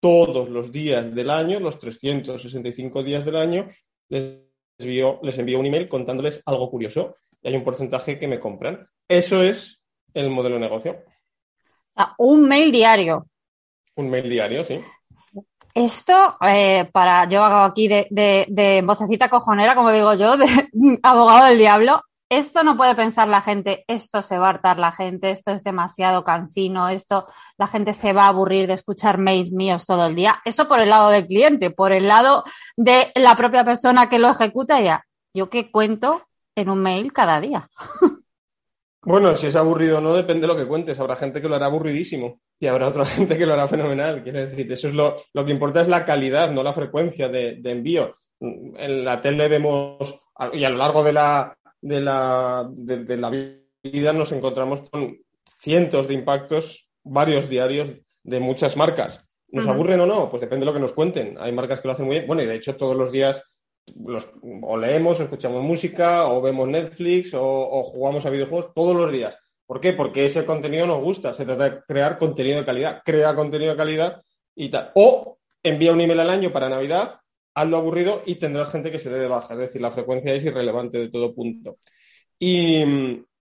todos 0.00 0.50
los 0.50 0.70
días 0.70 1.14
del 1.14 1.30
año, 1.30 1.60
los 1.60 1.78
365 1.78 3.02
días 3.02 3.24
del 3.24 3.36
año, 3.36 3.68
les 4.10 4.51
envío, 4.78 5.20
les 5.22 5.38
envío 5.38 5.58
un 5.58 5.66
email 5.66 5.88
contándoles 5.88 6.42
algo 6.46 6.70
curioso 6.70 7.16
y 7.40 7.48
hay 7.48 7.56
un 7.56 7.64
porcentaje 7.64 8.18
que 8.18 8.28
me 8.28 8.40
compran. 8.40 8.88
Eso 9.08 9.42
es 9.42 9.80
el 10.14 10.30
modelo 10.30 10.56
de 10.56 10.60
negocio. 10.60 10.96
un 12.18 12.48
mail 12.48 12.72
diario. 12.72 13.26
Un 13.96 14.10
mail 14.10 14.28
diario, 14.28 14.64
sí. 14.64 14.80
Esto, 15.74 16.36
eh, 16.46 16.88
para, 16.92 17.26
yo 17.28 17.42
hago 17.42 17.64
aquí 17.64 17.88
de, 17.88 18.06
de, 18.10 18.44
de, 18.48 18.82
vocecita 18.82 19.28
cojonera, 19.28 19.74
como 19.74 19.90
digo 19.90 20.12
yo, 20.14 20.36
de 20.36 20.46
abogado 21.02 21.46
del 21.46 21.58
diablo. 21.58 22.02
Esto 22.32 22.64
no 22.64 22.78
puede 22.78 22.94
pensar 22.94 23.28
la 23.28 23.42
gente, 23.42 23.84
esto 23.88 24.22
se 24.22 24.38
va 24.38 24.46
a 24.46 24.50
hartar 24.52 24.78
la 24.78 24.90
gente, 24.90 25.30
esto 25.30 25.50
es 25.50 25.62
demasiado 25.62 26.24
cansino, 26.24 26.88
esto, 26.88 27.26
la 27.58 27.66
gente 27.66 27.92
se 27.92 28.14
va 28.14 28.24
a 28.24 28.28
aburrir 28.28 28.66
de 28.66 28.72
escuchar 28.72 29.18
mails 29.18 29.52
míos 29.52 29.84
todo 29.84 30.06
el 30.06 30.14
día. 30.14 30.32
Eso 30.46 30.66
por 30.66 30.80
el 30.80 30.88
lado 30.88 31.10
del 31.10 31.26
cliente, 31.26 31.70
por 31.70 31.92
el 31.92 32.08
lado 32.08 32.42
de 32.74 33.12
la 33.16 33.36
propia 33.36 33.66
persona 33.66 34.08
que 34.08 34.18
lo 34.18 34.30
ejecuta 34.30 34.80
ya. 34.80 35.04
Yo 35.34 35.50
qué 35.50 35.70
cuento 35.70 36.22
en 36.56 36.70
un 36.70 36.80
mail 36.80 37.12
cada 37.12 37.38
día. 37.38 37.68
Bueno, 39.04 39.34
si 39.34 39.48
es 39.48 39.56
aburrido 39.56 39.98
o 39.98 40.00
no, 40.00 40.14
depende 40.14 40.42
de 40.42 40.46
lo 40.46 40.56
que 40.56 40.68
cuentes. 40.68 41.00
Habrá 41.00 41.16
gente 41.16 41.42
que 41.42 41.48
lo 41.48 41.56
hará 41.56 41.66
aburridísimo 41.66 42.40
y 42.60 42.68
habrá 42.68 42.86
otra 42.86 43.04
gente 43.04 43.36
que 43.36 43.46
lo 43.46 43.54
hará 43.54 43.66
fenomenal. 43.66 44.22
Quiero 44.22 44.38
decir, 44.38 44.70
eso 44.70 44.86
es 44.86 44.94
lo, 44.94 45.16
lo 45.34 45.44
que 45.44 45.50
importa 45.50 45.80
es 45.80 45.88
la 45.88 46.04
calidad, 46.04 46.52
no 46.52 46.62
la 46.62 46.72
frecuencia 46.72 47.28
de, 47.28 47.56
de, 47.56 47.70
envío. 47.72 48.14
En 48.38 49.04
la 49.04 49.20
tele 49.20 49.48
vemos, 49.48 50.22
y 50.52 50.62
a 50.62 50.70
lo 50.70 50.76
largo 50.76 51.02
de 51.02 51.14
la, 51.14 51.58
de 51.82 52.00
la, 52.00 52.66
de, 52.72 53.04
de 53.04 53.16
la 53.18 53.30
vida 53.82 54.12
nos 54.14 54.32
encontramos 54.32 54.88
con 54.88 55.18
cientos 55.58 56.08
de 56.08 56.14
impactos, 56.14 56.88
varios 57.02 57.48
diarios 57.50 57.90
de 58.22 58.40
muchas 58.40 58.76
marcas. 58.76 59.24
¿Nos 59.48 59.66
aburren 59.66 60.00
o 60.00 60.06
no? 60.06 60.30
Pues 60.30 60.40
depende 60.40 60.64
de 60.64 60.70
lo 60.70 60.72
que 60.72 60.80
nos 60.80 60.94
cuenten. 60.94 61.36
Hay 61.38 61.52
marcas 61.52 61.80
que 61.80 61.88
lo 61.88 61.92
hacen 61.92 62.06
muy 62.06 62.16
bien. 62.16 62.26
Bueno, 62.26 62.42
y 62.42 62.46
de 62.46 62.54
hecho 62.54 62.74
todos 62.74 62.96
los 62.96 63.12
días 63.12 63.42
los, 64.02 64.28
o 64.62 64.78
leemos, 64.78 65.20
o 65.20 65.24
escuchamos 65.24 65.62
música, 65.62 66.26
o 66.28 66.40
vemos 66.40 66.68
Netflix, 66.68 67.34
o, 67.34 67.42
o, 67.42 67.82
jugamos 67.82 68.24
a 68.24 68.30
videojuegos 68.30 68.72
todos 68.74 68.96
los 68.96 69.12
días. 69.12 69.36
¿Por 69.66 69.80
qué? 69.80 69.92
Porque 69.92 70.24
ese 70.24 70.46
contenido 70.46 70.86
nos 70.86 71.00
gusta. 71.00 71.34
Se 71.34 71.44
trata 71.44 71.68
de 71.68 71.82
crear 71.86 72.16
contenido 72.16 72.58
de 72.58 72.64
calidad. 72.64 73.02
Crea 73.04 73.34
contenido 73.34 73.72
de 73.72 73.76
calidad 73.76 74.22
y 74.54 74.70
tal. 74.70 74.90
O 74.94 75.38
envía 75.62 75.92
un 75.92 76.00
email 76.00 76.20
al 76.20 76.30
año 76.30 76.50
para 76.50 76.68
Navidad, 76.68 77.20
hazlo 77.54 77.76
aburrido 77.76 78.22
y 78.26 78.36
tendrás 78.36 78.70
gente 78.70 78.90
que 78.90 78.98
se 78.98 79.10
dé 79.10 79.18
de 79.18 79.28
baja. 79.28 79.54
Es 79.54 79.60
decir, 79.60 79.80
la 79.80 79.90
frecuencia 79.90 80.34
es 80.34 80.44
irrelevante 80.44 80.98
de 80.98 81.08
todo 81.08 81.34
punto. 81.34 81.78
Y, 82.38 82.82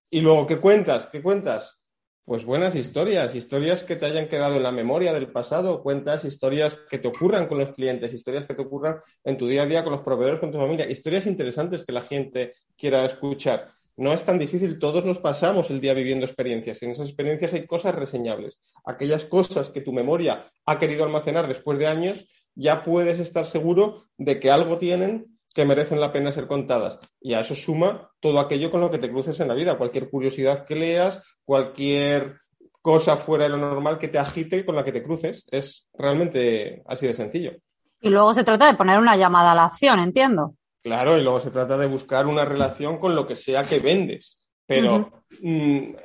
y 0.09 0.21
luego, 0.21 0.45
¿qué 0.45 0.57
cuentas? 0.57 1.07
¿Qué 1.11 1.21
cuentas? 1.21 1.77
Pues 2.23 2.45
buenas 2.45 2.75
historias, 2.75 3.33
historias 3.33 3.83
que 3.83 3.95
te 3.95 4.05
hayan 4.05 4.27
quedado 4.27 4.55
en 4.55 4.63
la 4.63 4.71
memoria 4.71 5.11
del 5.11 5.31
pasado, 5.31 5.81
cuentas 5.81 6.23
historias 6.23 6.79
que 6.89 6.99
te 6.99 7.07
ocurran 7.07 7.47
con 7.47 7.57
los 7.57 7.73
clientes, 7.73 8.13
historias 8.13 8.45
que 8.45 8.53
te 8.53 8.61
ocurran 8.61 8.99
en 9.23 9.37
tu 9.37 9.47
día 9.47 9.63
a 9.63 9.65
día 9.65 9.83
con 9.83 9.91
los 9.91 10.03
proveedores, 10.03 10.39
con 10.39 10.51
tu 10.51 10.59
familia, 10.59 10.89
historias 10.89 11.25
interesantes 11.25 11.83
que 11.83 11.91
la 11.91 12.01
gente 12.01 12.53
quiera 12.77 13.03
escuchar. 13.05 13.73
No 13.97 14.13
es 14.13 14.23
tan 14.23 14.39
difícil, 14.39 14.79
todos 14.79 15.03
nos 15.03 15.19
pasamos 15.19 15.69
el 15.71 15.81
día 15.81 15.93
viviendo 15.93 16.25
experiencias. 16.25 16.81
En 16.83 16.91
esas 16.91 17.07
experiencias 17.07 17.53
hay 17.53 17.65
cosas 17.65 17.95
reseñables. 17.95 18.59
Aquellas 18.85 19.25
cosas 19.25 19.69
que 19.69 19.81
tu 19.81 19.91
memoria 19.91 20.49
ha 20.65 20.79
querido 20.79 21.03
almacenar 21.03 21.47
después 21.47 21.79
de 21.79 21.87
años, 21.87 22.27
ya 22.55 22.83
puedes 22.83 23.19
estar 23.19 23.45
seguro 23.45 24.05
de 24.17 24.39
que 24.39 24.51
algo 24.51 24.77
tienen 24.77 25.27
que 25.53 25.65
merecen 25.65 25.99
la 25.99 26.13
pena 26.13 26.31
ser 26.31 26.47
contadas. 26.47 26.99
Y 27.19 27.33
a 27.33 27.41
eso 27.41 27.55
suma 27.55 28.09
todo 28.19 28.39
aquello 28.39 28.71
con 28.71 28.81
lo 28.81 28.89
que 28.89 28.99
te 28.99 29.09
cruces 29.09 29.39
en 29.39 29.49
la 29.49 29.53
vida, 29.53 29.77
cualquier 29.77 30.09
curiosidad 30.09 30.65
que 30.65 30.75
leas, 30.75 31.23
cualquier 31.43 32.37
cosa 32.81 33.17
fuera 33.17 33.45
de 33.45 33.49
lo 33.51 33.57
normal 33.57 33.99
que 33.99 34.07
te 34.07 34.17
agite 34.17 34.65
con 34.65 34.75
la 34.75 34.83
que 34.83 34.91
te 34.91 35.03
cruces. 35.03 35.45
Es 35.51 35.87
realmente 35.93 36.83
así 36.87 37.05
de 37.05 37.13
sencillo. 37.13 37.53
Y 38.01 38.09
luego 38.09 38.33
se 38.33 38.43
trata 38.43 38.65
de 38.65 38.75
poner 38.75 38.97
una 38.97 39.15
llamada 39.15 39.51
a 39.51 39.55
la 39.55 39.65
acción, 39.65 39.99
entiendo. 39.99 40.55
Claro, 40.81 41.17
y 41.17 41.21
luego 41.21 41.39
se 41.39 41.51
trata 41.51 41.77
de 41.77 41.87
buscar 41.87 42.25
una 42.25 42.45
relación 42.45 42.97
con 42.97 43.15
lo 43.15 43.27
que 43.27 43.35
sea 43.35 43.63
que 43.63 43.79
vendes. 43.79 44.39
Pero 44.65 44.95
uh 44.95 44.99
-huh. 44.99 45.91
mmm, 45.91 45.95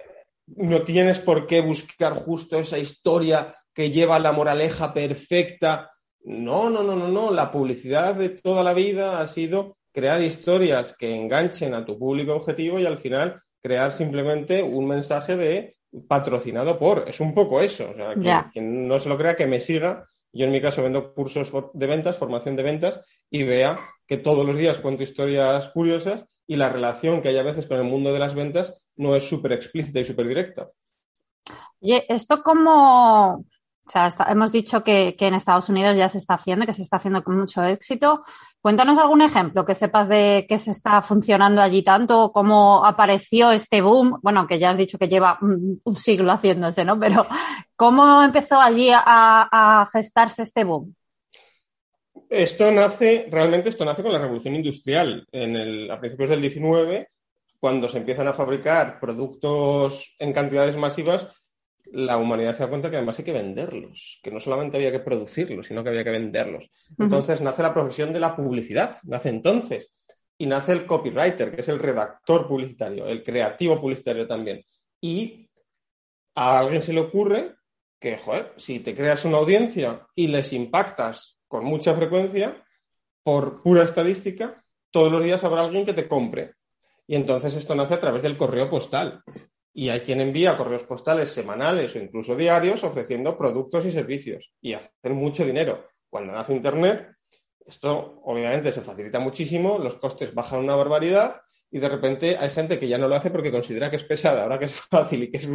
no 0.46 0.82
tienes 0.82 1.18
por 1.18 1.46
qué 1.46 1.60
buscar 1.60 2.14
justo 2.14 2.58
esa 2.58 2.78
historia 2.78 3.54
que 3.72 3.90
lleva 3.90 4.18
la 4.18 4.32
moraleja 4.32 4.92
perfecta. 4.92 5.90
No, 6.26 6.68
no, 6.70 6.82
no, 6.82 6.96
no, 6.96 7.08
no. 7.08 7.30
La 7.30 7.52
publicidad 7.52 8.16
de 8.16 8.30
toda 8.30 8.64
la 8.64 8.74
vida 8.74 9.20
ha 9.20 9.26
sido 9.28 9.76
crear 9.92 10.20
historias 10.20 10.94
que 10.98 11.14
enganchen 11.14 11.72
a 11.72 11.84
tu 11.84 11.98
público 11.98 12.34
objetivo 12.34 12.80
y 12.80 12.84
al 12.84 12.98
final 12.98 13.40
crear 13.62 13.92
simplemente 13.92 14.62
un 14.62 14.88
mensaje 14.88 15.36
de 15.36 15.76
patrocinado 16.08 16.78
por. 16.78 17.08
Es 17.08 17.20
un 17.20 17.32
poco 17.32 17.60
eso. 17.60 17.90
O 17.90 17.94
sea, 17.94 18.14
yeah. 18.14 18.50
quien 18.52 18.88
no 18.88 18.98
se 18.98 19.08
lo 19.08 19.16
crea, 19.16 19.36
que 19.36 19.46
me 19.46 19.60
siga. 19.60 20.04
Yo 20.32 20.46
en 20.46 20.50
mi 20.50 20.60
caso 20.60 20.82
vendo 20.82 21.14
cursos 21.14 21.50
de 21.72 21.86
ventas, 21.86 22.16
formación 22.16 22.56
de 22.56 22.64
ventas 22.64 23.00
y 23.30 23.44
vea 23.44 23.78
que 24.06 24.16
todos 24.16 24.44
los 24.44 24.56
días 24.56 24.80
cuento 24.80 25.04
historias 25.04 25.68
curiosas 25.68 26.26
y 26.46 26.56
la 26.56 26.68
relación 26.68 27.22
que 27.22 27.28
hay 27.28 27.38
a 27.38 27.44
veces 27.44 27.66
con 27.66 27.78
el 27.78 27.84
mundo 27.84 28.12
de 28.12 28.18
las 28.18 28.34
ventas 28.34 28.74
no 28.96 29.14
es 29.14 29.24
súper 29.24 29.52
explícita 29.52 30.00
y 30.00 30.04
súper 30.04 30.26
directa. 30.26 30.68
Oye, 31.80 32.04
esto 32.08 32.42
como, 32.42 33.44
o 33.86 33.90
sea, 33.90 34.10
hemos 34.28 34.50
dicho 34.50 34.82
que, 34.82 35.14
en 35.18 35.34
Estados 35.34 35.68
Unidos 35.68 35.96
ya 35.96 36.08
se 36.08 36.18
está 36.18 36.34
haciendo, 36.34 36.66
que 36.66 36.72
se 36.72 36.82
está 36.82 36.96
haciendo 36.96 37.22
con 37.22 37.38
mucho 37.38 37.62
éxito. 37.62 38.24
Cuéntanos 38.60 38.98
algún 38.98 39.22
ejemplo 39.22 39.64
que 39.64 39.74
sepas 39.74 40.08
de 40.08 40.44
que 40.48 40.58
se 40.58 40.72
está 40.72 41.02
funcionando 41.02 41.62
allí 41.62 41.84
tanto, 41.84 42.32
cómo 42.32 42.84
apareció 42.84 43.52
este 43.52 43.80
boom, 43.80 44.18
bueno, 44.22 44.46
que 44.48 44.58
ya 44.58 44.70
has 44.70 44.76
dicho 44.76 44.98
que 44.98 45.06
lleva 45.06 45.38
un, 45.40 45.80
siglo 45.94 46.32
haciéndose, 46.32 46.84
¿no? 46.84 46.98
Pero 46.98 47.26
¿cómo 47.76 48.22
empezó 48.22 48.60
allí 48.60 48.90
a, 48.92 49.86
gestarse 49.92 50.42
este 50.42 50.64
boom? 50.64 50.94
Esto 52.28 52.72
nace, 52.72 53.28
realmente 53.30 53.68
esto 53.68 53.84
nace 53.84 54.02
con 54.02 54.12
la 54.12 54.18
revolución 54.18 54.56
industrial. 54.56 55.24
En 55.30 55.90
a 55.90 56.00
principios 56.00 56.30
del 56.30 56.40
19, 56.40 57.08
cuando 57.60 57.88
se 57.88 57.98
empiezan 57.98 58.26
a 58.26 58.32
fabricar 58.32 58.98
productos 58.98 60.16
en 60.18 60.32
cantidades 60.32 60.76
masivas, 60.76 61.28
la 61.92 62.18
humanidad 62.18 62.54
se 62.54 62.64
da 62.64 62.68
cuenta 62.68 62.90
que 62.90 62.96
además 62.96 63.18
hay 63.18 63.24
que 63.24 63.32
venderlos, 63.32 64.20
que 64.22 64.30
no 64.30 64.40
solamente 64.40 64.76
había 64.76 64.92
que 64.92 65.00
producirlos, 65.00 65.66
sino 65.66 65.82
que 65.82 65.90
había 65.90 66.04
que 66.04 66.10
venderlos. 66.10 66.70
Entonces 66.98 67.40
uh 67.40 67.42
-huh. 67.42 67.46
nace 67.46 67.62
la 67.62 67.74
profesión 67.74 68.12
de 68.12 68.20
la 68.20 68.34
publicidad, 68.34 68.98
nace 69.04 69.28
entonces. 69.28 69.90
Y 70.38 70.46
nace 70.46 70.72
el 70.72 70.84
copywriter, 70.84 71.54
que 71.54 71.62
es 71.62 71.68
el 71.68 71.78
redactor 71.78 72.46
publicitario, 72.46 73.06
el 73.06 73.22
creativo 73.22 73.80
publicitario 73.80 74.26
también. 74.26 74.62
Y 75.00 75.48
a 76.34 76.58
alguien 76.58 76.82
se 76.82 76.92
le 76.92 77.00
ocurre 77.00 77.54
que, 77.98 78.18
joder, 78.18 78.52
si 78.58 78.80
te 78.80 78.94
creas 78.94 79.24
una 79.24 79.38
audiencia 79.38 80.06
y 80.14 80.26
les 80.26 80.52
impactas 80.52 81.38
con 81.48 81.64
mucha 81.64 81.94
frecuencia, 81.94 82.62
por 83.22 83.62
pura 83.62 83.82
estadística, 83.82 84.62
todos 84.92 85.10
los 85.10 85.22
días 85.22 85.42
habrá 85.42 85.62
alguien 85.62 85.84
que 85.84 85.94
te 85.94 86.06
compre. 86.06 86.54
Y 87.08 87.16
entonces 87.16 87.54
esto 87.56 87.74
nace 87.74 87.94
a 87.94 88.00
través 88.00 88.22
del 88.22 88.36
correo 88.36 88.70
postal. 88.70 89.22
Y 89.78 89.90
hay 89.90 90.00
quien 90.00 90.22
envía 90.22 90.56
correos 90.56 90.84
postales 90.84 91.28
semanales 91.28 91.94
o 91.94 91.98
incluso 91.98 92.34
diarios 92.34 92.82
ofreciendo 92.82 93.36
productos 93.36 93.84
y 93.84 93.92
servicios 93.92 94.50
y 94.62 94.72
hacen 94.72 95.12
mucho 95.12 95.44
dinero. 95.44 95.88
Cuando 96.08 96.32
nace 96.32 96.54
Internet, 96.54 97.10
esto 97.66 98.22
obviamente 98.24 98.72
se 98.72 98.80
facilita 98.80 99.18
muchísimo, 99.18 99.78
los 99.78 99.96
costes 99.96 100.32
bajan 100.32 100.60
una 100.60 100.74
barbaridad 100.74 101.42
y 101.70 101.78
de 101.78 101.90
repente 101.90 102.38
hay 102.38 102.48
gente 102.48 102.78
que 102.78 102.88
ya 102.88 102.96
no 102.96 103.06
lo 103.06 103.16
hace 103.16 103.30
porque 103.30 103.52
considera 103.52 103.90
que 103.90 103.96
es 103.96 104.04
pesada, 104.04 104.44
ahora 104.44 104.58
que 104.58 104.64
es 104.64 104.72
fácil 104.90 105.24
y 105.24 105.30
que 105.30 105.36
es 105.36 105.48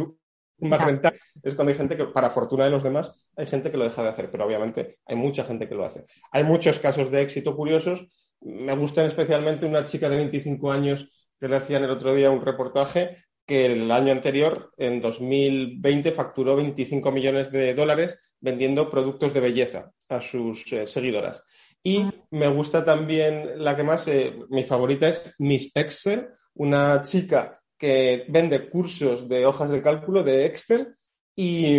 más 0.60 0.80
rentable, 0.80 1.18
es 1.42 1.56
cuando 1.56 1.72
hay 1.72 1.78
gente 1.78 1.96
que, 1.96 2.04
para 2.04 2.30
fortuna 2.30 2.66
de 2.66 2.70
los 2.70 2.84
demás, 2.84 3.12
hay 3.34 3.46
gente 3.46 3.72
que 3.72 3.76
lo 3.76 3.82
deja 3.82 4.04
de 4.04 4.10
hacer, 4.10 4.30
pero 4.30 4.46
obviamente 4.46 5.00
hay 5.04 5.16
mucha 5.16 5.42
gente 5.42 5.68
que 5.68 5.74
lo 5.74 5.84
hace. 5.84 6.04
Hay 6.30 6.44
muchos 6.44 6.78
casos 6.78 7.10
de 7.10 7.22
éxito 7.22 7.56
curiosos. 7.56 8.06
Me 8.40 8.76
gustan 8.76 9.06
especialmente 9.06 9.66
una 9.66 9.84
chica 9.84 10.08
de 10.08 10.14
25 10.14 10.70
años 10.70 11.10
que 11.40 11.48
le 11.48 11.56
hacían 11.56 11.82
el 11.82 11.90
otro 11.90 12.14
día 12.14 12.30
un 12.30 12.40
reportaje 12.40 13.16
que 13.52 13.66
el 13.66 13.90
año 13.90 14.12
anterior, 14.12 14.72
en 14.78 15.02
2020, 15.02 16.10
facturó 16.12 16.56
25 16.56 17.12
millones 17.12 17.52
de 17.52 17.74
dólares 17.74 18.18
vendiendo 18.40 18.88
productos 18.88 19.34
de 19.34 19.40
belleza 19.40 19.92
a 20.08 20.22
sus 20.22 20.72
eh, 20.72 20.86
seguidoras. 20.86 21.44
Y 21.82 22.06
me 22.30 22.48
gusta 22.48 22.82
también 22.82 23.62
la 23.62 23.76
que 23.76 23.82
más, 23.82 24.08
eh, 24.08 24.34
mi 24.48 24.62
favorita 24.62 25.06
es 25.06 25.34
Miss 25.38 25.70
Excel, 25.74 26.30
una 26.54 27.02
chica 27.02 27.60
que 27.76 28.24
vende 28.26 28.70
cursos 28.70 29.28
de 29.28 29.44
hojas 29.44 29.70
de 29.70 29.82
cálculo 29.82 30.22
de 30.22 30.46
Excel 30.46 30.94
y, 31.36 31.76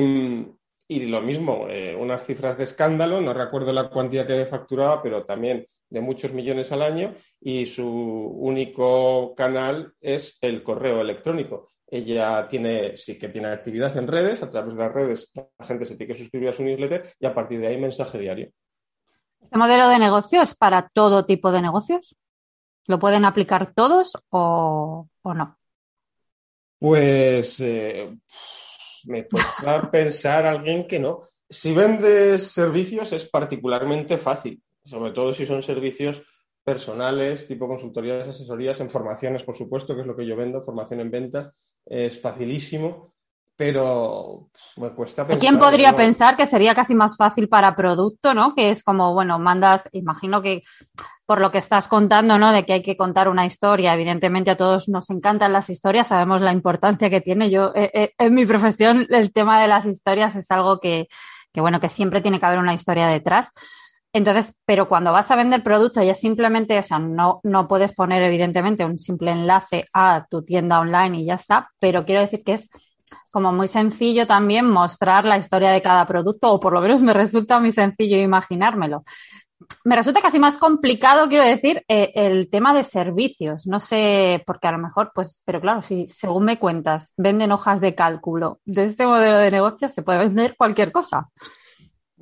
y 0.88 1.06
lo 1.08 1.22
mismo, 1.22 1.66
eh, 1.70 1.96
unas 1.96 2.24
cifras 2.24 2.56
de 2.56 2.66
escándalo, 2.66 3.20
no 3.20 3.34
recuerdo 3.34 3.74
la 3.74 3.90
cuantía 3.90 4.28
que 4.28 4.46
facturaba, 4.46 5.02
pero 5.02 5.26
también 5.26 5.66
de 5.94 6.02
muchos 6.02 6.34
millones 6.34 6.72
al 6.72 6.82
año 6.82 7.14
y 7.39 7.68
su 7.68 7.86
único 7.88 9.36
canal 9.36 9.94
es 10.02 10.39
el 10.41 10.64
correo 10.64 11.02
electrónico. 11.02 11.70
Ella 11.86 12.48
tiene, 12.48 12.98
sí 12.98 13.20
que 13.20 13.30
tiene 13.30 13.50
actividad 13.50 13.96
en 13.96 14.08
redes, 14.08 14.41
a 14.41 14.50
través 14.50 14.76
de 14.76 14.84
las 14.84 14.91
redes 14.91 15.32
la 15.36 15.66
gente 15.68 15.86
se 15.86 15.96
tiene 15.96 16.12
que 16.12 16.20
suscribir 16.20 16.50
a 16.50 16.54
su 16.54 16.64
newsletter 16.64 17.04
y 17.20 17.26
a 17.28 17.34
partir 17.36 17.60
de 17.60 17.68
ahí 17.68 17.78
mensaje 17.78 18.18
diario. 18.18 18.50
¿Este 19.39 19.56
modelo 19.56 19.88
de 19.88 20.00
negocio 20.00 20.41
es 20.41 20.56
para 20.56 20.89
todo 20.91 21.26
tipo 21.26 21.52
de 21.52 21.62
negocios? 21.62 22.16
¿Lo 22.88 22.98
pueden 22.98 23.24
aplicar 23.24 23.72
todos 23.76 24.14
o, 24.30 25.08
o 25.22 25.34
no? 25.36 25.60
Pues 26.80 27.60
eh, 27.60 28.18
me 29.04 29.28
cuesta 29.28 29.91
pensar 29.91 30.48
alguien 30.48 30.88
que 30.88 31.00
no. 31.00 31.22
Si 31.48 31.72
vendes 31.72 32.48
servicios 32.48 33.14
es 33.14 33.30
particularmente 33.30 34.18
fácil 34.18 34.62
sobre 34.86 35.12
todo 35.12 35.34
si 35.34 35.46
son 35.46 35.64
servicios 35.64 36.24
personales, 36.64 37.46
tipo 37.46 37.68
consultorías, 37.68 38.28
asesorías, 38.28 38.80
en 38.80 38.90
formaciones, 38.90 39.44
por 39.44 39.56
supuesto, 39.56 39.96
que 39.96 40.02
es 40.02 40.08
lo 40.08 40.16
que 40.16 40.26
yo 40.26 40.36
vendo, 40.36 40.62
formación 40.62 41.00
en 41.02 41.12
ventas, 41.12 41.54
es 41.86 42.20
facilísimo. 42.22 43.14
pero 43.56 44.50
me 44.78 44.90
cuesta 44.92 45.28
pensar. 45.28 45.40
¿Quién 45.40 45.60
podría 45.60 45.96
pensar 45.96 46.36
que 46.36 46.46
sería 46.46 46.74
casi 46.74 46.96
más 46.96 47.16
fácil 47.16 47.48
para 47.48 47.76
producto, 47.76 48.34
¿no? 48.34 48.56
Que 48.56 48.72
es 48.72 48.84
como, 48.84 49.14
bueno, 49.14 49.38
mandas, 49.38 49.88
imagino 49.92 50.42
que 50.42 50.64
por 51.26 51.40
lo 51.40 51.52
que 51.52 51.60
estás 51.60 51.88
contando, 51.88 52.38
¿no? 52.38 52.52
De 52.52 52.66
que 52.66 52.74
hay 52.74 52.82
que 52.82 52.98
contar 52.98 53.30
una 53.30 53.46
historia. 53.46 53.94
Evidentemente 53.94 54.52
a 54.52 54.58
todos 54.58 54.90
nos 54.90 55.10
encantan 55.10 55.54
las 55.54 55.70
historias, 55.70 56.08
sabemos 56.08 56.42
la 56.42 56.52
importancia 56.52 57.10
que 57.10 57.22
tiene. 57.22 57.50
Yo, 57.50 57.72
eh, 57.76 57.92
eh, 57.94 58.14
en 58.18 58.34
mi 58.34 58.46
profesión, 58.46 59.06
el 59.10 59.32
tema 59.32 59.62
de 59.62 59.68
las 59.68 59.86
historias 59.86 60.36
es 60.36 60.50
algo 60.50 60.80
que, 60.80 61.08
que, 61.54 61.62
bueno, 61.62 61.80
que 61.80 61.90
siempre 61.90 62.22
tiene 62.22 62.40
que 62.40 62.46
haber 62.48 62.60
una 62.60 62.74
historia 62.74 63.08
detrás. 63.08 63.52
Entonces, 64.14 64.55
pero 64.66 64.88
cuando 64.88 65.11
vas 65.11 65.32
a 65.32 65.36
vender 65.36 65.64
producto 65.64 66.01
ya 66.03 66.14
simplemente, 66.14 66.78
o 66.78 66.84
sea, 66.84 66.99
no, 66.99 67.39
no 67.43 67.68
puedes 67.68 67.93
poner 67.93 68.22
evidentemente 68.22 68.86
un 68.86 68.99
simple 68.99 69.32
enlace 69.32 69.86
a 69.91 70.28
tu 70.30 70.43
tienda 70.43 70.80
online 70.80 71.22
y 71.22 71.26
ya 71.26 71.34
está, 71.34 71.70
pero 71.80 72.05
quiero 72.05 72.22
decir 72.22 72.43
que 72.43 72.53
es 72.53 72.70
como 73.32 73.51
muy 73.51 73.68
sencillo 73.68 74.28
también 74.28 74.70
mostrar 74.70 75.26
la 75.26 75.38
historia 75.38 75.72
de 75.72 75.82
cada 75.82 76.05
producto, 76.05 76.51
o 76.53 76.59
por 76.59 76.74
lo 76.74 76.82
menos 76.82 77.01
me 77.01 77.14
resulta 77.14 77.59
muy 77.59 77.72
sencillo 77.72 78.18
imaginármelo. 78.18 79.03
Me 79.86 79.95
resulta 79.95 80.22
casi 80.22 80.39
más 80.39 80.57
complicado, 80.57 81.28
quiero 81.28 81.45
decir, 81.45 81.84
eh, 81.88 82.11
el 82.16 82.49
tema 82.49 82.74
de 82.74 82.84
servicios. 82.84 83.66
No 83.66 83.80
sé, 83.80 84.43
porque 84.45 84.68
a 84.68 84.72
lo 84.74 84.78
mejor, 84.78 85.11
pues, 85.16 85.41
pero 85.45 85.61
claro, 85.61 85.82
si 85.82 86.07
según 86.07 86.45
me 86.45 86.59
cuentas, 86.59 87.14
venden 87.18 87.51
hojas 87.51 87.82
de 87.82 87.95
cálculo 87.95 88.59
de 88.66 88.84
este 88.84 89.07
modelo 89.07 89.38
de 89.38 89.51
negocio, 89.51 89.88
se 89.88 90.03
puede 90.03 90.20
vender 90.20 90.55
cualquier 90.57 90.91
cosa. 90.91 91.30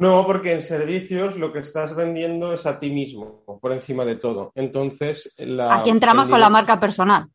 No, 0.01 0.25
porque 0.25 0.51
en 0.51 0.63
servicios 0.63 1.37
lo 1.37 1.53
que 1.53 1.59
estás 1.59 1.95
vendiendo 1.95 2.51
es 2.53 2.65
a 2.65 2.79
ti 2.79 2.89
mismo, 2.89 3.43
por 3.61 3.71
encima 3.71 4.03
de 4.03 4.15
todo. 4.15 4.51
Entonces, 4.55 5.31
aquí 5.37 5.91
entramos 5.91 6.27
con 6.27 6.39
la 6.39 6.49
marca 6.49 6.79
personal. 6.79 7.27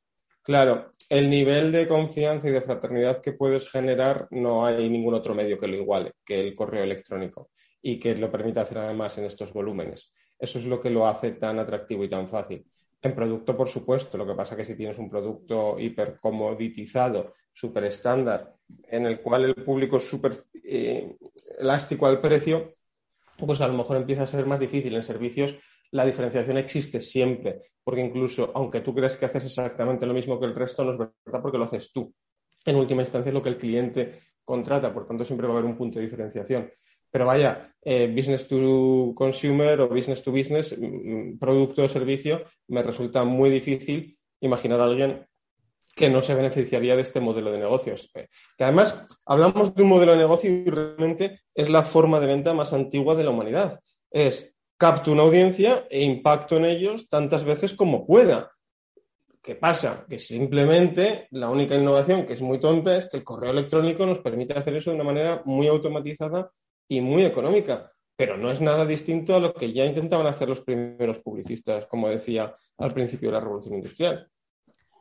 Claro, 0.43 0.93
el 1.09 1.31
nivel 1.31 1.71
de 1.71 1.87
confianza 1.87 2.49
y 2.49 2.51
de 2.51 2.61
fraternidad 2.61 3.23
que 3.23 3.35
puedes 3.35 3.71
generar 3.71 4.27
no 4.33 4.67
hay 4.67 4.89
ningún 4.89 5.15
otro 5.15 5.33
medio 5.33 5.57
que 5.57 5.69
lo 5.69 5.77
iguale 5.77 6.15
que 6.25 6.41
el 6.41 6.57
correo 6.57 6.83
electrónico 6.83 7.51
y 7.81 8.01
que 8.01 8.17
lo 8.17 8.33
permita 8.33 8.63
hacer 8.63 8.79
además 8.79 9.17
en 9.17 9.27
estos 9.27 9.53
volúmenes. 9.53 10.11
Eso 10.37 10.59
es 10.59 10.67
lo 10.67 10.81
que 10.81 10.91
lo 10.91 11.07
hace 11.07 11.31
tan 11.31 11.61
atractivo 11.61 12.03
y 12.03 12.11
tan 12.11 12.27
fácil. 12.27 12.67
En 13.01 13.15
producto, 13.15 13.57
por 13.57 13.69
supuesto, 13.69 14.19
lo 14.19 14.27
que 14.27 14.35
pasa 14.35 14.57
es 14.57 14.59
que 14.59 14.73
si 14.73 14.77
tienes 14.77 14.99
un 14.99 15.09
producto 15.09 15.79
hipercomoditizado, 15.79 17.35
súper 17.53 17.85
estándar, 17.85 18.56
en 18.89 19.07
el 19.07 19.21
cual 19.21 19.45
el 19.45 19.55
público 19.55 19.97
es 19.99 20.09
súper 20.09 20.37
eh, 20.65 21.17
elástico 21.59 22.07
al 22.07 22.21
precio, 22.21 22.75
pues 23.39 23.61
a 23.61 23.69
lo 23.69 23.75
mejor 23.75 23.97
empieza 23.97 24.23
a 24.23 24.27
ser 24.27 24.47
más 24.47 24.61
difícil. 24.61 24.95
En 24.95 25.03
servicios 25.03 25.57
la 25.91 26.05
diferenciación 26.05 26.59
existe 26.59 27.01
siempre, 27.01 27.63
porque 27.85 28.01
incluso 28.01 28.51
aunque 28.55 28.81
tú 28.81 28.95
creas 28.95 29.17
que 29.17 29.27
haces 29.27 29.45
exactamente 29.45 30.07
lo 30.07 30.15
mismo 30.15 30.39
que 30.39 30.47
el 30.47 30.55
resto, 30.55 30.85
no 30.85 30.93
es 30.93 30.99
verdad 30.99 31.43
porque 31.43 31.59
lo 31.59 31.65
haces 31.65 31.93
tú. 31.93 32.13
En 32.65 32.77
última 32.77 33.03
instancia 33.03 33.31
es 33.31 33.35
lo 33.35 33.43
que 33.43 33.51
el 33.51 33.59
cliente 33.59 34.21
contrata, 34.45 34.93
por 34.93 35.07
tanto 35.07 35.25
siempre 35.25 35.47
va 35.47 35.55
a 35.55 35.59
haber 35.59 35.71
un 35.71 35.77
punto 35.77 35.99
de 35.99 36.05
diferenciación. 36.05 36.71
Pero 37.11 37.27
vaya, 37.27 37.73
eh, 37.83 38.13
business 38.15 38.47
to 38.47 39.13
consumer 39.15 39.81
o 39.81 39.89
business 39.89 40.23
to 40.23 40.33
business, 40.33 40.77
mm, 40.77 40.85
mm, 40.85 41.39
producto 41.39 41.85
o 41.85 41.89
servicio, 41.89 42.45
me 42.69 42.83
resulta 42.83 43.25
muy 43.25 43.49
difícil 43.49 44.19
imaginar 44.41 44.81
a 44.81 44.85
alguien 44.85 45.27
que 45.97 46.11
no 46.11 46.21
se 46.21 46.35
beneficiaría 46.35 46.95
de 46.95 47.03
este 47.03 47.21
modelo 47.21 47.51
de 47.51 47.59
negocios. 47.59 48.11
Eh, 48.15 48.29
que 48.57 48.65
además 48.65 49.07
hablamos 49.25 49.75
de 49.75 49.83
un 49.83 49.89
modelo 49.89 50.13
de 50.13 50.19
negocio 50.19 50.51
y 50.51 50.67
realmente 50.67 51.41
es 51.55 51.71
la 51.71 51.83
forma 51.83 52.21
de 52.21 52.27
venta 52.27 52.53
más 52.53 52.75
antigua 52.75 53.17
de 53.17 53.25
la 53.25 53.31
humanidad. 53.31 53.81
Es 54.11 54.53
capto 54.77 55.11
una 55.11 55.23
audiencia 55.23 55.87
e 55.89 56.03
impacto 56.03 56.59
en 56.59 56.67
ellos 56.67 57.09
tantas 57.09 57.45
veces 57.45 57.73
como 57.73 58.07
pueda. 58.07 58.53
¿Qué 59.43 59.55
pasa? 59.55 60.05
Que 60.07 60.19
simplemente 60.19 61.29
la 61.31 61.49
única 61.49 61.75
innovación 61.75 62.27
que 62.27 62.35
es 62.35 62.43
muy 62.43 62.61
tonta 62.61 62.95
es 62.99 63.09
que 63.09 63.17
el 63.17 63.25
correo 63.25 63.53
electrónico 63.53 64.05
nos 64.05 64.19
permite 64.19 64.53
hacer 64.53 64.77
eso 64.77 64.91
de 64.91 64.97
una 64.97 65.05
manera 65.05 65.41
muy 65.47 65.67
automatizada 65.67 66.51
y 66.89 67.01
muy 67.01 67.25
económica, 67.25 67.91
pero 68.17 68.37
no 68.37 68.51
es 68.51 68.61
nada 68.61 68.85
distinto 68.85 69.35
a 69.35 69.41
lo 69.41 69.55
que 69.55 69.73
ya 69.73 69.87
intentaban 69.87 70.27
hacer 70.27 70.51
los 70.51 70.61
primeros 70.61 71.21
publicistas, 71.21 71.87
como 71.87 72.11
decía 72.11 72.55
al 72.77 72.93
principio 72.93 73.31
de 73.31 73.35
la 73.35 73.41
revolución 73.41 73.77
industrial. 73.77 74.29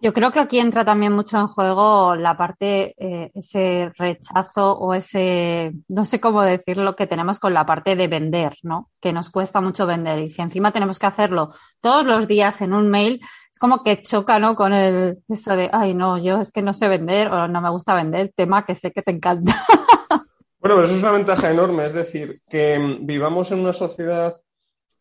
Yo 0.05 0.13
creo 0.13 0.29
que 0.29 0.39
aquí 0.39 0.59
entra 0.59 0.85
también 0.85 1.13
mucho 1.13 1.39
en 1.39 1.47
juego 1.47 2.15
la 2.15 2.37
parte, 2.37 2.93
eh, 2.95 3.31
ese 3.33 3.89
rechazo 3.97 4.77
o 4.77 4.93
ese, 4.93 5.71
no 5.87 6.05
sé 6.05 6.19
cómo 6.19 6.43
decirlo, 6.43 6.95
que 6.95 7.07
tenemos 7.07 7.39
con 7.39 7.55
la 7.55 7.65
parte 7.65 7.95
de 7.95 8.07
vender, 8.07 8.55
¿no? 8.61 8.91
Que 9.01 9.11
nos 9.11 9.31
cuesta 9.31 9.61
mucho 9.61 9.87
vender. 9.87 10.19
Y 10.19 10.29
si 10.29 10.43
encima 10.43 10.71
tenemos 10.71 10.99
que 10.99 11.07
hacerlo 11.07 11.55
todos 11.81 12.05
los 12.05 12.27
días 12.27 12.61
en 12.61 12.73
un 12.73 12.87
mail, 12.87 13.19
es 13.51 13.57
como 13.57 13.81
que 13.81 14.03
choca, 14.03 14.37
¿no? 14.37 14.55
Con 14.55 14.73
el, 14.73 15.23
eso 15.27 15.55
de, 15.55 15.71
ay, 15.73 15.95
no, 15.95 16.19
yo 16.19 16.39
es 16.39 16.51
que 16.51 16.61
no 16.61 16.73
sé 16.73 16.87
vender 16.87 17.29
o 17.29 17.47
no 17.47 17.59
me 17.59 17.71
gusta 17.71 17.95
vender, 17.95 18.31
tema 18.35 18.63
que 18.63 18.75
sé 18.75 18.91
que 18.91 19.01
te 19.01 19.09
encanta. 19.09 19.55
Bueno, 20.59 20.77
pero 20.77 20.87
eso 20.87 20.95
es 20.95 21.03
una 21.03 21.11
ventaja 21.11 21.51
enorme. 21.51 21.85
Es 21.85 21.93
decir, 21.93 22.41
que 22.49 22.97
vivamos 23.01 23.51
en 23.51 23.59
una 23.59 23.73
sociedad 23.73 24.39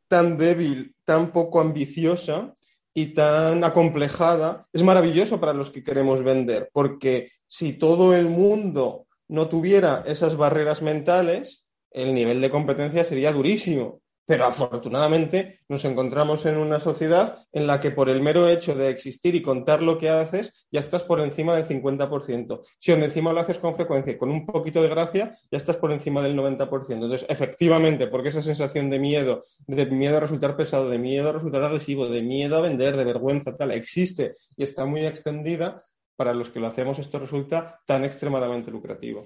tan 0.08 0.36
débil, 0.36 0.94
tan 1.04 1.30
poco 1.30 1.58
ambiciosa, 1.58 2.52
y 2.94 3.06
tan 3.06 3.64
acomplejada 3.64 4.66
es 4.72 4.82
maravilloso 4.82 5.40
para 5.40 5.52
los 5.52 5.70
que 5.70 5.82
queremos 5.82 6.22
vender, 6.22 6.70
porque 6.72 7.32
si 7.48 7.72
todo 7.72 8.16
el 8.16 8.26
mundo 8.26 9.06
no 9.28 9.48
tuviera 9.48 10.04
esas 10.06 10.36
barreras 10.36 10.80
mentales, 10.80 11.64
el 11.90 12.14
nivel 12.14 12.40
de 12.40 12.50
competencia 12.50 13.04
sería 13.04 13.32
durísimo. 13.32 14.00
Pero 14.26 14.46
afortunadamente 14.46 15.58
nos 15.68 15.84
encontramos 15.84 16.46
en 16.46 16.56
una 16.56 16.80
sociedad 16.80 17.46
en 17.52 17.66
la 17.66 17.80
que 17.80 17.90
por 17.90 18.08
el 18.08 18.22
mero 18.22 18.48
hecho 18.48 18.74
de 18.74 18.88
existir 18.88 19.34
y 19.34 19.42
contar 19.42 19.82
lo 19.82 19.98
que 19.98 20.08
haces, 20.08 20.66
ya 20.70 20.80
estás 20.80 21.02
por 21.02 21.20
encima 21.20 21.54
del 21.54 21.66
50%. 21.66 22.60
Si 22.78 22.92
encima 22.92 23.32
lo 23.32 23.40
haces 23.40 23.58
con 23.58 23.74
frecuencia 23.74 24.12
y 24.12 24.16
con 24.16 24.30
un 24.30 24.46
poquito 24.46 24.80
de 24.80 24.88
gracia, 24.88 25.36
ya 25.50 25.58
estás 25.58 25.76
por 25.76 25.92
encima 25.92 26.22
del 26.22 26.36
90%. 26.36 26.90
Entonces, 26.90 27.26
efectivamente, 27.28 28.06
porque 28.06 28.28
esa 28.30 28.40
sensación 28.40 28.88
de 28.88 28.98
miedo, 28.98 29.42
de 29.66 29.86
miedo 29.86 30.16
a 30.16 30.20
resultar 30.20 30.56
pesado, 30.56 30.88
de 30.88 30.98
miedo 30.98 31.28
a 31.28 31.32
resultar 31.32 31.62
agresivo, 31.62 32.08
de 32.08 32.22
miedo 32.22 32.56
a 32.56 32.62
vender, 32.62 32.96
de 32.96 33.04
vergüenza, 33.04 33.56
tal, 33.56 33.72
existe 33.72 34.34
y 34.56 34.64
está 34.64 34.86
muy 34.86 35.04
extendida, 35.06 35.84
para 36.16 36.34
los 36.34 36.48
que 36.50 36.60
lo 36.60 36.68
hacemos 36.68 36.98
esto 36.98 37.18
resulta 37.18 37.80
tan 37.86 38.04
extremadamente 38.04 38.70
lucrativo. 38.70 39.24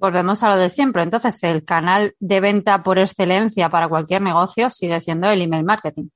Volvemos 0.00 0.42
a 0.42 0.48
lo 0.48 0.56
de 0.56 0.70
siempre. 0.70 1.02
Entonces, 1.02 1.42
el 1.42 1.62
canal 1.62 2.14
de 2.18 2.40
venta 2.40 2.82
por 2.82 2.98
excelencia 2.98 3.68
para 3.68 3.86
cualquier 3.86 4.22
negocio 4.22 4.70
sigue 4.70 4.98
siendo 4.98 5.28
el 5.28 5.42
email 5.42 5.62
marketing. 5.62 6.08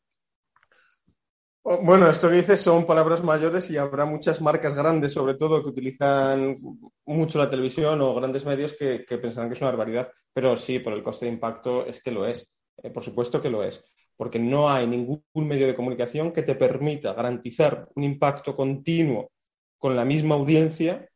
Oh, 1.64 1.82
bueno, 1.82 2.09
esto 2.09 2.30
que 2.30 2.37
dices 2.37 2.62
son 2.62 2.87
palabras 2.87 3.22
mayores 3.22 3.70
y 3.70 3.76
habrá 3.76 4.07
muchas 4.07 4.41
marcas 4.41 4.74
grandes, 4.74 5.12
sobre 5.12 5.35
todo, 5.35 5.62
que 5.62 5.68
utilizan 5.68 6.57
mucho 7.05 7.39
la 7.39 7.51
televisión 7.51 8.01
o 8.01 8.14
grandes 8.14 8.47
medios 8.47 8.72
que, 8.72 9.05
pensarán 9.20 9.51
que 9.51 9.55
es 9.55 9.61
una 9.61 9.70
barbaridad. 9.70 10.11
Pero 10.32 10.57
sí, 10.57 10.78
por 10.78 10.95
el 10.95 11.03
coste 11.03 11.26
de 11.26 11.32
impacto 11.32 11.85
es 11.85 12.03
que 12.03 12.11
lo 12.11 12.26
es. 12.26 12.51
Eh, 12.82 12.89
por 12.89 13.03
supuesto 13.03 13.39
que 13.39 13.51
lo 13.51 13.62
es. 13.62 13.85
Porque 14.16 14.39
no 14.39 14.70
hay 14.70 14.87
ningún 14.87 15.22
medio 15.35 15.66
de 15.66 15.76
comunicación 15.76 16.32
que 16.32 16.43
te 16.43 16.55
permita 16.55 17.12
garantizar 17.12 17.87
un 17.95 18.05
impacto 18.05 18.57
continuo 18.57 19.30
con 19.76 19.95
la 19.95 20.07
misma 20.07 20.37
audiencia 20.37 21.07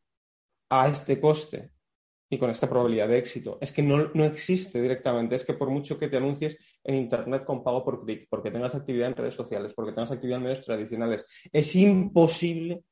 a 0.69 0.89
este 0.89 1.19
coste 1.19 1.71
y 2.31 2.39
con 2.39 2.51
esta 2.51 2.69
probabilidad 2.69 3.09
de 3.09 3.19
éxito. 3.19 3.59
Es 3.61 3.73
que 3.73 3.83
no, 3.83 4.25
existe 4.25 4.81
directamente, 4.81 5.35
es 5.35 5.45
que 5.45 5.55
por 5.55 5.71
mucho 5.71 5.99
que 5.99 6.09
te 6.09 6.17
anuncies 6.17 6.57
en 6.85 6.95
Internet 6.95 7.45
con 7.45 7.63
pago 7.63 7.85
por 7.85 8.05
clic, 8.05 8.27
porque 8.29 8.51
tengas 8.51 8.75
actividad 8.75 9.09
en 9.09 9.17
redes 9.17 9.35
sociales, 9.35 9.73
porque 9.75 9.93
tengas 9.93 10.11
actividad 10.11 10.39
en 10.39 10.45
medios 10.45 10.65
tradicionales, 10.65 11.25
es 11.53 11.75
imposible 11.77 12.85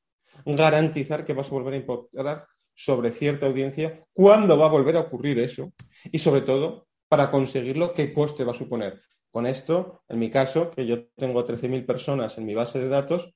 garantizar 0.44 1.24
que 1.24 1.34
vas 1.34 1.48
a 1.48 1.50
volver 1.50 1.74
a 1.74 1.76
impactar 1.78 2.46
sobre 2.74 3.10
cierta 3.10 3.46
audiencia, 3.46 4.04
cuándo 4.12 4.58
va 4.58 4.66
a 4.66 4.70
volver 4.70 4.96
a 4.96 5.00
ocurrir 5.00 5.38
eso 5.38 5.72
y 6.04 6.18
sobre 6.18 6.42
todo 6.42 6.86
para 7.08 7.30
conseguirlo, 7.30 7.92
qué 7.92 8.12
coste 8.12 8.44
va 8.44 8.52
a 8.52 8.54
suponer. 8.54 9.00
Con 9.30 9.46
esto, 9.46 10.02
en 10.08 10.18
mi 10.18 10.30
caso, 10.30 10.70
que 10.70 10.86
yo 10.86 11.08
tengo 11.14 11.44
13.000 11.44 11.86
personas 11.86 12.36
en 12.38 12.46
mi 12.46 12.54
base 12.54 12.78
de 12.78 12.88
datos, 12.88 13.32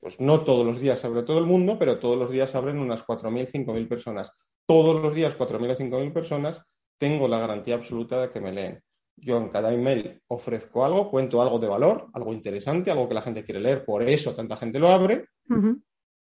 pues 0.00 0.20
no 0.20 0.42
todos 0.42 0.64
los 0.64 0.78
días 0.78 1.04
abre 1.04 1.24
todo 1.24 1.38
el 1.38 1.46
mundo, 1.46 1.76
pero 1.76 1.98
todos 1.98 2.16
los 2.16 2.30
días 2.30 2.54
abren 2.54 2.78
unas 2.78 3.04
4.000, 3.04 3.50
5.000 3.50 3.88
personas 3.88 4.30
todos 4.66 5.00
los 5.00 5.14
días 5.14 5.36
4.000 5.38 5.70
o 5.70 5.76
5.000 5.76 6.12
personas, 6.12 6.62
tengo 6.98 7.28
la 7.28 7.38
garantía 7.38 7.74
absoluta 7.74 8.20
de 8.20 8.30
que 8.30 8.40
me 8.40 8.52
leen. 8.52 8.82
Yo 9.16 9.38
en 9.38 9.48
cada 9.48 9.72
email 9.72 10.20
ofrezco 10.28 10.84
algo, 10.84 11.10
cuento 11.10 11.40
algo 11.40 11.58
de 11.58 11.68
valor, 11.68 12.08
algo 12.12 12.32
interesante, 12.32 12.90
algo 12.90 13.08
que 13.08 13.14
la 13.14 13.22
gente 13.22 13.44
quiere 13.44 13.60
leer, 13.60 13.84
por 13.84 14.02
eso 14.02 14.34
tanta 14.34 14.56
gente 14.56 14.78
lo 14.78 14.88
abre, 14.88 15.26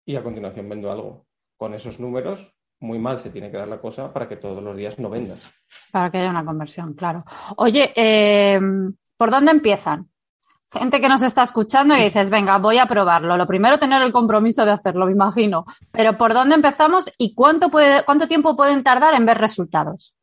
y 0.05 0.16
a 0.16 0.22
continuación 0.22 0.68
vendo 0.68 0.90
algo. 0.90 1.26
Con 1.57 1.72
esos 1.72 2.01
números, 2.01 2.53
muy 2.80 2.99
mal 2.99 3.18
se 3.18 3.30
tiene 3.30 3.51
que 3.51 3.57
dar 3.57 3.68
la 3.68 3.80
cosa 3.80 4.12
para 4.12 4.28
que 4.28 4.36
todos 4.36 4.62
los 4.62 4.76
días 4.76 4.99
no 4.99 5.09
vendas. 5.09 5.40
Para 5.90 6.11
que 6.11 6.18
haya 6.18 6.30
una 6.30 6.45
conversión, 6.45 6.93
claro. 6.95 7.24
Oye, 7.57 7.93
eh, 7.97 8.61
¿por 9.16 9.30
dónde 9.30 9.53
empiezan? 9.53 10.12
Gente 10.73 11.01
que 11.01 11.09
nos 11.09 11.23
está 11.23 11.43
escuchando 11.43 11.95
y 11.97 12.05
dices, 12.05 12.31
venga, 12.31 12.59
voy 12.59 12.79
a 12.79 12.87
probarlo. 12.87 13.37
Lo 13.37 13.47
primero, 13.47 13.79
tener 13.79 14.03
el 14.03 14.12
compromiso 14.12 14.64
de 14.64 14.73
hacerlo, 14.73 15.07
me 15.07 15.12
imagino. 15.12 15.64
Pero 15.91 16.16
¿por 16.16 16.33
dónde 16.33 16.55
empezamos 16.55 17.05
y 17.18 17.35
cuánto, 17.35 17.70
puede, 17.70 18.05
cuánto 18.05 18.27
tiempo 18.27 18.57
pueden 18.57 18.83
tardar 18.83 19.14
en 19.14 19.27
ver 19.27 19.39
resultados? 19.39 20.14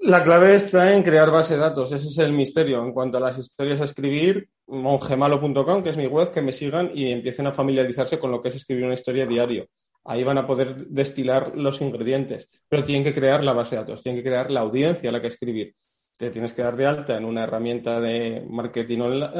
La 0.00 0.24
clave 0.24 0.56
está 0.56 0.94
en 0.94 1.02
crear 1.02 1.30
base 1.30 1.54
de 1.54 1.60
datos, 1.60 1.92
ese 1.92 2.08
es 2.08 2.18
el 2.18 2.32
misterio. 2.32 2.82
En 2.82 2.92
cuanto 2.92 3.18
a 3.18 3.20
las 3.20 3.38
historias 3.38 3.80
a 3.80 3.84
escribir, 3.84 4.48
mongemalo.com, 4.66 5.82
que 5.82 5.90
es 5.90 5.96
mi 5.96 6.06
web, 6.06 6.32
que 6.32 6.40
me 6.40 6.52
sigan 6.52 6.90
y 6.94 7.10
empiecen 7.10 7.46
a 7.46 7.52
familiarizarse 7.52 8.18
con 8.18 8.30
lo 8.30 8.40
que 8.40 8.48
es 8.48 8.56
escribir 8.56 8.84
una 8.86 8.94
historia 8.94 9.26
diario. 9.26 9.66
ahí 10.04 10.24
van 10.24 10.38
a 10.38 10.46
poder 10.46 10.86
destilar 10.86 11.52
los 11.54 11.82
ingredientes, 11.82 12.46
pero 12.66 12.84
tienen 12.84 13.04
que 13.04 13.12
crear 13.12 13.44
la 13.44 13.52
base 13.52 13.76
de 13.76 13.82
datos, 13.82 14.02
tienen 14.02 14.22
que 14.22 14.28
crear 14.28 14.50
la 14.50 14.60
audiencia 14.60 15.10
a 15.10 15.12
la 15.12 15.20
que 15.20 15.28
escribir. 15.28 15.74
Te 16.20 16.28
tienes 16.28 16.52
que 16.52 16.60
dar 16.60 16.76
de 16.76 16.84
alta 16.84 17.16
en 17.16 17.24
una 17.24 17.44
herramienta 17.44 17.98
de 17.98 18.44
marketing 18.46 18.98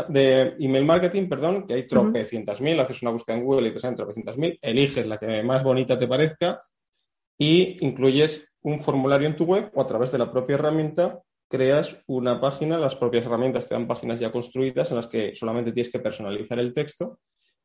de 0.09 0.57
email 0.61 0.87
marketing, 0.87 1.29
perdón, 1.29 1.67
que 1.67 1.75
hay 1.75 1.87
tropecientas 1.87 2.59
mil, 2.63 2.81
haces 2.81 3.03
una 3.03 3.11
búsqueda 3.11 3.37
en 3.37 3.45
Google 3.45 3.69
y 3.69 3.73
te 3.73 3.81
salen 3.81 3.97
tropecientas 3.97 4.39
mil, 4.39 4.59
eliges 4.63 5.07
la 5.07 5.19
que 5.19 5.43
más 5.43 5.63
bonita 5.63 5.99
te 5.99 6.09
parezca 6.09 6.63
y 7.37 7.77
incluyes 7.85 8.49
un 8.63 8.81
formulario 8.81 9.29
en 9.29 9.37
tu 9.37 9.45
web 9.45 9.71
o 9.75 9.83
a 9.83 9.87
través 9.87 10.11
de 10.11 10.17
la 10.17 10.33
propia 10.33 10.55
herramienta 10.55 11.21
creas 11.51 11.99
una 12.07 12.41
página, 12.41 12.79
las 12.79 12.97
propias 12.97 13.27
herramientas 13.27 13.69
te 13.69 13.75
dan 13.75 13.87
páginas 13.87 14.19
ya 14.19 14.33
construidas 14.33 14.89
en 14.89 14.97
las 14.97 15.07
que 15.07 15.37
solamente 15.37 15.73
tienes 15.73 15.93
que 15.93 16.01
personalizar 16.01 16.59
el 16.61 16.73
texto 16.73 17.19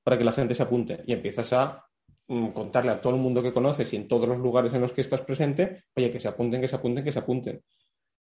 para 0.04 0.18
que 0.18 0.26
la 0.26 0.34
gente 0.34 0.56
se 0.56 0.64
apunte 0.64 1.04
y 1.08 1.14
empiezas 1.14 1.54
a 1.54 1.86
mm, 2.28 2.48
contarle 2.50 2.92
a 2.92 3.00
todo 3.00 3.16
el 3.16 3.22
mundo 3.22 3.42
que 3.42 3.54
conoces 3.54 3.94
y 3.94 3.96
en 3.96 4.10
todos 4.10 4.28
los 4.28 4.40
lugares 4.40 4.74
en 4.74 4.82
los 4.82 4.92
que 4.92 5.00
estás 5.00 5.22
presente, 5.22 5.86
oye, 5.96 6.12
que 6.12 6.20
se 6.20 6.28
apunten, 6.28 6.60
que 6.60 6.68
se 6.68 6.76
apunten, 6.76 7.06
que 7.06 7.14
se 7.14 7.20
apunten. 7.20 7.62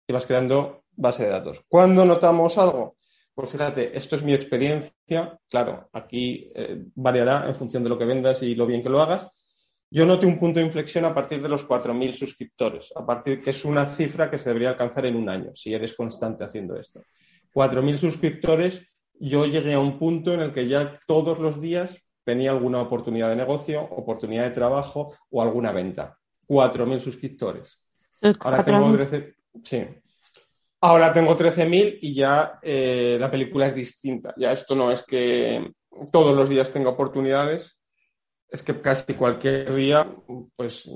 Y 0.10 0.12
vas 0.12 0.26
creando 0.26 0.86
base 0.95 1.26
de 1.26 1.30
datos. 1.30 1.64
¿Cuándo 1.68 2.03
notamos 2.03 2.57
algo? 2.57 2.97
Pues 3.36 3.51
fíjate, 3.51 3.95
esto 3.95 4.16
es 4.16 4.24
mi 4.24 4.34
experiencia. 4.34 5.39
Claro, 5.47 5.88
aquí 5.93 6.51
eh, 6.55 6.84
variará 6.95 7.47
en 7.47 7.53
función 7.53 7.84
de 7.84 7.89
lo 7.89 7.97
que 7.99 8.05
vendas 8.05 8.41
y 8.41 8.55
lo 8.55 8.66
bien 8.66 8.82
que 8.82 8.89
lo 8.89 8.99
hagas, 8.99 9.28
yo 9.91 10.07
noté 10.07 10.26
un 10.26 10.39
punto 10.39 10.60
de 10.60 10.66
inflexión 10.66 11.05
a 11.05 11.14
partir 11.14 11.43
de 11.43 11.49
los 11.49 11.68
4.000 11.68 12.14
suscriptores, 12.14 12.91
a 12.95 13.05
partir 13.05 13.39
que 13.39 13.51
es 13.51 13.64
una 13.64 13.86
cifra 13.86 14.32
que 14.32 14.39
se 14.39 14.49
debería 14.49 14.70
alcanzar 14.70 15.05
en 15.05 15.16
un 15.16 15.30
año, 15.30 15.51
si 15.53 15.76
eres 15.76 15.93
constante 15.93 16.43
haciendo 16.43 16.76
esto. 16.76 17.03
4.000 17.53 17.97
suscriptores, 17.97 18.82
yo 19.20 19.45
llegué 19.45 19.74
a 19.74 19.80
un 19.80 19.99
punto 19.99 20.34
en 20.34 20.39
el 20.39 20.53
que 20.53 20.68
ya 20.68 20.99
todos 21.05 21.38
los 21.38 21.62
días 21.62 21.95
tenía 22.24 22.49
alguna 22.49 22.82
oportunidad 22.82 23.30
de 23.30 23.36
negocio, 23.36 23.84
oportunidad 23.84 24.45
de 24.45 24.51
trabajo 24.55 25.16
o 25.30 25.39
alguna 25.43 25.72
venta. 25.72 26.18
4.000 26.47 26.99
suscriptores. 26.99 27.80
Ahora 28.39 28.64
tengo 28.66 28.91
13, 28.91 29.39
sí. 29.64 29.86
Ahora 30.82 31.12
tengo 31.12 31.38
13.000 31.38 32.00
y 32.02 32.14
ya 32.14 32.60
eh, 32.62 33.18
la 33.20 33.30
película 33.30 33.68
es 33.68 33.76
distinta. 33.76 34.34
Ya 34.38 34.52
esto 34.52 34.76
no 34.76 34.91
es 34.91 35.04
que 35.04 35.74
todos 36.12 36.36
los 36.36 36.47
días 36.47 36.72
tenga 36.72 36.89
oportunidades, 36.89 37.78
es 38.50 38.64
que 38.64 38.80
casi 38.82 39.14
cualquier 39.14 39.74
día, 39.74 40.10
pues 40.56 40.89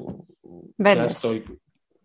ya 0.78 1.06
estoy. 1.06 1.44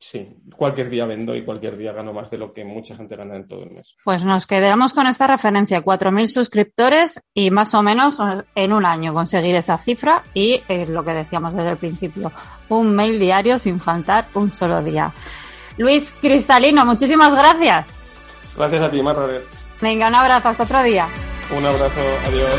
Sí, 0.01 0.37
cualquier 0.57 0.91
día 0.91 1.07
vendo 1.07 1.35
y 1.35 1.45
cualquier 1.45 1.77
día 1.77 1.93
gano 1.93 2.13
más 2.13 2.31
de 2.31 2.39
lo 2.39 2.53
que 2.53 2.65
mucha 2.65 2.95
gente 2.95 3.17
gana 3.17 3.35
en 3.35 3.49
todo 3.49 3.65
el 3.65 3.73
mes. 3.73 3.97
Pues 4.05 4.25
nos 4.25 4.47
quedamos 4.47 4.95
con 4.95 5.09
esta 5.09 5.27
referencia, 5.27 5.83
4.000 5.83 6.27
suscriptores 6.29 7.21
y 7.35 7.51
más 7.51 7.75
o 7.75 7.83
menos 7.83 8.19
en 8.55 8.73
un 8.73 8.87
año 8.87 9.13
conseguir 9.13 9.57
esa 9.57 9.77
cifra 9.77 10.23
y 10.35 10.63
es 10.69 10.89
lo 10.89 11.05
que 11.05 11.15
decíamos 11.15 11.55
desde 11.55 11.71
el 11.71 11.79
principio, 11.79 12.31
un 12.69 12.95
mail 12.95 13.19
diario 13.19 13.59
sin 13.59 13.81
faltar 13.81 14.29
un 14.35 14.53
solo 14.53 14.83
día. 14.83 15.13
Luis 15.79 16.13
Cristalino, 16.21 16.85
muchísimas 16.85 17.35
gracias. 17.35 17.97
Gracias 18.57 18.83
a 18.83 18.91
ti, 18.91 19.03
Marta. 19.03 19.27
Venga, 19.81 20.09
un 20.09 20.15
abrazo, 20.15 20.49
hasta 20.49 20.65
otro 20.65 20.83
día. 20.83 21.07
Un 21.57 21.65
abrazo, 21.65 22.01
adiós. 22.27 22.51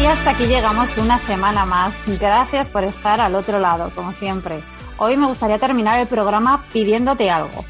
Y 0.00 0.06
hasta 0.06 0.30
aquí 0.30 0.46
llegamos 0.46 0.96
una 0.96 1.18
semana 1.18 1.66
más. 1.66 1.92
Gracias 2.18 2.70
por 2.70 2.84
estar 2.84 3.20
al 3.20 3.34
otro 3.34 3.58
lado, 3.58 3.92
como 3.94 4.12
siempre. 4.12 4.62
Hoy 4.96 5.18
me 5.18 5.26
gustaría 5.26 5.58
terminar 5.58 6.00
el 6.00 6.06
programa 6.06 6.64
pidiéndote 6.72 7.30
algo. 7.30 7.64